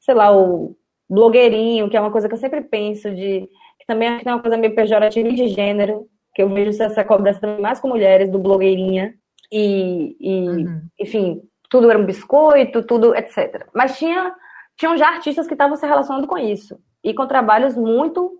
sei 0.00 0.14
lá, 0.14 0.36
o 0.36 0.76
blogueirinho, 1.08 1.88
que 1.88 1.96
é 1.96 2.00
uma 2.00 2.10
coisa 2.10 2.28
que 2.28 2.34
eu 2.34 2.38
sempre 2.38 2.60
penso 2.60 3.10
de 3.10 3.48
que 3.78 3.86
também 3.86 4.20
é 4.22 4.30
uma 4.30 4.42
coisa 4.42 4.58
meio 4.58 4.74
pejorativa 4.74 5.30
de 5.30 5.48
gênero, 5.48 6.06
que 6.34 6.42
eu 6.42 6.48
vejo 6.50 6.82
essa 6.82 7.02
cobrança 7.02 7.40
também 7.40 7.62
mais 7.62 7.80
com 7.80 7.88
mulheres 7.88 8.28
do 8.28 8.38
blogueirinha 8.38 9.14
e, 9.50 10.14
e 10.20 10.46
uhum. 10.46 10.82
enfim, 11.00 11.42
tudo 11.70 11.88
era 11.88 11.98
um 11.98 12.04
biscoito, 12.04 12.82
tudo, 12.82 13.14
etc. 13.14 13.66
Mas 13.74 13.96
tinha 13.96 14.34
tinham 14.76 14.94
já 14.94 15.08
artistas 15.08 15.46
que 15.46 15.54
estavam 15.54 15.74
se 15.74 15.86
relacionando 15.86 16.26
com 16.26 16.36
isso 16.36 16.78
e 17.02 17.14
com 17.14 17.26
trabalhos 17.26 17.74
muito 17.76 18.38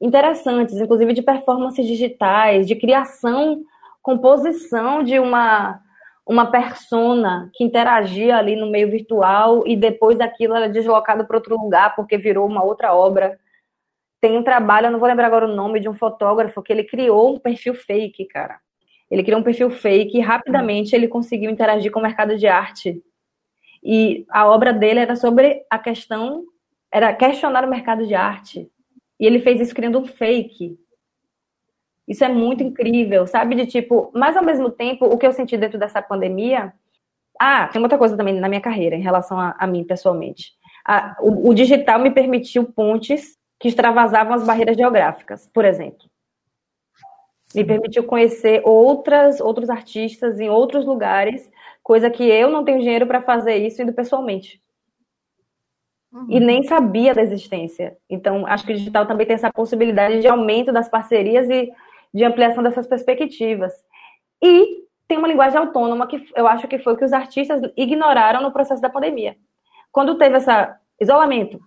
interessantes, 0.00 0.74
inclusive 0.74 1.12
de 1.12 1.22
performances 1.22 1.86
digitais, 1.86 2.66
de 2.66 2.76
criação, 2.76 3.62
composição 4.02 5.02
de 5.02 5.18
uma 5.18 5.80
uma 6.26 6.50
persona 6.50 7.48
que 7.54 7.62
interagia 7.62 8.36
ali 8.36 8.56
no 8.56 8.66
meio 8.66 8.90
virtual 8.90 9.62
e 9.64 9.76
depois 9.76 10.18
aquilo 10.18 10.56
era 10.56 10.68
deslocado 10.68 11.24
para 11.24 11.36
outro 11.36 11.56
lugar 11.56 11.94
porque 11.94 12.18
virou 12.18 12.46
uma 12.48 12.64
outra 12.64 12.92
obra. 12.92 13.38
Tem 14.20 14.36
um 14.36 14.42
trabalho, 14.42 14.88
eu 14.88 14.90
não 14.90 14.98
vou 14.98 15.08
lembrar 15.08 15.26
agora 15.26 15.46
o 15.46 15.54
nome, 15.54 15.78
de 15.78 15.88
um 15.88 15.94
fotógrafo 15.94 16.60
que 16.62 16.72
ele 16.72 16.82
criou 16.82 17.36
um 17.36 17.38
perfil 17.38 17.74
fake, 17.74 18.24
cara. 18.26 18.58
Ele 19.08 19.22
criou 19.22 19.38
um 19.38 19.44
perfil 19.44 19.70
fake 19.70 20.18
e 20.18 20.20
rapidamente 20.20 20.96
ele 20.96 21.06
conseguiu 21.06 21.48
interagir 21.48 21.92
com 21.92 22.00
o 22.00 22.02
mercado 22.02 22.36
de 22.36 22.48
arte. 22.48 23.00
E 23.80 24.26
a 24.28 24.48
obra 24.48 24.72
dele 24.72 24.98
era 24.98 25.14
sobre 25.14 25.62
a 25.70 25.78
questão, 25.78 26.42
era 26.90 27.14
questionar 27.14 27.64
o 27.64 27.70
mercado 27.70 28.04
de 28.04 28.16
arte. 28.16 28.68
E 29.18 29.26
ele 29.26 29.40
fez 29.40 29.60
isso 29.60 29.74
criando 29.74 29.98
um 29.98 30.06
fake. 30.06 30.78
Isso 32.06 32.24
é 32.24 32.28
muito 32.28 32.62
incrível, 32.62 33.26
sabe? 33.26 33.54
De 33.54 33.66
tipo, 33.66 34.10
mas 34.14 34.36
ao 34.36 34.44
mesmo 34.44 34.70
tempo, 34.70 35.06
o 35.06 35.18
que 35.18 35.26
eu 35.26 35.32
senti 35.32 35.56
dentro 35.56 35.78
dessa 35.78 36.00
pandemia. 36.00 36.72
Ah, 37.38 37.68
tem 37.68 37.82
outra 37.82 37.98
coisa 37.98 38.16
também 38.16 38.38
na 38.38 38.48
minha 38.48 38.60
carreira, 38.60 38.96
em 38.96 39.02
relação 39.02 39.38
a, 39.38 39.54
a 39.58 39.66
mim 39.66 39.84
pessoalmente. 39.84 40.52
A, 40.86 41.16
o, 41.20 41.50
o 41.50 41.54
digital 41.54 41.98
me 41.98 42.10
permitiu 42.10 42.64
pontes 42.64 43.36
que 43.58 43.68
extravasavam 43.68 44.34
as 44.34 44.46
barreiras 44.46 44.76
geográficas, 44.76 45.48
por 45.52 45.64
exemplo. 45.64 46.08
Me 47.54 47.64
permitiu 47.64 48.04
conhecer 48.04 48.62
outras, 48.64 49.40
outros 49.40 49.68
artistas 49.70 50.38
em 50.38 50.48
outros 50.48 50.84
lugares, 50.84 51.50
coisa 51.82 52.10
que 52.10 52.24
eu 52.24 52.50
não 52.50 52.64
tenho 52.64 52.80
dinheiro 52.80 53.06
para 53.06 53.22
fazer 53.22 53.56
isso 53.56 53.82
indo 53.82 53.92
pessoalmente. 53.92 54.60
Uhum. 56.12 56.26
E 56.28 56.40
nem 56.40 56.62
sabia 56.62 57.14
da 57.14 57.22
existência. 57.22 57.96
Então, 58.08 58.46
acho 58.46 58.64
que 58.64 58.72
o 58.72 58.76
digital 58.76 59.06
também 59.06 59.26
tem 59.26 59.34
essa 59.34 59.52
possibilidade 59.52 60.20
de 60.20 60.28
aumento 60.28 60.72
das 60.72 60.88
parcerias 60.88 61.48
e 61.50 61.72
de 62.12 62.24
ampliação 62.24 62.62
dessas 62.62 62.86
perspectivas. 62.86 63.72
E 64.42 64.84
tem 65.08 65.18
uma 65.18 65.28
linguagem 65.28 65.58
autônoma 65.58 66.06
que 66.06 66.24
eu 66.34 66.46
acho 66.46 66.66
que 66.66 66.78
foi 66.78 66.94
o 66.94 66.96
que 66.96 67.04
os 67.04 67.12
artistas 67.12 67.60
ignoraram 67.76 68.42
no 68.42 68.52
processo 68.52 68.82
da 68.82 68.90
pandemia. 68.90 69.36
Quando 69.92 70.18
teve 70.18 70.36
esse 70.36 70.50
isolamento, 71.00 71.60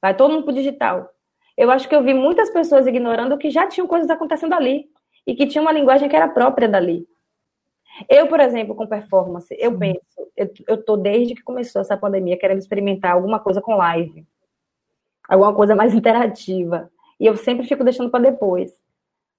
vai 0.00 0.14
todo 0.14 0.32
mundo 0.32 0.44
para 0.44 0.52
o 0.52 0.54
digital. 0.54 1.10
Eu 1.56 1.70
acho 1.70 1.88
que 1.88 1.94
eu 1.94 2.02
vi 2.02 2.14
muitas 2.14 2.50
pessoas 2.50 2.86
ignorando 2.86 3.38
que 3.38 3.50
já 3.50 3.66
tinham 3.66 3.86
coisas 3.86 4.10
acontecendo 4.10 4.54
ali 4.54 4.86
e 5.26 5.34
que 5.34 5.46
tinha 5.46 5.62
uma 5.62 5.72
linguagem 5.72 6.08
que 6.08 6.16
era 6.16 6.28
própria 6.28 6.68
dali. 6.68 7.06
Eu, 8.08 8.26
por 8.28 8.40
exemplo, 8.40 8.74
com 8.74 8.86
performance, 8.86 9.54
eu 9.58 9.76
penso, 9.76 10.00
eu, 10.36 10.50
eu 10.68 10.84
tô 10.84 10.96
desde 10.96 11.34
que 11.34 11.42
começou 11.42 11.80
essa 11.80 11.96
pandemia 11.96 12.38
querendo 12.38 12.58
experimentar 12.58 13.12
alguma 13.12 13.38
coisa 13.38 13.60
com 13.60 13.76
live, 13.76 14.26
alguma 15.28 15.54
coisa 15.54 15.74
mais 15.74 15.92
interativa. 15.94 16.90
E 17.18 17.26
eu 17.26 17.36
sempre 17.36 17.66
fico 17.66 17.84
deixando 17.84 18.10
para 18.10 18.30
depois. 18.30 18.72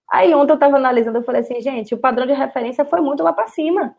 Aí 0.09 0.33
ontem 0.35 0.51
eu 0.51 0.55
estava 0.55 0.75
analisando, 0.75 1.17
eu 1.17 1.23
falei 1.23 1.41
assim, 1.41 1.61
gente, 1.61 1.95
o 1.95 1.97
padrão 1.97 2.27
de 2.27 2.33
referência 2.33 2.85
foi 2.85 2.99
muito 2.99 3.23
lá 3.23 3.33
para 3.33 3.47
cima. 3.47 3.95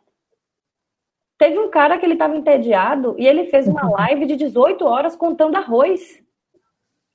Teve 1.38 1.58
um 1.58 1.70
cara 1.70 1.98
que 1.98 2.06
ele 2.06 2.12
estava 2.12 2.36
entediado 2.36 3.16
e 3.18 3.26
ele 3.26 3.46
fez 3.46 3.66
uma 3.66 3.88
live 3.88 4.26
de 4.26 4.36
18 4.36 4.84
horas 4.84 5.16
contando 5.16 5.56
arroz. 5.56 6.22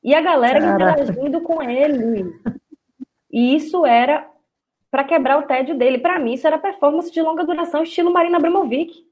E 0.03 0.13
a 0.13 0.21
galera 0.21 0.59
Caraca. 0.59 1.01
interagindo 1.01 1.41
com 1.41 1.61
ele. 1.61 2.33
E 3.31 3.55
isso 3.55 3.85
era 3.85 4.29
para 4.89 5.03
quebrar 5.03 5.39
o 5.39 5.43
tédio 5.43 5.77
dele. 5.77 5.97
Para 5.97 6.19
mim, 6.19 6.33
isso 6.33 6.47
era 6.47 6.57
performance 6.57 7.11
de 7.11 7.21
longa 7.21 7.45
duração, 7.45 7.83
estilo 7.83 8.11
Marina 8.11 8.37
Abramovic. 8.37 9.05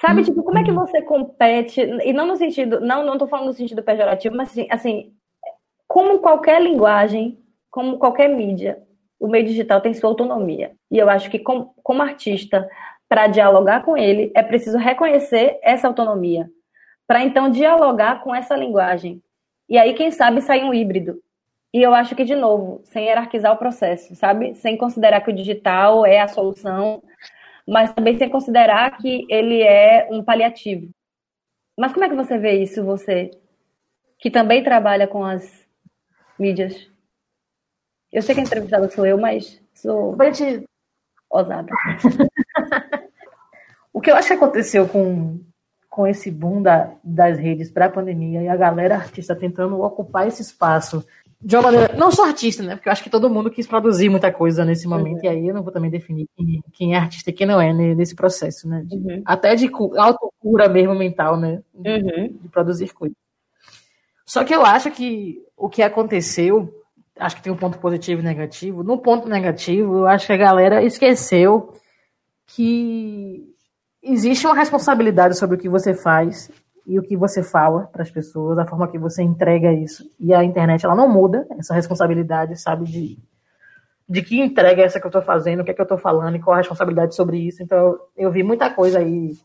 Sabe, 0.00 0.24
tipo, 0.24 0.42
como 0.42 0.58
é 0.58 0.64
que 0.64 0.72
você 0.72 1.00
compete? 1.02 1.80
E 1.80 2.12
não 2.12 2.26
no 2.26 2.36
sentido, 2.36 2.80
não, 2.80 3.04
não 3.04 3.16
tô 3.16 3.28
falando 3.28 3.46
no 3.46 3.52
sentido 3.52 3.82
pejorativo, 3.82 4.36
mas 4.36 4.50
assim, 4.50 4.66
assim 4.70 5.14
como 5.86 6.18
qualquer 6.18 6.60
linguagem, 6.60 7.38
como 7.70 7.98
qualquer 7.98 8.28
mídia, 8.28 8.82
o 9.20 9.28
meio 9.28 9.46
digital 9.46 9.80
tem 9.80 9.94
sua 9.94 10.10
autonomia. 10.10 10.72
E 10.90 10.98
eu 10.98 11.08
acho 11.08 11.30
que, 11.30 11.38
como, 11.38 11.74
como 11.82 12.02
artista, 12.02 12.68
para 13.08 13.28
dialogar 13.28 13.84
com 13.84 13.96
ele, 13.96 14.32
é 14.34 14.42
preciso 14.42 14.76
reconhecer 14.76 15.58
essa 15.62 15.86
autonomia, 15.86 16.50
para 17.06 17.22
então 17.22 17.48
dialogar 17.48 18.22
com 18.22 18.34
essa 18.34 18.56
linguagem. 18.56 19.22
E 19.68 19.78
aí, 19.78 19.94
quem 19.94 20.10
sabe, 20.10 20.40
sair 20.40 20.64
um 20.64 20.74
híbrido. 20.74 21.22
E 21.74 21.82
eu 21.82 21.92
acho 21.92 22.14
que, 22.14 22.24
de 22.24 22.36
novo, 22.36 22.82
sem 22.84 23.06
hierarquizar 23.06 23.52
o 23.52 23.56
processo, 23.56 24.14
sabe? 24.14 24.54
Sem 24.54 24.76
considerar 24.76 25.20
que 25.22 25.32
o 25.32 25.34
digital 25.34 26.06
é 26.06 26.20
a 26.20 26.28
solução, 26.28 27.02
mas 27.66 27.92
também 27.92 28.16
sem 28.16 28.30
considerar 28.30 28.96
que 28.96 29.26
ele 29.28 29.60
é 29.60 30.06
um 30.08 30.22
paliativo. 30.22 30.88
Mas 31.76 31.92
como 31.92 32.04
é 32.04 32.08
que 32.08 32.14
você 32.14 32.38
vê 32.38 32.62
isso, 32.62 32.84
você, 32.84 33.32
que 34.20 34.30
também 34.30 34.62
trabalha 34.62 35.08
com 35.08 35.24
as 35.24 35.66
mídias? 36.38 36.88
Eu 38.12 38.22
sei 38.22 38.36
que 38.36 38.40
a 38.42 38.44
entrevistada 38.44 38.88
sou 38.88 39.04
eu, 39.04 39.18
mas 39.18 39.60
sou 39.74 40.16
gente... 40.32 40.64
ousada. 41.28 41.72
o 43.92 44.00
que 44.00 44.12
eu 44.12 44.14
acho 44.14 44.28
que 44.28 44.34
aconteceu 44.34 44.86
com, 44.86 45.40
com 45.90 46.06
esse 46.06 46.30
boom 46.30 46.62
da, 46.62 46.94
das 47.02 47.36
redes 47.36 47.68
para 47.68 47.86
a 47.86 47.90
pandemia 47.90 48.42
e 48.42 48.48
a 48.48 48.56
galera 48.56 48.94
artista 48.94 49.34
tentando 49.34 49.82
ocupar 49.82 50.28
esse 50.28 50.40
espaço 50.40 51.04
de 51.44 51.56
uma 51.56 51.62
maneira. 51.62 51.94
Não 51.96 52.10
só 52.10 52.24
artista, 52.24 52.62
né? 52.62 52.74
Porque 52.74 52.88
eu 52.88 52.92
acho 52.92 53.02
que 53.02 53.10
todo 53.10 53.28
mundo 53.28 53.50
quis 53.50 53.66
produzir 53.66 54.08
muita 54.08 54.32
coisa 54.32 54.64
nesse 54.64 54.88
momento, 54.88 55.18
uhum. 55.18 55.24
e 55.24 55.28
aí 55.28 55.48
eu 55.48 55.54
não 55.54 55.62
vou 55.62 55.72
também 55.72 55.90
definir 55.90 56.26
quem, 56.34 56.62
quem 56.72 56.94
é 56.94 56.98
artista 56.98 57.30
e 57.30 57.32
quem 57.32 57.46
não 57.46 57.60
é 57.60 57.72
né, 57.72 57.94
nesse 57.94 58.14
processo, 58.14 58.66
né? 58.66 58.82
De, 58.86 58.96
uhum. 58.96 59.22
Até 59.26 59.54
de 59.54 59.70
autocura 59.96 60.68
mesmo 60.68 60.94
mental, 60.94 61.36
né? 61.36 61.62
De, 61.74 61.90
uhum. 61.90 62.38
de 62.40 62.48
produzir 62.48 62.92
coisas. 62.94 63.16
Só 64.24 64.42
que 64.42 64.54
eu 64.54 64.64
acho 64.64 64.90
que 64.90 65.38
o 65.56 65.68
que 65.68 65.82
aconteceu 65.82 66.72
acho 67.18 67.36
que 67.36 67.42
tem 67.42 67.52
um 67.52 67.56
ponto 67.56 67.78
positivo 67.78 68.20
e 68.20 68.24
negativo. 68.24 68.82
No 68.82 68.98
ponto 68.98 69.28
negativo, 69.28 69.98
eu 69.98 70.06
acho 70.06 70.26
que 70.26 70.32
a 70.32 70.36
galera 70.36 70.82
esqueceu 70.82 71.72
que 72.46 73.54
existe 74.02 74.46
uma 74.46 74.56
responsabilidade 74.56 75.38
sobre 75.38 75.56
o 75.56 75.58
que 75.58 75.68
você 75.68 75.94
faz 75.94 76.50
e 76.86 76.98
o 76.98 77.02
que 77.02 77.16
você 77.16 77.42
fala 77.42 77.88
para 77.92 78.02
as 78.02 78.10
pessoas, 78.10 78.58
a 78.58 78.66
forma 78.66 78.88
que 78.88 78.98
você 78.98 79.22
entrega 79.22 79.72
isso. 79.72 80.04
E 80.18 80.34
a 80.34 80.44
internet 80.44 80.84
ela 80.84 80.94
não 80.94 81.08
muda 81.08 81.46
essa 81.58 81.74
responsabilidade, 81.74 82.60
sabe, 82.60 82.84
de, 82.84 83.18
de 84.08 84.22
que 84.22 84.40
entrega 84.40 84.82
é 84.82 84.84
essa 84.84 85.00
que 85.00 85.06
eu 85.06 85.10
estou 85.10 85.22
fazendo, 85.22 85.60
o 85.60 85.64
que 85.64 85.70
é 85.70 85.74
que 85.74 85.80
eu 85.80 85.84
estou 85.84 85.98
falando 85.98 86.36
e 86.36 86.40
qual 86.40 86.54
a 86.54 86.58
responsabilidade 86.58 87.14
sobre 87.14 87.38
isso. 87.38 87.62
Então, 87.62 87.98
eu 88.16 88.30
vi 88.30 88.42
muita 88.42 88.70
coisa 88.70 88.98
aí 88.98 89.36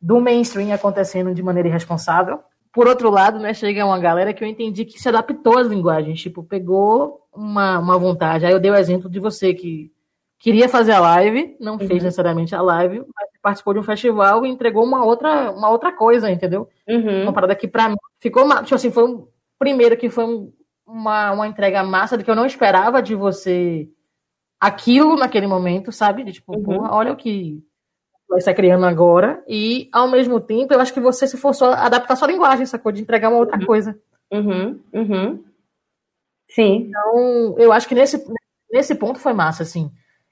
do 0.00 0.20
mainstream 0.20 0.74
acontecendo 0.74 1.34
de 1.34 1.42
maneira 1.42 1.68
irresponsável 1.68 2.40
por 2.72 2.88
outro 2.88 3.10
lado, 3.10 3.38
né, 3.38 3.52
chega 3.52 3.84
uma 3.84 3.98
galera 3.98 4.32
que 4.32 4.42
eu 4.42 4.48
entendi 4.48 4.86
que 4.86 4.98
se 4.98 5.08
adaptou 5.08 5.58
às 5.58 5.66
linguagens, 5.66 6.20
tipo, 6.20 6.42
pegou 6.42 7.20
uma, 7.32 7.78
uma 7.78 7.98
vontade. 7.98 8.46
Aí 8.46 8.52
eu 8.52 8.58
dei 8.58 8.70
o 8.70 8.76
exemplo 8.76 9.10
de 9.10 9.20
você 9.20 9.52
que 9.52 9.91
queria 10.42 10.68
fazer 10.68 10.90
a 10.90 10.98
live, 10.98 11.56
não 11.60 11.74
uhum. 11.74 11.86
fez 11.86 12.02
necessariamente 12.02 12.52
a 12.52 12.60
live, 12.60 12.98
mas 12.98 13.30
participou 13.40 13.74
de 13.74 13.78
um 13.78 13.84
festival 13.84 14.44
e 14.44 14.50
entregou 14.50 14.84
uma 14.84 15.04
outra, 15.04 15.52
uma 15.52 15.70
outra 15.70 15.92
coisa, 15.92 16.28
entendeu? 16.28 16.68
Uhum. 16.88 17.22
Uma 17.22 17.32
parada 17.32 17.54
que 17.54 17.68
pra 17.68 17.88
mim 17.88 17.96
ficou, 18.20 18.44
tipo 18.64 18.74
assim, 18.74 18.90
foi 18.90 19.04
um 19.04 19.28
primeiro 19.56 19.96
que 19.96 20.10
foi 20.10 20.24
um, 20.24 20.52
uma, 20.84 21.30
uma 21.30 21.46
entrega 21.46 21.84
massa 21.84 22.18
de 22.18 22.24
que 22.24 22.30
eu 22.30 22.34
não 22.34 22.44
esperava 22.44 23.00
de 23.00 23.14
você 23.14 23.88
aquilo 24.60 25.14
naquele 25.14 25.46
momento, 25.46 25.92
sabe? 25.92 26.24
De 26.24 26.32
tipo, 26.32 26.56
uhum. 26.56 26.62
porra, 26.64 26.92
olha 26.92 27.12
o 27.12 27.16
que 27.16 27.64
vai 28.28 28.38
estar 28.38 28.54
criando 28.54 28.84
agora, 28.84 29.44
e 29.46 29.88
ao 29.92 30.08
mesmo 30.08 30.40
tempo, 30.40 30.74
eu 30.74 30.80
acho 30.80 30.92
que 30.92 31.00
você 31.00 31.24
se 31.24 31.36
for 31.36 31.54
só 31.54 31.72
adaptar 31.74 32.16
sua 32.16 32.26
linguagem, 32.26 32.66
sacou? 32.66 32.90
De 32.90 33.00
entregar 33.00 33.28
uma 33.28 33.38
outra 33.38 33.60
uhum. 33.60 33.66
coisa. 33.66 33.96
Uhum. 34.32 34.80
Uhum. 34.92 35.44
Sim. 36.48 36.88
Então, 36.88 37.54
eu 37.58 37.72
acho 37.72 37.86
que 37.86 37.94
nesse, 37.94 38.24
nesse 38.72 38.96
ponto 38.96 39.20
foi 39.20 39.32
massa, 39.32 39.62
assim. 39.62 39.88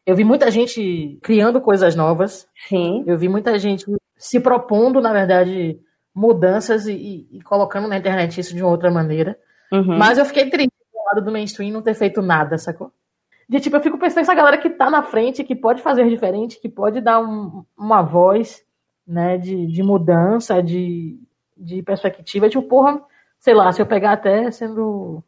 Eu 0.07 0.17
vi 0.17 0.25
muita 0.25 0.51
gente 0.51 1.19
criando 1.23 1.61
coisas 1.61 1.95
novas. 1.95 2.49
Sim. 2.69 3.05
Eu 3.07 3.19
vi 3.19 3.29
muita 3.29 3.59
gente 3.59 3.85
se 4.17 4.41
propondo, 4.41 5.01
na 5.01 5.13
verdade, 5.13 5.79
mudanças 6.15 6.87
e, 6.87 7.27
e, 7.31 7.41
colocando 7.43 7.89
na 7.89 7.97
internet 7.97 8.41
isso 8.41 8.55
de 8.55 8.63
uma 8.63 8.71
outra 8.71 8.91
maneira. 8.91 9.39
Uhum. 9.73 9.97
Mas 9.99 10.19
eu 10.19 10.25
fiquei 10.25 10.51
triste 10.51 10.73
do 10.93 11.05
lado 11.07 11.25
do 11.25 11.33
mainstream 11.33 11.73
não 11.73 11.83
ter 11.83 11.95
feito 11.95 12.21
nada, 12.21 12.59
sacou? 12.59 12.93
De 13.49 13.61
tipo, 13.61 13.77
eu 13.77 13.81
fico 13.81 13.99
pensando 13.99 14.19
nessa 14.19 14.35
galera 14.35 14.59
que 14.59 14.71
tá 14.71 14.91
na 14.91 15.03
frente, 15.03 15.45
que 15.45 15.57
pode 15.57 15.83
fazer 15.83 16.09
diferente, 16.09 16.61
que 16.61 16.69
pode 16.69 17.01
dar 17.01 17.21
um, 17.21 17.65
uma 17.77 18.03
voz, 18.03 18.63
né, 19.07 19.39
de, 19.39 19.67
de 19.67 19.83
mudança, 19.83 20.63
de, 20.63 21.19
de 21.57 21.83
perspectiva. 21.83 22.49
Tipo, 22.49 22.63
porra, 22.63 23.03
sei 23.39 23.55
lá, 23.55 23.73
se 23.73 23.83
eu 23.83 23.87
pegar 23.87 24.13
até 24.13 24.51
sendo 24.51 25.23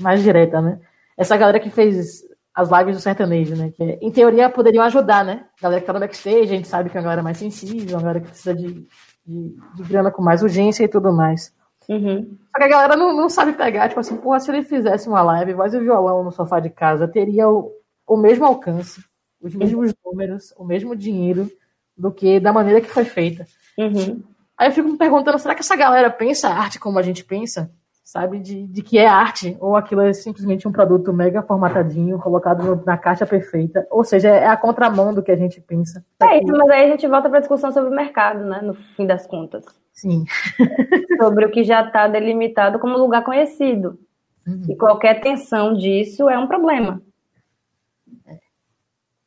mais 0.00 0.22
direta, 0.22 0.60
né? 0.60 0.80
Essa 1.16 1.36
galera 1.36 1.60
que 1.60 1.70
fez 1.70 2.22
as 2.54 2.70
lives 2.70 2.96
do 2.96 3.02
sertanejo, 3.02 3.56
né? 3.56 3.70
Que 3.70 3.98
em 4.00 4.10
teoria 4.10 4.50
poderiam 4.50 4.84
ajudar, 4.84 5.24
né? 5.24 5.46
A 5.58 5.62
galera 5.62 5.80
que 5.80 5.86
tá 5.86 5.92
no 5.92 6.00
backstage, 6.00 6.42
a 6.42 6.46
gente 6.46 6.68
sabe 6.68 6.90
que 6.90 6.96
é 6.96 7.00
uma 7.00 7.04
galera 7.04 7.22
mais 7.22 7.38
sensível, 7.38 7.96
uma 7.96 8.02
galera 8.02 8.20
que 8.20 8.28
precisa 8.28 8.54
de, 8.54 8.86
de, 9.26 9.56
de 9.74 9.82
grana 9.84 10.10
com 10.10 10.22
mais 10.22 10.42
urgência 10.42 10.84
e 10.84 10.88
tudo 10.88 11.12
mais. 11.12 11.54
Uhum. 11.88 12.38
Só 12.50 12.58
que 12.58 12.64
a 12.64 12.68
galera 12.68 12.96
não, 12.96 13.16
não 13.16 13.28
sabe 13.28 13.54
pegar, 13.54 13.88
tipo 13.88 14.00
assim, 14.00 14.16
porra, 14.16 14.38
se 14.38 14.50
ele 14.50 14.62
fizesse 14.62 15.08
uma 15.08 15.22
live, 15.22 15.54
voz 15.54 15.74
e 15.74 15.80
violão 15.80 16.22
no 16.22 16.30
sofá 16.30 16.60
de 16.60 16.70
casa, 16.70 17.08
teria 17.08 17.48
o, 17.48 17.72
o 18.06 18.16
mesmo 18.16 18.44
alcance, 18.44 19.02
os 19.40 19.54
mesmos 19.54 19.92
números, 20.04 20.54
o 20.56 20.64
mesmo 20.64 20.94
dinheiro 20.94 21.50
do 21.96 22.12
que 22.12 22.38
da 22.38 22.52
maneira 22.52 22.80
que 22.80 22.88
foi 22.88 23.04
feita. 23.04 23.46
Uhum. 23.78 24.22
Aí 24.56 24.68
eu 24.68 24.72
fico 24.72 24.88
me 24.88 24.98
perguntando, 24.98 25.38
será 25.38 25.54
que 25.54 25.60
essa 25.60 25.74
galera 25.74 26.10
pensa 26.10 26.48
a 26.48 26.54
arte 26.54 26.78
como 26.78 26.98
a 26.98 27.02
gente 27.02 27.24
pensa? 27.24 27.70
Sabe? 28.04 28.40
De, 28.40 28.66
de 28.66 28.82
que 28.82 28.98
é 28.98 29.06
arte, 29.06 29.56
ou 29.60 29.76
aquilo 29.76 30.00
é 30.00 30.12
simplesmente 30.12 30.66
um 30.66 30.72
produto 30.72 31.12
mega 31.12 31.40
formatadinho, 31.40 32.18
colocado 32.18 32.82
na 32.84 32.98
caixa 32.98 33.24
perfeita. 33.24 33.86
Ou 33.90 34.02
seja, 34.02 34.28
é 34.28 34.48
a 34.48 34.56
contramão 34.56 35.14
do 35.14 35.22
que 35.22 35.30
a 35.30 35.36
gente 35.36 35.60
pensa. 35.60 36.04
É 36.20 36.38
isso, 36.38 36.52
mas 36.52 36.68
aí 36.70 36.84
a 36.84 36.88
gente 36.88 37.06
volta 37.06 37.28
para 37.28 37.38
a 37.38 37.40
discussão 37.40 37.70
sobre 37.70 37.90
o 37.90 37.94
mercado, 37.94 38.44
né? 38.44 38.60
No 38.60 38.74
fim 38.74 39.06
das 39.06 39.26
contas. 39.26 39.64
Sim. 39.92 40.24
sobre 41.22 41.46
o 41.46 41.50
que 41.50 41.62
já 41.62 41.86
está 41.86 42.08
delimitado 42.08 42.80
como 42.80 42.98
lugar 42.98 43.22
conhecido. 43.22 43.98
Uhum. 44.46 44.64
E 44.68 44.76
qualquer 44.76 45.20
tensão 45.20 45.72
disso 45.72 46.28
é 46.28 46.36
um 46.36 46.48
problema. 46.48 47.00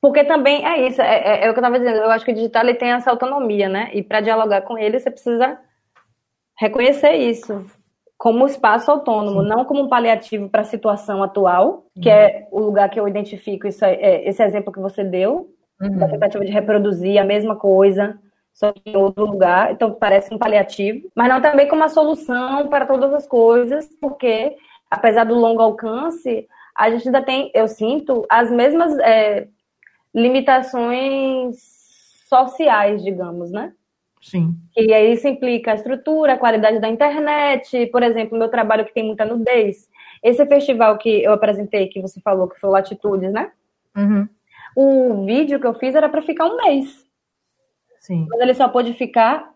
Porque 0.01 0.23
também 0.23 0.63
é 0.63 0.87
isso, 0.87 1.01
é, 1.01 1.15
é, 1.15 1.45
é 1.45 1.49
o 1.49 1.53
que 1.53 1.59
eu 1.59 1.63
estava 1.63 1.79
dizendo. 1.79 1.97
Eu 1.97 2.11
acho 2.11 2.25
que 2.25 2.31
o 2.31 2.35
digital 2.35 2.63
ele 2.63 2.75
tem 2.75 2.91
essa 2.91 3.09
autonomia, 3.09 3.69
né? 3.69 3.89
E 3.93 4.03
para 4.03 4.21
dialogar 4.21 4.61
com 4.61 4.77
ele, 4.77 4.99
você 4.99 5.09
precisa 5.09 5.57
reconhecer 6.59 7.13
isso 7.13 7.65
como 8.17 8.45
espaço 8.45 8.89
autônomo, 8.89 9.41
Sim. 9.43 9.49
não 9.49 9.65
como 9.65 9.83
um 9.83 9.89
paliativo 9.89 10.49
para 10.49 10.61
a 10.61 10.65
situação 10.65 11.21
atual, 11.21 11.85
que 12.01 12.09
uhum. 12.09 12.15
é 12.15 12.47
o 12.51 12.59
lugar 12.59 12.89
que 12.89 12.99
eu 12.99 13.07
identifico 13.07 13.67
isso, 13.67 13.83
é, 13.83 14.27
esse 14.27 14.41
exemplo 14.41 14.71
que 14.71 14.79
você 14.79 15.03
deu, 15.03 15.49
uhum. 15.81 15.97
da 15.97 16.07
tentativa 16.07 16.45
de 16.45 16.51
reproduzir 16.51 17.19
a 17.19 17.25
mesma 17.25 17.55
coisa, 17.55 18.17
só 18.53 18.71
que 18.71 18.81
em 18.85 18.95
outro 18.95 19.25
lugar, 19.25 19.73
então 19.73 19.91
parece 19.91 20.33
um 20.33 20.37
paliativo, 20.37 21.09
mas 21.13 21.27
não 21.27 21.41
também 21.41 21.67
como 21.67 21.81
uma 21.81 21.89
solução 21.89 22.69
para 22.69 22.85
todas 22.85 23.13
as 23.13 23.27
coisas, 23.27 23.89
porque 23.99 24.55
apesar 24.89 25.25
do 25.25 25.35
longo 25.35 25.61
alcance, 25.61 26.47
a 26.73 26.89
gente 26.89 27.07
ainda 27.07 27.21
tem, 27.21 27.51
eu 27.53 27.67
sinto, 27.67 28.25
as 28.29 28.49
mesmas 28.49 28.97
é, 28.99 29.47
limitações 30.13 31.57
sociais, 32.27 33.03
digamos, 33.03 33.51
né? 33.51 33.73
Sim. 34.25 34.57
E 34.75 34.91
aí 34.91 35.13
isso 35.13 35.27
implica 35.27 35.71
a 35.71 35.75
estrutura, 35.75 36.33
a 36.33 36.37
qualidade 36.37 36.79
da 36.79 36.89
internet, 36.89 37.85
por 37.87 38.01
exemplo, 38.01 38.37
meu 38.37 38.49
trabalho 38.49 38.83
que 38.83 38.93
tem 38.93 39.05
muita 39.05 39.23
nudez. 39.23 39.87
Esse 40.23 40.43
festival 40.47 40.97
que 40.97 41.23
eu 41.23 41.31
apresentei, 41.31 41.87
que 41.87 42.01
você 42.01 42.19
falou, 42.21 42.47
que 42.47 42.59
foi 42.59 42.69
o 42.71 42.73
Latitudes, 42.73 43.31
né? 43.31 43.51
Uhum. 43.95 44.27
O 44.75 45.25
vídeo 45.25 45.59
que 45.59 45.67
eu 45.67 45.75
fiz 45.75 45.93
era 45.93 46.09
para 46.09 46.23
ficar 46.23 46.47
um 46.47 46.57
mês. 46.57 47.05
Sim. 47.99 48.25
Mas 48.27 48.41
ele 48.41 48.55
só 48.55 48.67
pôde 48.67 48.93
ficar 48.93 49.53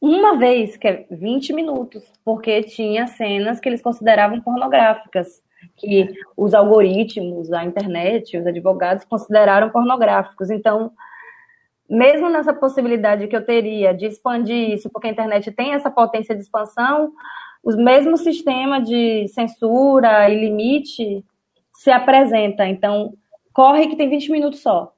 uma 0.00 0.36
vez, 0.36 0.76
que 0.76 0.88
é 0.88 1.06
20 1.10 1.52
minutos, 1.52 2.02
porque 2.24 2.64
tinha 2.64 3.06
cenas 3.06 3.60
que 3.60 3.68
eles 3.68 3.80
consideravam 3.80 4.40
pornográficas 4.40 5.42
que 5.76 6.12
os 6.36 6.54
algoritmos, 6.54 7.52
a 7.52 7.64
internet, 7.64 8.36
os 8.36 8.46
advogados 8.46 9.04
consideraram 9.04 9.70
pornográficos. 9.70 10.50
Então, 10.50 10.90
mesmo 11.88 12.28
nessa 12.28 12.52
possibilidade 12.52 13.26
que 13.28 13.36
eu 13.36 13.44
teria 13.44 13.94
de 13.94 14.06
expandir 14.06 14.70
isso, 14.70 14.90
porque 14.90 15.08
a 15.08 15.10
internet 15.10 15.50
tem 15.52 15.72
essa 15.72 15.90
potência 15.90 16.34
de 16.34 16.42
expansão, 16.42 17.12
o 17.62 17.72
mesmo 17.76 18.16
sistema 18.16 18.80
de 18.80 19.26
censura 19.28 20.28
e 20.28 20.38
limite 20.38 21.24
se 21.72 21.90
apresenta. 21.90 22.66
Então, 22.66 23.14
corre 23.52 23.88
que 23.88 23.96
tem 23.96 24.10
20 24.10 24.30
minutos 24.30 24.60
só. 24.60 24.92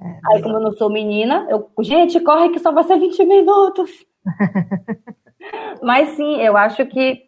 É, 0.00 0.20
Aí, 0.32 0.42
como 0.42 0.56
eu 0.56 0.60
não 0.60 0.72
sou 0.72 0.90
menina, 0.90 1.46
eu, 1.48 1.70
gente, 1.80 2.18
corre 2.20 2.50
que 2.50 2.58
só 2.58 2.72
vai 2.72 2.84
ser 2.84 2.98
20 2.98 3.24
minutos. 3.24 4.04
Mas 5.82 6.10
sim, 6.10 6.40
eu 6.40 6.56
acho 6.56 6.84
que 6.86 7.22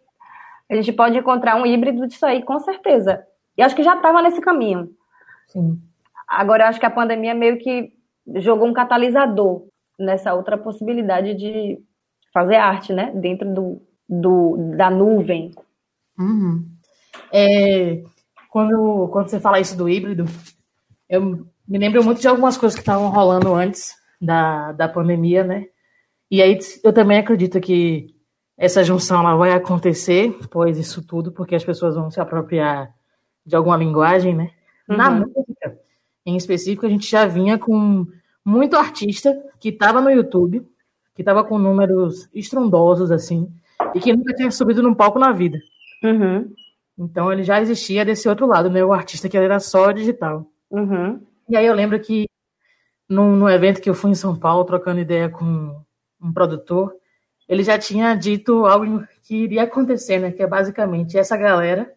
a 0.69 0.75
gente 0.75 0.91
pode 0.91 1.17
encontrar 1.17 1.55
um 1.55 1.65
híbrido 1.65 2.07
disso 2.07 2.25
aí, 2.25 2.43
com 2.43 2.59
certeza. 2.59 3.25
E 3.57 3.61
acho 3.61 3.75
que 3.75 3.83
já 3.83 3.95
estava 3.95 4.21
nesse 4.21 4.41
caminho. 4.41 4.89
Sim. 5.47 5.79
Agora, 6.27 6.63
eu 6.63 6.67
acho 6.67 6.79
que 6.79 6.85
a 6.85 6.91
pandemia 6.91 7.33
meio 7.33 7.57
que 7.59 7.94
jogou 8.35 8.67
um 8.67 8.73
catalisador 8.73 9.67
nessa 9.99 10.33
outra 10.33 10.57
possibilidade 10.57 11.33
de 11.35 11.79
fazer 12.33 12.55
arte, 12.55 12.93
né? 12.93 13.11
Dentro 13.15 13.53
do, 13.53 13.81
do 14.07 14.75
da 14.75 14.89
nuvem. 14.89 15.51
Uhum. 16.17 16.65
É, 17.31 18.03
quando, 18.49 19.09
quando 19.11 19.29
você 19.29 19.39
fala 19.39 19.59
isso 19.59 19.77
do 19.77 19.89
híbrido, 19.89 20.25
eu 21.09 21.45
me 21.67 21.77
lembro 21.77 22.03
muito 22.03 22.21
de 22.21 22.27
algumas 22.27 22.57
coisas 22.57 22.75
que 22.75 22.81
estavam 22.81 23.09
rolando 23.09 23.53
antes 23.53 23.93
da, 24.21 24.71
da 24.73 24.87
pandemia, 24.87 25.43
né? 25.43 25.65
E 26.29 26.41
aí 26.41 26.57
eu 26.83 26.91
também 26.91 27.19
acredito 27.19 27.59
que 27.59 28.15
essa 28.57 28.83
junção 28.83 29.19
ela 29.19 29.35
vai 29.35 29.51
acontecer, 29.51 30.37
pois 30.49 30.77
isso 30.77 31.05
tudo, 31.05 31.31
porque 31.31 31.55
as 31.55 31.63
pessoas 31.63 31.95
vão 31.95 32.09
se 32.09 32.19
apropriar 32.19 32.93
de 33.45 33.55
alguma 33.55 33.77
linguagem, 33.77 34.35
né? 34.35 34.51
Uhum. 34.89 34.97
Na 34.97 35.11
música, 35.11 35.79
em 36.25 36.35
específico, 36.35 36.85
a 36.85 36.89
gente 36.89 37.09
já 37.09 37.25
vinha 37.25 37.57
com 37.57 38.05
muito 38.43 38.75
artista 38.75 39.35
que 39.59 39.69
estava 39.69 40.01
no 40.01 40.09
YouTube, 40.09 40.65
que 41.13 41.21
estava 41.21 41.43
com 41.43 41.57
números 41.57 42.29
estrondosos, 42.33 43.11
assim, 43.11 43.51
e 43.93 43.99
que 43.99 44.15
nunca 44.15 44.33
tinha 44.33 44.51
subido 44.51 44.81
num 44.81 44.93
palco 44.93 45.19
na 45.19 45.31
vida. 45.31 45.59
Uhum. 46.03 46.51
Então 46.97 47.31
ele 47.31 47.43
já 47.43 47.61
existia 47.61 48.05
desse 48.05 48.27
outro 48.27 48.45
lado, 48.47 48.69
né? 48.69 48.83
O 48.83 48.93
artista 48.93 49.29
que 49.29 49.37
era 49.37 49.59
só 49.59 49.91
digital. 49.91 50.45
Uhum. 50.69 51.21
E 51.49 51.55
aí 51.55 51.65
eu 51.65 51.73
lembro 51.73 51.99
que 51.99 52.25
num, 53.07 53.35
num 53.35 53.49
evento 53.49 53.81
que 53.81 53.89
eu 53.89 53.93
fui 53.93 54.11
em 54.11 54.15
São 54.15 54.35
Paulo, 54.37 54.65
trocando 54.65 54.99
ideia 54.99 55.29
com 55.29 55.79
um 56.21 56.33
produtor, 56.33 56.93
ele 57.47 57.63
já 57.63 57.77
tinha 57.77 58.15
dito 58.15 58.65
algo 58.65 59.05
que 59.23 59.35
iria 59.35 59.63
acontecer, 59.63 60.19
né? 60.19 60.31
Que 60.31 60.43
é 60.43 60.47
basicamente 60.47 61.17
essa 61.17 61.37
galera 61.37 61.91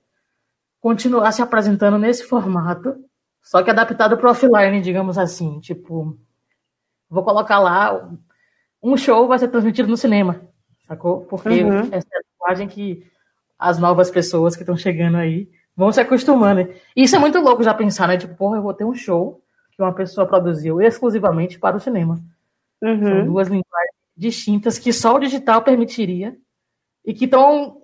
continuar 0.81 1.33
se 1.33 1.43
apresentando 1.43 1.99
nesse 1.99 2.24
formato, 2.24 2.95
só 3.43 3.62
que 3.62 3.70
adaptado 3.70 4.16
para 4.16 4.30
offline, 4.30 4.80
digamos 4.80 5.18
assim. 5.18 5.61
Tipo, 5.61 6.18
vou 7.09 7.22
colocar 7.22 7.59
lá 7.59 8.11
um 8.82 8.97
show 8.97 9.26
vai 9.26 9.39
ser 9.39 9.49
transmitido 9.49 9.89
no 9.89 9.97
cinema, 9.97 10.41
sacou? 10.86 11.22
Porque 11.22 11.64
uhum. 11.64 11.89
essa 11.91 12.09
é 12.12 12.18
a 12.18 12.22
linguagem 12.32 12.68
que 12.68 13.07
as 13.59 13.78
novas 13.78 14.11
pessoas 14.11 14.55
que 14.55 14.62
estão 14.62 14.76
chegando 14.76 15.16
aí 15.16 15.51
vão 15.76 15.91
se 15.91 16.01
acostumando. 16.01 16.61
E 16.95 17.03
isso 17.03 17.16
é 17.16 17.18
muito 17.18 17.41
louco 17.41 17.62
já 17.62 17.74
pensar, 17.74 18.09
né? 18.09 18.16
Tipo, 18.16 18.34
porra, 18.34 18.59
eu 18.59 18.62
vou 18.62 18.74
ter 18.74 18.84
um 18.84 18.95
show 18.95 19.43
que 19.72 19.82
uma 19.82 19.93
pessoa 19.93 20.26
produziu 20.26 20.80
exclusivamente 20.80 21.59
para 21.59 21.76
o 21.76 21.80
cinema. 21.80 22.20
Uhum. 22.82 23.03
São 23.03 23.24
duas 23.26 23.49
linguagens 23.49 23.99
distintas 24.16 24.78
que 24.78 24.93
só 24.93 25.14
o 25.14 25.20
digital 25.20 25.62
permitiria 25.62 26.36
e 27.05 27.14
que 27.14 27.24
estão 27.24 27.82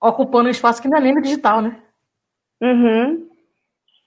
ocupando 0.00 0.48
um 0.48 0.50
espaço 0.50 0.80
que 0.80 0.88
não 0.88 0.98
é 0.98 1.00
nem 1.00 1.14
no 1.14 1.22
digital, 1.22 1.62
né? 1.62 1.82
Uhum. 2.62 3.29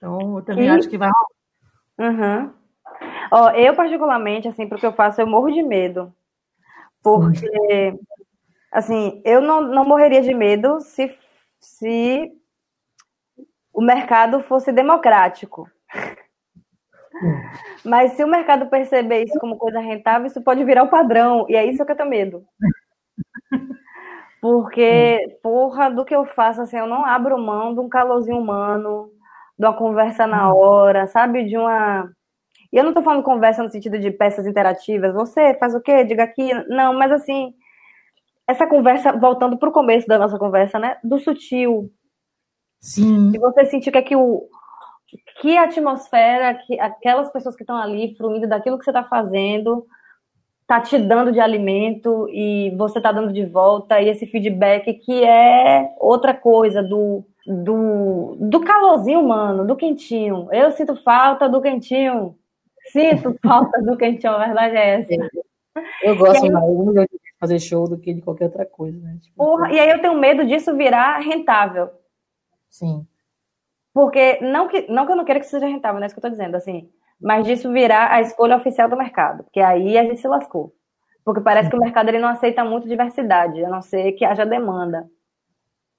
Então, 0.04 0.36
eu 0.36 0.44
também 0.44 0.66
e... 0.66 0.68
acho 0.68 0.88
que 0.88 0.98
vai 0.98 1.08
rolar. 1.08 2.12
Uhum. 2.12 2.52
Ó, 3.32 3.50
eu, 3.52 3.74
particularmente, 3.74 4.46
assim, 4.46 4.68
porque 4.68 4.84
eu 4.84 4.92
faço, 4.92 5.20
eu 5.20 5.26
morro 5.26 5.50
de 5.50 5.62
medo. 5.62 6.12
Porque, 7.02 7.98
assim, 8.70 9.22
eu 9.24 9.40
não, 9.40 9.62
não 9.62 9.84
morreria 9.84 10.20
de 10.20 10.34
medo 10.34 10.78
se, 10.80 11.16
se 11.58 12.30
o 13.72 13.80
mercado 13.80 14.42
fosse 14.42 14.70
democrático. 14.72 15.68
Mas 17.84 18.12
se 18.12 18.24
o 18.24 18.28
mercado 18.28 18.66
perceber 18.66 19.24
isso 19.24 19.38
como 19.38 19.56
coisa 19.56 19.80
rentável, 19.80 20.26
isso 20.26 20.42
pode 20.42 20.62
virar 20.64 20.82
o 20.82 20.90
padrão. 20.90 21.46
E 21.48 21.56
é 21.56 21.64
isso 21.64 21.84
que 21.84 21.92
eu 21.92 21.96
tenho 21.96 22.10
medo. 22.10 22.44
Porque, 24.40 25.38
porra, 25.42 25.88
do 25.90 26.04
que 26.04 26.14
eu 26.14 26.26
faço, 26.26 26.60
assim, 26.60 26.76
eu 26.76 26.86
não 26.86 27.06
abro 27.06 27.38
mão 27.38 27.72
de 27.72 27.80
um 27.80 27.88
calorzinho 27.88 28.36
humano, 28.36 29.10
de 29.58 29.64
uma 29.64 29.74
conversa 29.74 30.26
na 30.26 30.52
hora, 30.52 31.06
sabe? 31.06 31.44
De 31.44 31.56
uma. 31.56 32.10
E 32.72 32.76
eu 32.76 32.84
não 32.84 32.92
tô 32.92 33.02
falando 33.02 33.22
conversa 33.22 33.62
no 33.62 33.70
sentido 33.70 33.98
de 33.98 34.10
peças 34.10 34.46
interativas. 34.46 35.14
Você 35.14 35.54
faz 35.54 35.74
o 35.74 35.80
quê? 35.80 36.04
Diga 36.04 36.24
aqui. 36.24 36.52
Não, 36.68 36.92
mas 36.92 37.12
assim, 37.12 37.54
essa 38.46 38.66
conversa, 38.66 39.12
voltando 39.12 39.56
pro 39.56 39.72
começo 39.72 40.06
da 40.06 40.18
nossa 40.18 40.38
conversa, 40.38 40.78
né? 40.78 40.98
Do 41.04 41.18
sutil. 41.18 41.90
Sim. 42.80 43.32
E 43.34 43.38
você 43.38 43.64
sentir 43.64 43.92
que 43.92 43.98
aqui 43.98 44.16
o, 44.16 44.48
que 45.40 45.56
atmosfera, 45.56 46.54
que 46.54 46.78
aquelas 46.78 47.30
pessoas 47.30 47.56
que 47.56 47.62
estão 47.62 47.76
ali 47.76 48.14
fruindo 48.16 48.46
daquilo 48.48 48.78
que 48.78 48.84
você 48.84 48.90
está 48.90 49.04
fazendo, 49.04 49.86
tá 50.66 50.80
te 50.80 50.98
dando 50.98 51.32
de 51.32 51.40
alimento 51.40 52.28
e 52.30 52.74
você 52.76 53.00
tá 53.00 53.12
dando 53.12 53.32
de 53.32 53.44
volta, 53.44 54.00
e 54.00 54.08
esse 54.08 54.26
feedback 54.26 54.92
que 54.94 55.24
é 55.24 55.94
outra 55.98 56.34
coisa 56.34 56.82
do, 56.82 57.24
do, 57.46 58.36
do 58.40 58.60
calorzinho 58.60 59.20
humano, 59.20 59.66
do 59.66 59.76
quentinho. 59.76 60.48
Eu 60.52 60.70
sinto 60.72 60.96
falta 60.96 61.48
do 61.48 61.60
quentinho. 61.60 62.36
Sinto 62.90 63.36
falta 63.42 63.82
do 63.82 63.96
quentinho, 63.96 64.32
a 64.32 64.46
verdade 64.46 64.76
é 64.76 65.00
essa. 65.00 65.28
Eu 66.02 66.16
gosto 66.16 66.50
mais 66.50 67.08
de 67.10 67.18
fazer 67.40 67.58
show 67.58 67.88
do 67.88 67.98
que 67.98 68.14
de 68.14 68.22
qualquer 68.22 68.44
outra 68.44 68.64
coisa, 68.64 68.98
né? 68.98 69.18
Tipo, 69.20 69.36
Porra, 69.36 69.72
e 69.72 69.78
aí 69.78 69.90
eu 69.90 70.00
tenho 70.00 70.18
medo 70.18 70.44
disso 70.46 70.76
virar 70.76 71.18
rentável. 71.18 71.90
Sim. 72.70 73.06
Porque, 73.92 74.40
não 74.40 74.68
que, 74.68 74.90
não 74.90 75.06
que 75.06 75.12
eu 75.12 75.16
não 75.16 75.24
queira 75.24 75.40
que 75.40 75.46
seja 75.46 75.66
rentável, 75.66 76.00
não 76.00 76.04
é 76.04 76.06
isso 76.06 76.14
que 76.14 76.18
eu 76.18 76.28
tô 76.28 76.30
dizendo, 76.30 76.56
assim 76.56 76.88
mas 77.20 77.46
disso 77.46 77.72
virar 77.72 78.12
a 78.12 78.20
escolha 78.20 78.56
oficial 78.56 78.88
do 78.88 78.96
mercado, 78.96 79.44
porque 79.44 79.60
aí 79.60 79.96
a 79.96 80.04
gente 80.04 80.20
se 80.20 80.28
lascou. 80.28 80.74
Porque 81.24 81.40
parece 81.40 81.70
que 81.70 81.76
o 81.76 81.80
mercado 81.80 82.10
ele 82.10 82.18
não 82.18 82.28
aceita 82.28 82.62
muito 82.64 82.86
diversidade, 82.86 83.64
a 83.64 83.70
não 83.70 83.80
ser 83.80 84.12
que 84.12 84.26
haja 84.26 84.44
demanda. 84.44 85.08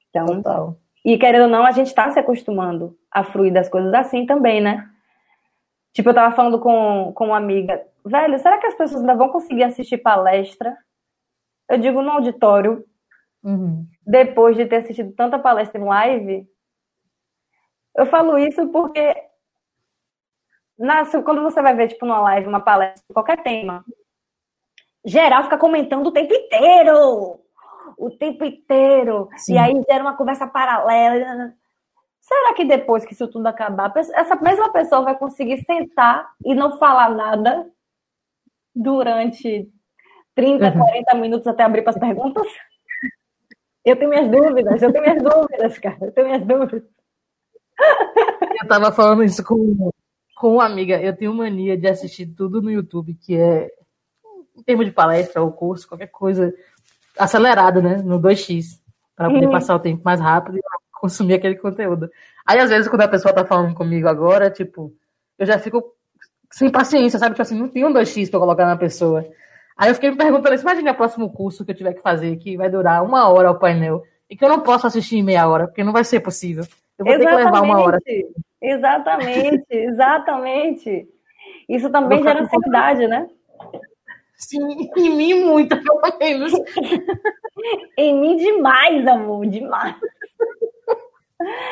Então, 0.10 0.28
Total. 0.28 0.78
E 1.06 1.20
querendo 1.20 1.44
ou 1.44 1.48
não, 1.48 1.64
a 1.64 1.72
gente 1.72 1.88
está 1.88 2.10
se 2.10 2.18
acostumando 2.18 2.98
a 3.12 3.24
fruir 3.24 3.54
das 3.54 3.70
coisas 3.70 3.94
assim 3.94 4.26
também, 4.26 4.60
né? 4.60 4.90
Tipo, 5.94 6.10
eu 6.10 6.14
tava 6.16 6.36
falando 6.36 6.60
com, 6.60 7.14
com 7.14 7.28
uma 7.28 7.38
amiga, 7.38 7.80
velho, 8.04 8.40
será 8.40 8.58
que 8.58 8.66
as 8.66 8.74
pessoas 8.74 9.02
ainda 9.02 9.14
vão 9.14 9.30
conseguir 9.30 9.64
assistir 9.64 10.00
palestra? 10.00 10.76
Eu 11.70 11.78
digo 11.78 12.02
no 12.02 12.10
auditório, 12.10 12.84
uhum. 13.44 13.86
depois 14.06 14.58
de 14.58 14.66
ter 14.66 14.78
assistido 14.78 15.14
tanta 15.14 15.38
palestra 15.38 15.80
em 15.80 15.86
live. 15.86 16.50
Eu 17.96 18.08
falo 18.08 18.36
isso 18.40 18.68
porque 18.70 19.16
na, 20.78 21.06
quando 21.22 21.44
você 21.44 21.62
vai 21.62 21.76
ver, 21.76 21.90
tipo, 21.90 22.04
numa 22.06 22.20
live, 22.20 22.48
uma 22.48 22.60
palestra, 22.60 23.04
qualquer 23.14 23.44
tema, 23.44 23.86
geral 25.06 25.44
fica 25.44 25.58
comentando 25.58 26.08
o 26.08 26.12
tempo 26.12 26.34
inteiro. 26.34 27.45
O 27.98 28.12
tempo 28.12 28.44
inteiro. 28.44 29.30
Sim. 29.38 29.54
E 29.54 29.58
aí 29.58 29.84
gera 29.90 30.04
uma 30.04 30.16
conversa 30.16 30.48
paralela. 30.48 31.54
Será 32.20 32.54
que 32.54 32.66
depois 32.66 33.06
que 33.06 33.14
isso 33.14 33.28
tudo 33.28 33.48
acabar, 33.48 33.94
essa 33.96 34.36
mesma 34.38 34.72
pessoa 34.72 35.04
vai 35.04 35.18
conseguir 35.18 35.64
sentar 35.64 36.28
e 36.44 36.56
não 36.56 36.78
falar 36.80 37.10
nada 37.10 37.70
durante 38.74 39.70
30, 40.34 40.72
40 40.72 41.14
uhum. 41.14 41.22
minutos 41.22 41.48
até 41.48 41.64
abrir 41.64 41.84
para 41.84 41.92
as 41.92 42.00
perguntas? 42.00 42.48
Eu 43.86 43.96
tenho 43.96 44.10
minhas 44.10 44.30
dúvidas, 44.32 44.82
eu 44.82 44.92
tenho 44.92 45.04
minhas 45.04 45.22
dúvidas, 45.22 45.78
cara. 45.78 45.98
Eu 46.02 46.12
tenho 46.12 46.28
minhas 46.28 46.46
dúvidas. 46.46 46.84
Eu 48.60 48.68
tava 48.68 48.92
falando 48.92 49.24
isso 49.24 49.44
com 49.44 49.92
com 50.36 50.54
uma 50.56 50.66
amiga, 50.66 51.02
eu 51.02 51.16
tenho 51.16 51.34
mania 51.34 51.78
de 51.78 51.88
assistir 51.88 52.28
tudo 52.28 52.62
no 52.62 52.70
YouTube, 52.70 53.16
que 53.16 53.38
é, 53.38 53.72
em 54.56 54.62
termos 54.64 54.86
de 54.86 54.92
palestra 54.92 55.42
ou 55.42 55.52
curso, 55.52 55.88
qualquer 55.88 56.08
coisa, 56.08 56.54
acelerado, 57.18 57.82
né? 57.82 57.98
No 57.98 58.20
2x, 58.20 58.80
para 59.16 59.30
poder 59.30 59.46
uhum. 59.46 59.52
passar 59.52 59.76
o 59.76 59.80
tempo 59.80 60.02
mais 60.04 60.20
rápido 60.20 60.58
e 60.58 60.62
consumir 61.00 61.36
aquele 61.36 61.56
conteúdo. 61.56 62.10
Aí, 62.46 62.60
às 62.60 62.70
vezes, 62.70 62.88
quando 62.88 63.02
a 63.02 63.08
pessoa 63.08 63.34
tá 63.34 63.46
falando 63.46 63.74
comigo 63.74 64.08
agora, 64.08 64.50
tipo, 64.50 64.94
eu 65.38 65.46
já 65.46 65.58
fico 65.60 65.84
sem 66.52 66.72
paciência, 66.72 67.20
sabe? 67.20 67.34
Tipo 67.34 67.42
assim, 67.42 67.60
não 67.60 67.68
tem 67.68 67.86
um 67.86 67.94
2x 67.94 68.30
pra 68.30 68.40
colocar 68.40 68.66
na 68.66 68.78
pessoa. 68.78 69.26
Aí 69.78 69.90
eu 69.90 69.96
fiquei 69.96 70.10
me 70.10 70.18
perguntando, 70.18 70.56
imagine 70.56 70.90
o 70.90 70.96
próximo 70.96 71.30
curso 71.30 71.66
que 71.66 71.72
eu 71.72 71.76
tiver 71.76 71.94
que 71.94 72.02
fazer, 72.02 72.38
que 72.38 72.56
vai 72.56 72.70
durar 72.70 73.04
uma 73.04 73.28
hora 73.28 73.52
o 73.52 73.60
painel, 73.60 74.04
e 74.30 74.36
que 74.36 74.44
eu 74.44 74.50
não 74.50 74.62
posso 74.62 74.88
assistir 74.88 75.18
em 75.18 75.24
meia 75.24 75.48
hora, 75.48 75.68
porque 75.68 75.84
não 75.84 75.92
vai 75.92 76.04
ser 76.04 76.22
possível. 76.22 76.64
Eu 76.98 77.06
vou 77.06 77.14
Exatamente. 77.14 77.38
ter 77.38 77.38
que 77.38 77.52
levar 77.52 77.62
uma 77.62 77.80
hora. 77.82 78.00
Exatamente, 78.62 79.66
exatamente. 79.70 81.10
Isso 81.68 81.90
também 81.90 82.24
gera 82.24 82.42
ansiedade, 82.42 83.08
né? 83.08 83.28
Sim, 84.38 84.90
em 84.98 85.16
mim 85.16 85.46
muito, 85.46 85.76
pelo 85.82 86.02
menos. 86.20 86.54
em 87.98 88.20
mim 88.20 88.36
demais, 88.38 89.08
amor, 89.08 89.46
demais. 89.46 89.96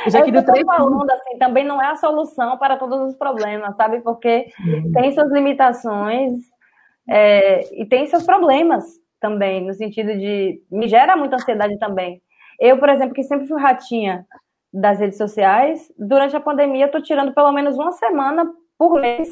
Já 0.08 0.22
que 0.22 0.30
eu 0.30 0.46
tô 0.46 0.54
falando 0.66 1.10
assim, 1.10 1.38
também 1.38 1.66
não 1.66 1.82
é 1.82 1.88
a 1.88 1.96
solução 1.96 2.58
para 2.58 2.78
todos 2.78 3.00
os 3.10 3.16
problemas, 3.16 3.76
sabe? 3.76 4.02
Porque 4.02 4.48
uhum. 4.60 4.92
tem 4.92 5.12
suas 5.14 5.32
limitações 5.32 6.38
é, 7.10 7.82
e 7.82 7.86
tem 7.86 8.08
seus 8.08 8.24
problemas 8.24 8.84
também, 9.20 9.66
no 9.66 9.74
sentido 9.74 10.14
de 10.18 10.62
me 10.70 10.88
gera 10.88 11.16
muita 11.16 11.38
ansiedade 11.38 11.78
também. 11.80 12.22
Eu, 12.60 12.78
por 12.78 12.90
exemplo, 12.90 13.14
que 13.14 13.24
sempre 13.24 13.48
fui 13.48 13.62
ratinha 13.62 14.26
das 14.74 15.00
redes 15.00 15.18
sociais, 15.18 15.92
durante 15.98 16.36
a 16.36 16.42
pandemia 16.42 16.86
eu 16.86 16.92
tô 16.92 17.02
tirando 17.02 17.34
pelo 17.34 17.52
menos 17.52 17.78
uma 17.78 17.92
semana 17.92 18.52
por 18.78 19.00
mês 19.00 19.30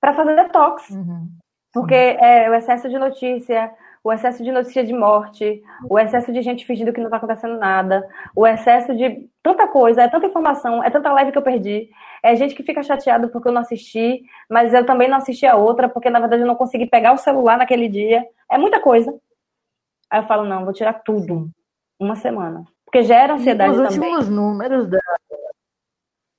para 0.00 0.14
fazer 0.14 0.36
detox. 0.36 0.88
Uhum. 0.90 1.28
Porque 1.72 1.94
é 1.94 2.48
o 2.50 2.54
excesso 2.54 2.88
de 2.88 2.98
notícia, 2.98 3.70
o 4.02 4.12
excesso 4.12 4.42
de 4.42 4.50
notícia 4.50 4.84
de 4.84 4.92
morte, 4.92 5.62
o 5.88 5.98
excesso 5.98 6.32
de 6.32 6.40
gente 6.40 6.64
fingindo 6.64 6.92
que 6.92 6.98
não 6.98 7.08
está 7.08 7.18
acontecendo 7.18 7.58
nada, 7.58 8.08
o 8.34 8.46
excesso 8.46 8.96
de 8.96 9.28
tanta 9.42 9.66
coisa, 9.66 10.02
é 10.02 10.08
tanta 10.08 10.26
informação, 10.26 10.82
é 10.82 10.90
tanta 10.90 11.12
live 11.12 11.32
que 11.32 11.38
eu 11.38 11.42
perdi, 11.42 11.90
é 12.22 12.34
gente 12.34 12.54
que 12.54 12.62
fica 12.62 12.82
chateado 12.82 13.28
porque 13.28 13.48
eu 13.48 13.52
não 13.52 13.60
assisti, 13.60 14.22
mas 14.48 14.72
eu 14.72 14.84
também 14.84 15.08
não 15.08 15.18
assisti 15.18 15.46
a 15.46 15.56
outra, 15.56 15.88
porque 15.88 16.10
na 16.10 16.20
verdade 16.20 16.42
eu 16.42 16.46
não 16.48 16.56
consegui 16.56 16.86
pegar 16.86 17.12
o 17.12 17.18
celular 17.18 17.58
naquele 17.58 17.88
dia. 17.88 18.24
É 18.50 18.56
muita 18.56 18.80
coisa. 18.80 19.14
Aí 20.10 20.20
eu 20.20 20.26
falo, 20.26 20.44
não, 20.44 20.64
vou 20.64 20.72
tirar 20.72 20.94
tudo. 20.94 21.50
Uma 22.00 22.16
semana. 22.16 22.64
Porque 22.84 23.02
gera 23.02 23.34
ansiedade 23.34 23.72
os 23.72 23.94
também. 23.94 24.10
Últimos 24.14 24.28
números 24.28 24.86
da, 24.86 24.98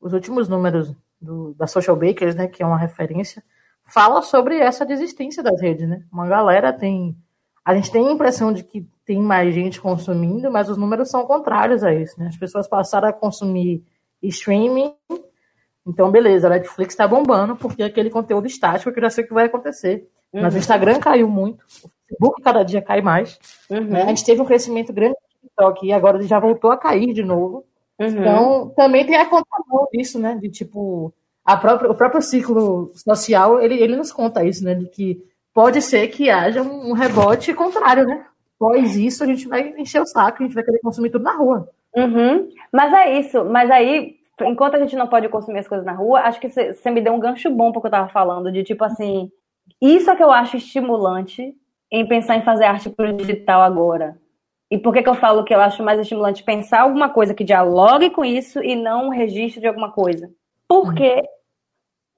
os 0.01 0.13
últimos 0.13 0.47
números 0.47 0.95
do, 1.21 1.53
da 1.53 1.67
Social 1.67 1.95
Bakers, 1.95 2.35
né, 2.35 2.47
que 2.47 2.63
é 2.63 2.65
uma 2.65 2.77
referência, 2.77 3.43
fala 3.91 4.21
sobre 4.21 4.57
essa 4.57 4.85
desistência 4.85 5.43
das 5.43 5.61
redes, 5.61 5.87
né? 5.87 6.03
Uma 6.11 6.27
galera 6.27 6.71
tem... 6.73 7.15
A 7.63 7.75
gente 7.75 7.91
tem 7.91 8.07
a 8.07 8.11
impressão 8.11 8.51
de 8.51 8.63
que 8.63 8.87
tem 9.05 9.19
mais 9.21 9.53
gente 9.53 9.81
consumindo, 9.81 10.51
mas 10.51 10.69
os 10.69 10.77
números 10.77 11.09
são 11.09 11.25
contrários 11.25 11.83
a 11.83 11.93
isso, 11.93 12.19
né? 12.19 12.27
As 12.27 12.37
pessoas 12.37 12.67
passaram 12.67 13.07
a 13.07 13.13
consumir 13.13 13.83
streaming, 14.21 14.93
então 15.85 16.11
beleza, 16.11 16.47
a 16.47 16.51
Netflix 16.51 16.93
está 16.93 17.07
bombando 17.07 17.55
porque 17.55 17.83
aquele 17.83 18.09
conteúdo 18.09 18.47
estático 18.47 18.91
que 18.91 18.99
eu 18.99 19.03
já 19.03 19.09
sei 19.09 19.23
o 19.23 19.27
que 19.27 19.33
vai 19.33 19.45
acontecer. 19.45 20.09
Uhum. 20.33 20.41
Mas 20.41 20.55
o 20.55 20.57
Instagram 20.57 20.99
caiu 20.99 21.27
muito, 21.27 21.63
o 21.83 21.89
Facebook 22.07 22.41
cada 22.41 22.63
dia 22.63 22.81
cai 22.81 23.01
mais. 23.01 23.39
Uhum. 23.69 23.85
Né? 23.85 24.03
A 24.03 24.07
gente 24.07 24.25
teve 24.25 24.41
um 24.41 24.45
crescimento 24.45 24.93
grande 24.93 25.15
TikTok 25.41 25.85
e 25.85 25.93
agora 25.93 26.17
ele 26.17 26.27
já 26.27 26.39
voltou 26.39 26.71
a 26.71 26.77
cair 26.77 27.13
de 27.13 27.23
novo. 27.23 27.65
Uhum. 27.99 28.07
Então, 28.07 28.69
também 28.75 29.05
tem 29.05 29.15
a 29.15 29.25
contramão 29.25 29.87
disso, 29.91 30.19
né? 30.19 30.35
De 30.35 30.49
tipo, 30.49 31.13
própria, 31.57 31.91
o 31.91 31.95
próprio 31.95 32.21
ciclo 32.21 32.91
social, 32.95 33.61
ele, 33.61 33.75
ele 33.75 33.95
nos 33.95 34.11
conta 34.11 34.43
isso, 34.43 34.63
né? 34.63 34.73
De 34.75 34.85
que 34.87 35.21
pode 35.53 35.81
ser 35.81 36.07
que 36.09 36.29
haja 36.29 36.61
um, 36.61 36.89
um 36.89 36.93
rebote 36.93 37.53
contrário, 37.53 38.05
né? 38.05 38.25
Após 38.55 38.95
isso, 38.95 39.23
a 39.23 39.27
gente 39.27 39.47
vai 39.47 39.73
encher 39.77 40.01
o 40.01 40.05
saco, 40.05 40.43
a 40.43 40.45
gente 40.45 40.55
vai 40.55 40.63
querer 40.63 40.79
consumir 40.79 41.09
tudo 41.09 41.23
na 41.23 41.35
rua. 41.35 41.69
Uhum. 41.95 42.49
Mas 42.71 42.93
é 42.93 43.19
isso, 43.19 43.43
mas 43.45 43.71
aí, 43.71 44.17
enquanto 44.41 44.75
a 44.75 44.79
gente 44.79 44.95
não 44.95 45.07
pode 45.07 45.29
consumir 45.29 45.59
as 45.59 45.67
coisas 45.67 45.85
na 45.85 45.93
rua, 45.93 46.21
acho 46.21 46.39
que 46.39 46.49
você 46.49 46.91
me 46.91 47.01
deu 47.01 47.13
um 47.13 47.19
gancho 47.19 47.49
bom 47.49 47.71
porque 47.71 47.87
eu 47.87 47.91
tava 47.91 48.09
falando, 48.09 48.51
de 48.51 48.63
tipo 48.63 48.83
assim, 48.83 49.31
isso 49.81 50.09
é 50.09 50.15
que 50.15 50.23
eu 50.23 50.31
acho 50.31 50.57
estimulante 50.57 51.55
em 51.91 52.07
pensar 52.07 52.35
em 52.35 52.43
fazer 52.43 52.65
arte 52.65 52.89
pro 52.89 53.13
digital 53.13 53.61
agora. 53.61 54.17
E 54.71 54.77
por 54.77 54.93
que, 54.93 55.01
que 55.01 55.09
eu 55.09 55.15
falo 55.15 55.43
que 55.43 55.53
eu 55.53 55.59
acho 55.59 55.81
mais 55.81 55.99
estimulante 55.99 56.43
pensar 56.43 56.81
alguma 56.81 57.09
coisa 57.09 57.33
que 57.33 57.43
dialogue 57.43 58.11
com 58.11 58.23
isso 58.23 58.63
e 58.63 58.75
não 58.75 59.07
um 59.07 59.09
registro 59.09 59.59
de 59.59 59.67
alguma 59.67 59.91
coisa? 59.91 60.29
Porque 60.67 61.23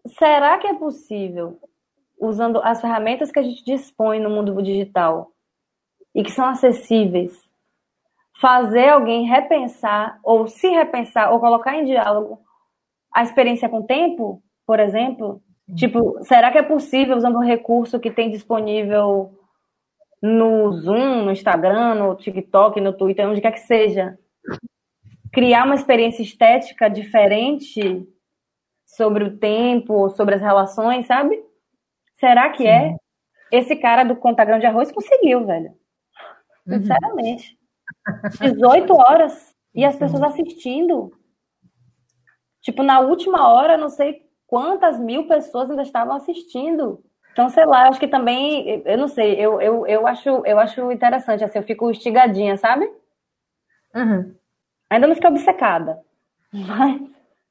será 0.07 0.57
que 0.57 0.67
é 0.67 0.73
possível, 0.73 1.59
usando 2.19 2.59
as 2.63 2.81
ferramentas 2.81 3.31
que 3.31 3.39
a 3.39 3.43
gente 3.43 3.63
dispõe 3.63 4.19
no 4.19 4.29
mundo 4.29 4.61
digital 4.61 5.31
e 6.13 6.23
que 6.23 6.31
são 6.31 6.45
acessíveis, 6.45 7.49
fazer 8.39 8.89
alguém 8.89 9.25
repensar 9.25 10.19
ou 10.23 10.47
se 10.47 10.67
repensar 10.69 11.31
ou 11.31 11.39
colocar 11.39 11.75
em 11.75 11.85
diálogo 11.85 12.39
a 13.13 13.23
experiência 13.23 13.69
com 13.69 13.79
o 13.79 13.85
tempo, 13.85 14.41
por 14.65 14.79
exemplo? 14.79 15.41
Tipo, 15.75 16.23
será 16.23 16.51
que 16.51 16.57
é 16.57 16.63
possível 16.63 17.15
usando 17.15 17.37
um 17.37 17.45
recurso 17.45 17.99
que 17.99 18.11
tem 18.11 18.29
disponível 18.29 19.37
no 20.21 20.71
Zoom, 20.73 21.23
no 21.23 21.31
Instagram, 21.31 21.95
no 21.95 22.15
TikTok, 22.15 22.79
no 22.79 22.93
Twitter, 22.93 23.27
onde 23.27 23.41
quer 23.41 23.51
que 23.51 23.61
seja, 23.61 24.17
criar 25.31 25.65
uma 25.65 25.75
experiência 25.75 26.21
estética 26.21 26.89
diferente 26.89 28.05
sobre 28.95 29.23
o 29.23 29.37
tempo, 29.37 30.09
sobre 30.09 30.35
as 30.35 30.41
relações, 30.41 31.05
sabe? 31.05 31.41
Será 32.13 32.49
que 32.49 32.67
é? 32.67 32.89
Sim. 32.89 32.97
é? 33.51 33.57
Esse 33.57 33.75
cara 33.75 34.03
do 34.03 34.15
contagrão 34.15 34.59
de 34.59 34.65
arroz 34.65 34.91
conseguiu, 34.91 35.45
velho. 35.45 35.73
Uhum. 36.67 36.79
Sinceramente. 36.79 37.57
18 38.39 38.93
horas 38.93 39.55
e 39.73 39.83
as 39.83 39.95
pessoas 39.95 40.23
assistindo. 40.23 41.11
Tipo, 42.61 42.83
na 42.83 42.99
última 42.99 43.51
hora, 43.51 43.77
não 43.77 43.89
sei 43.89 44.29
quantas 44.45 44.99
mil 44.99 45.27
pessoas 45.27 45.69
ainda 45.69 45.81
estavam 45.81 46.15
assistindo. 46.15 47.03
Então, 47.31 47.49
sei 47.49 47.65
lá, 47.65 47.87
acho 47.87 47.99
que 47.99 48.07
também, 48.07 48.83
eu 48.85 48.97
não 48.97 49.07
sei, 49.07 49.35
eu, 49.35 49.61
eu, 49.61 49.87
eu, 49.87 50.05
acho, 50.05 50.29
eu 50.45 50.59
acho 50.59 50.91
interessante, 50.91 51.43
assim, 51.43 51.57
eu 51.57 51.63
fico 51.63 51.89
estigadinha, 51.89 52.57
sabe? 52.57 52.85
Uhum. 53.95 54.35
Ainda 54.89 55.07
não 55.07 55.15
fiquei 55.15 55.29
obcecada, 55.29 56.01
mas... 56.51 57.01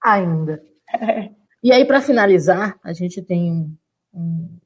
Ainda. 0.02 0.69
E 1.62 1.72
aí, 1.72 1.84
para 1.84 2.00
finalizar, 2.00 2.78
a 2.82 2.92
gente 2.92 3.20
tem 3.20 3.76
um, 4.14 4.58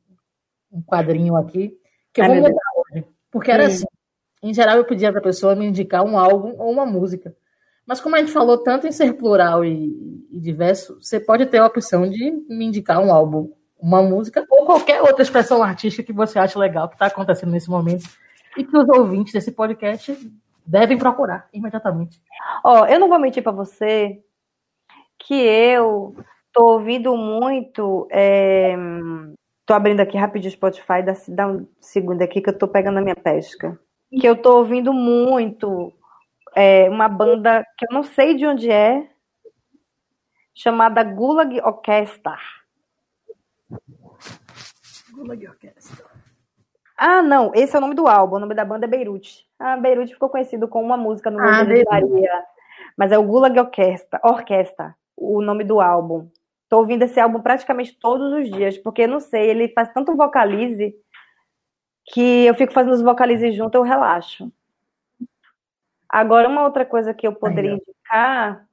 um 0.72 0.83
quadrinho 0.83 1.35
aqui, 1.37 1.77
que 2.12 2.20
eu 2.20 2.27
vou 2.27 2.37
mudar 2.37 2.62
hoje. 2.77 3.05
Porque 3.31 3.51
era 3.51 3.66
assim. 3.66 3.85
Em 4.43 4.55
geral, 4.55 4.77
eu 4.77 4.85
pedia 4.85 5.11
para 5.11 5.20
a 5.20 5.25
pessoa 5.25 5.57
me 5.57 5.66
indicar 5.66 6.05
um 6.05 6.18
álbum 6.18 6.55
ou 6.59 6.70
uma 6.70 6.87
música. 6.87 7.35
Mas 7.87 8.01
como 8.01 8.14
a 8.14 8.18
gente 8.18 8.31
falou 8.31 8.59
tanto 8.59 8.87
em 8.87 8.93
ser 8.93 9.14
plural 9.14 9.64
e, 9.64 10.27
e 10.31 10.41
diverso, 10.41 10.99
você 11.01 11.18
pode 11.18 11.47
ter 11.47 11.59
a 11.59 11.66
opção 11.66 12.09
de 12.09 12.31
me 12.49 12.66
indicar 12.66 13.01
um 13.01 13.12
álbum, 13.12 13.53
uma 13.79 14.03
música 14.03 14.45
ou 14.49 14.64
qualquer 14.64 15.03
outra 15.03 15.22
expressão 15.22 15.62
artística 15.62 16.03
que 16.03 16.12
você 16.12 16.39
acha 16.39 16.59
legal 16.59 16.89
que 16.89 16.95
está 16.95 17.07
acontecendo 17.07 17.51
nesse 17.51 17.68
momento 17.68 18.09
e 18.57 18.64
que 18.64 18.77
os 18.77 18.89
ouvintes 18.89 19.33
desse 19.33 19.51
podcast 19.51 20.16
devem 20.64 20.97
procurar 20.97 21.49
imediatamente. 21.53 22.20
Ó, 22.62 22.83
oh, 22.83 22.87
eu 22.87 22.99
não 22.99 23.09
vou 23.09 23.18
mentir 23.18 23.43
para 23.43 23.53
você 23.53 24.18
que 25.25 25.35
eu 25.35 26.14
tô 26.53 26.72
ouvindo 26.72 27.16
muito. 27.16 28.07
É... 28.11 28.75
Tô 29.66 29.72
abrindo 29.72 30.01
aqui 30.01 30.18
rapidinho 30.18 30.53
o 30.53 30.57
Spotify, 30.57 31.03
dá, 31.03 31.14
dá 31.29 31.49
um 31.49 31.66
segundo 31.81 32.20
aqui 32.20 32.41
que 32.43 32.51
eu 32.51 32.59
tô 32.59 32.68
pegando 32.68 32.99
a 32.99 33.03
minha 33.03 33.16
pesca. 33.16 33.79
Que 34.11 34.27
eu 34.27 34.37
tô 34.37 34.59
ouvindo 34.59 34.93
muito 34.93 35.93
é, 36.55 36.89
uma 36.89 37.09
banda 37.09 37.66
que 37.77 37.87
eu 37.87 37.95
não 37.95 38.03
sei 38.03 38.35
de 38.35 38.47
onde 38.47 38.70
é, 38.70 39.09
chamada 40.55 41.03
Gulag 41.03 41.61
Orchestra. 41.62 42.39
Gulag 45.12 45.49
Orchestra. 45.49 46.05
Ah, 46.97 47.22
não, 47.22 47.51
esse 47.55 47.75
é 47.75 47.79
o 47.79 47.81
nome 47.81 47.95
do 47.95 48.07
álbum, 48.07 48.37
o 48.37 48.41
nome 48.41 48.55
da 48.55 48.64
banda 48.64 48.87
é 48.87 48.89
Beirute. 48.89 49.47
Ah, 49.59 49.77
Beirute 49.77 50.12
ficou 50.12 50.29
conhecido 50.29 50.68
com 50.68 50.83
uma 50.83 50.97
música 50.97 51.31
no 51.31 51.41
ah, 51.41 51.64
de 51.64 51.85
Maria. 51.85 52.45
Mas 52.97 53.11
é 53.11 53.18
o 53.18 53.25
Gulag 53.25 53.59
Orquestra, 53.59 54.20
Orquestra, 54.22 54.95
o 55.17 55.41
nome 55.41 55.65
do 55.65 55.81
álbum. 55.81 56.29
Tô 56.69 56.79
ouvindo 56.79 57.03
esse 57.03 57.21
álbum 57.21 57.41
praticamente 57.41 57.99
todos 57.99 58.33
os 58.33 58.51
dias, 58.51 58.77
porque 58.79 59.07
não 59.07 59.21
sei, 59.21 59.51
ele 59.51 59.69
faz 59.69 59.93
tanto 59.93 60.17
vocalize 60.17 60.95
que 62.07 62.47
eu 62.47 62.55
fico 62.55 62.73
fazendo 62.73 62.95
os 62.95 63.03
vocalizes 63.03 63.55
junto, 63.55 63.77
eu 63.77 63.83
relaxo. 63.83 64.53
Agora, 66.09 66.49
uma 66.49 66.62
outra 66.62 66.85
coisa 66.85 67.15
que 67.15 67.27
eu 67.27 67.35
poderia 67.35 67.73
indicar. 67.73 68.67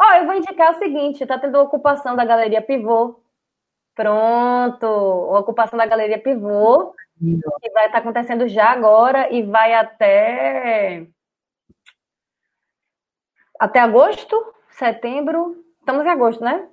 Ó, 0.00 0.04
oh, 0.04 0.14
eu 0.16 0.26
vou 0.26 0.34
indicar 0.34 0.72
o 0.72 0.78
seguinte: 0.78 1.26
tá 1.26 1.38
tendo 1.38 1.58
ocupação 1.58 2.14
da 2.14 2.24
Galeria 2.24 2.60
Pivô. 2.60 3.22
Pronto, 3.94 4.86
ocupação 4.86 5.76
da 5.76 5.86
Galeria 5.86 6.20
Pivô, 6.20 6.94
que 7.18 7.70
vai 7.72 7.86
estar 7.86 7.92
tá 7.92 7.98
acontecendo 7.98 8.46
já 8.46 8.70
agora 8.70 9.32
e 9.32 9.42
vai 9.42 9.74
até. 9.74 11.06
Até 13.58 13.80
agosto, 13.80 14.36
setembro. 14.78 15.56
Estamos 15.80 16.04
em 16.04 16.08
agosto, 16.08 16.42
né? 16.42 16.66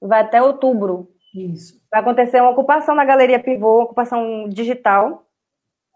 Vai 0.00 0.22
até 0.22 0.42
outubro. 0.42 1.08
Isso. 1.34 1.80
Vai 1.90 2.00
acontecer 2.00 2.40
uma 2.40 2.50
ocupação 2.50 2.94
na 2.94 3.04
Galeria 3.04 3.38
Pivô, 3.38 3.76
uma 3.76 3.84
ocupação 3.84 4.48
digital 4.48 5.26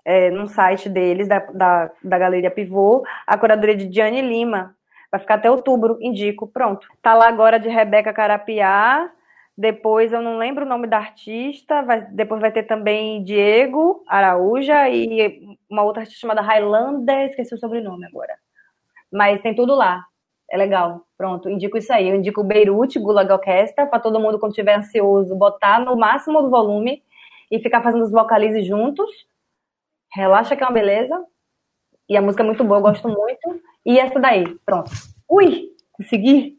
é, 0.04 0.30
no 0.30 0.46
site 0.46 0.88
deles, 0.88 1.26
da, 1.26 1.38
da, 1.38 1.90
da 2.02 2.18
Galeria 2.18 2.50
Pivô, 2.50 3.04
a 3.26 3.36
curadoria 3.38 3.76
de 3.76 3.86
Diane 3.86 4.20
Lima. 4.20 4.76
Vai 5.10 5.20
ficar 5.20 5.34
até 5.36 5.50
outubro, 5.50 5.96
indico. 6.00 6.46
Pronto. 6.46 6.86
Tá 7.00 7.14
lá 7.14 7.28
agora 7.28 7.58
de 7.58 7.68
Rebeca 7.68 8.12
Carapiá. 8.12 9.10
Depois 9.56 10.12
eu 10.12 10.20
não 10.20 10.36
lembro 10.38 10.64
o 10.64 10.68
nome 10.68 10.88
da 10.88 10.98
artista. 10.98 11.82
Vai, 11.82 12.02
depois 12.02 12.40
vai 12.40 12.50
ter 12.50 12.64
também 12.64 13.22
Diego 13.22 14.04
Araúja 14.08 14.88
e 14.88 15.56
uma 15.70 15.84
outra 15.84 16.02
artista 16.02 16.20
chamada 16.20 16.42
Highlander. 16.42 17.28
Esqueci 17.28 17.54
o 17.54 17.58
sobrenome 17.58 18.04
agora. 18.06 18.36
Mas 19.12 19.40
tem 19.40 19.54
tudo 19.54 19.76
lá. 19.76 20.04
É 20.55 20.57
legal. 20.57 21.05
Pronto, 21.18 21.50
indico 21.50 21.76
isso 21.76 21.92
aí. 21.92 22.09
Eu 22.09 22.14
indico 22.14 22.40
o 22.40 22.44
Beirute 22.44 23.00
Gulag 23.00 23.32
Orquestra 23.32 23.86
para 23.86 23.98
todo 23.98 24.20
mundo, 24.20 24.38
quando 24.38 24.52
estiver 24.52 24.76
ansioso, 24.76 25.34
botar 25.34 25.80
no 25.80 25.96
máximo 25.96 26.40
do 26.40 26.48
volume 26.48 27.02
e 27.50 27.59
ficar 27.59 27.82
fazendo 27.82 28.05
os 28.05 28.12
vocalizes 28.12 28.64
juntos 28.64 29.11
Relaxa 30.14 30.55
que 30.55 30.62
é 30.62 30.66
uma 30.66 30.72
beleza. 30.72 31.20
E 32.09 32.16
a 32.16 32.22
música 32.22 32.44
é 32.44 32.46
muito 32.46 32.62
boa, 32.62 32.78
eu 32.78 32.82
gosto 32.82 33.09
muito. 33.09 33.61
E 33.84 33.98
essa 33.98 34.20
daí, 34.20 34.44
pronto. 34.64 34.92
Ui, 35.28 35.70
consegui. 35.90 36.57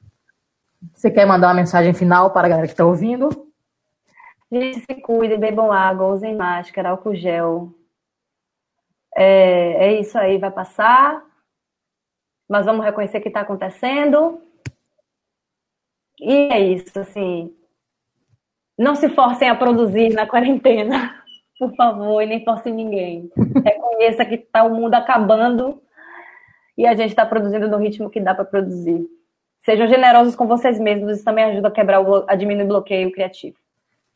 Você 0.94 1.10
quer 1.10 1.26
mandar 1.26 1.48
uma 1.48 1.54
mensagem 1.54 1.94
final 1.94 2.32
para 2.32 2.48
a 2.48 2.50
galera 2.50 2.68
que 2.68 2.74
está 2.74 2.86
ouvindo? 2.86 3.30
Gente, 4.52 4.82
se 4.82 5.02
cuidem, 5.02 5.40
bebam 5.40 5.72
água, 5.72 6.08
usem 6.08 6.36
máscara, 6.36 6.90
álcool 6.90 7.16
gel. 7.16 7.74
É, 9.16 9.88
é 9.88 10.00
isso 10.02 10.18
aí, 10.18 10.38
vai 10.38 10.52
passar. 10.52 11.25
Mas 12.48 12.66
vamos 12.66 12.86
reconhecer 12.86 13.18
o 13.18 13.22
que 13.22 13.28
está 13.28 13.42
acontecendo. 13.42 14.42
E 16.20 16.50
é 16.52 16.60
isso, 16.60 17.00
assim. 17.00 17.54
Não 18.78 18.96
se 18.96 19.10
forcem 19.10 19.50
a 19.50 19.56
produzir 19.56 20.14
na 20.14 20.28
quarentena 20.28 21.14
por 21.58 21.74
favor, 21.76 22.22
e 22.22 22.26
nem 22.26 22.44
force 22.44 22.70
ninguém. 22.72 23.30
Reconheça 23.64 24.26
que 24.26 24.36
está 24.36 24.64
o 24.64 24.74
mundo 24.74 24.94
acabando 24.96 25.82
e 26.78 26.86
a 26.86 26.94
gente 26.94 27.10
está 27.10 27.26
produzindo 27.26 27.68
no 27.70 27.78
ritmo 27.78 28.10
que 28.10 28.20
dá 28.20 28.36
para 28.36 28.46
produzir. 28.46 29.06
Sejam 29.64 29.88
generosos 29.88 30.36
com 30.36 30.46
vocês 30.46 30.80
mesmos, 30.80 31.16
isso 31.16 31.26
também 31.26 31.46
ajuda 31.46 31.70
a 31.70 31.72
quebrar 31.72 32.02
o, 32.02 32.26
a 32.28 32.36
diminuir 32.36 32.66
o 32.66 32.68
bloqueio 32.68 33.12
criativo. 33.12 33.58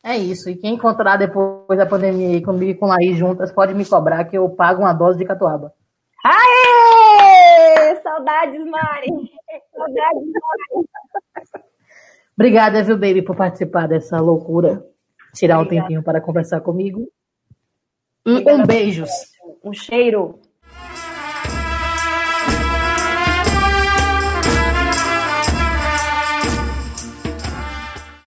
É 0.04 0.16
isso. 0.16 0.48
E 0.48 0.56
quem 0.56 0.74
encontrar 0.74 1.16
depois 1.16 1.76
da 1.78 1.86
pandemia 1.86 2.36
e 2.36 2.42
comigo 2.42 2.70
e 2.70 2.74
com 2.74 2.86
Laís 2.86 3.16
juntas, 3.16 3.52
pode 3.52 3.74
me 3.74 3.84
cobrar 3.84 4.24
que 4.24 4.36
eu 4.36 4.48
pago 4.50 4.82
uma 4.82 4.92
dose 4.92 5.18
de 5.18 5.24
catuaba. 5.24 5.72
Aê! 6.24 6.59
Saudades, 8.20 8.66
Mari! 8.66 9.08
Saudades, 9.74 10.28
Mari! 10.32 10.88
Obrigada, 12.36 12.82
viu, 12.82 12.96
Baby, 12.96 13.22
por 13.22 13.36
participar 13.36 13.86
dessa 13.86 14.20
loucura. 14.20 14.84
Tirar 15.34 15.58
Obrigada. 15.60 15.84
um 15.84 15.88
tempinho 15.88 16.02
para 16.02 16.20
conversar 16.20 16.60
comigo. 16.60 17.08
Um, 18.26 18.36
um 18.36 18.66
beijos. 18.66 19.10
Um 19.64 19.72
cheiro. 19.72 20.38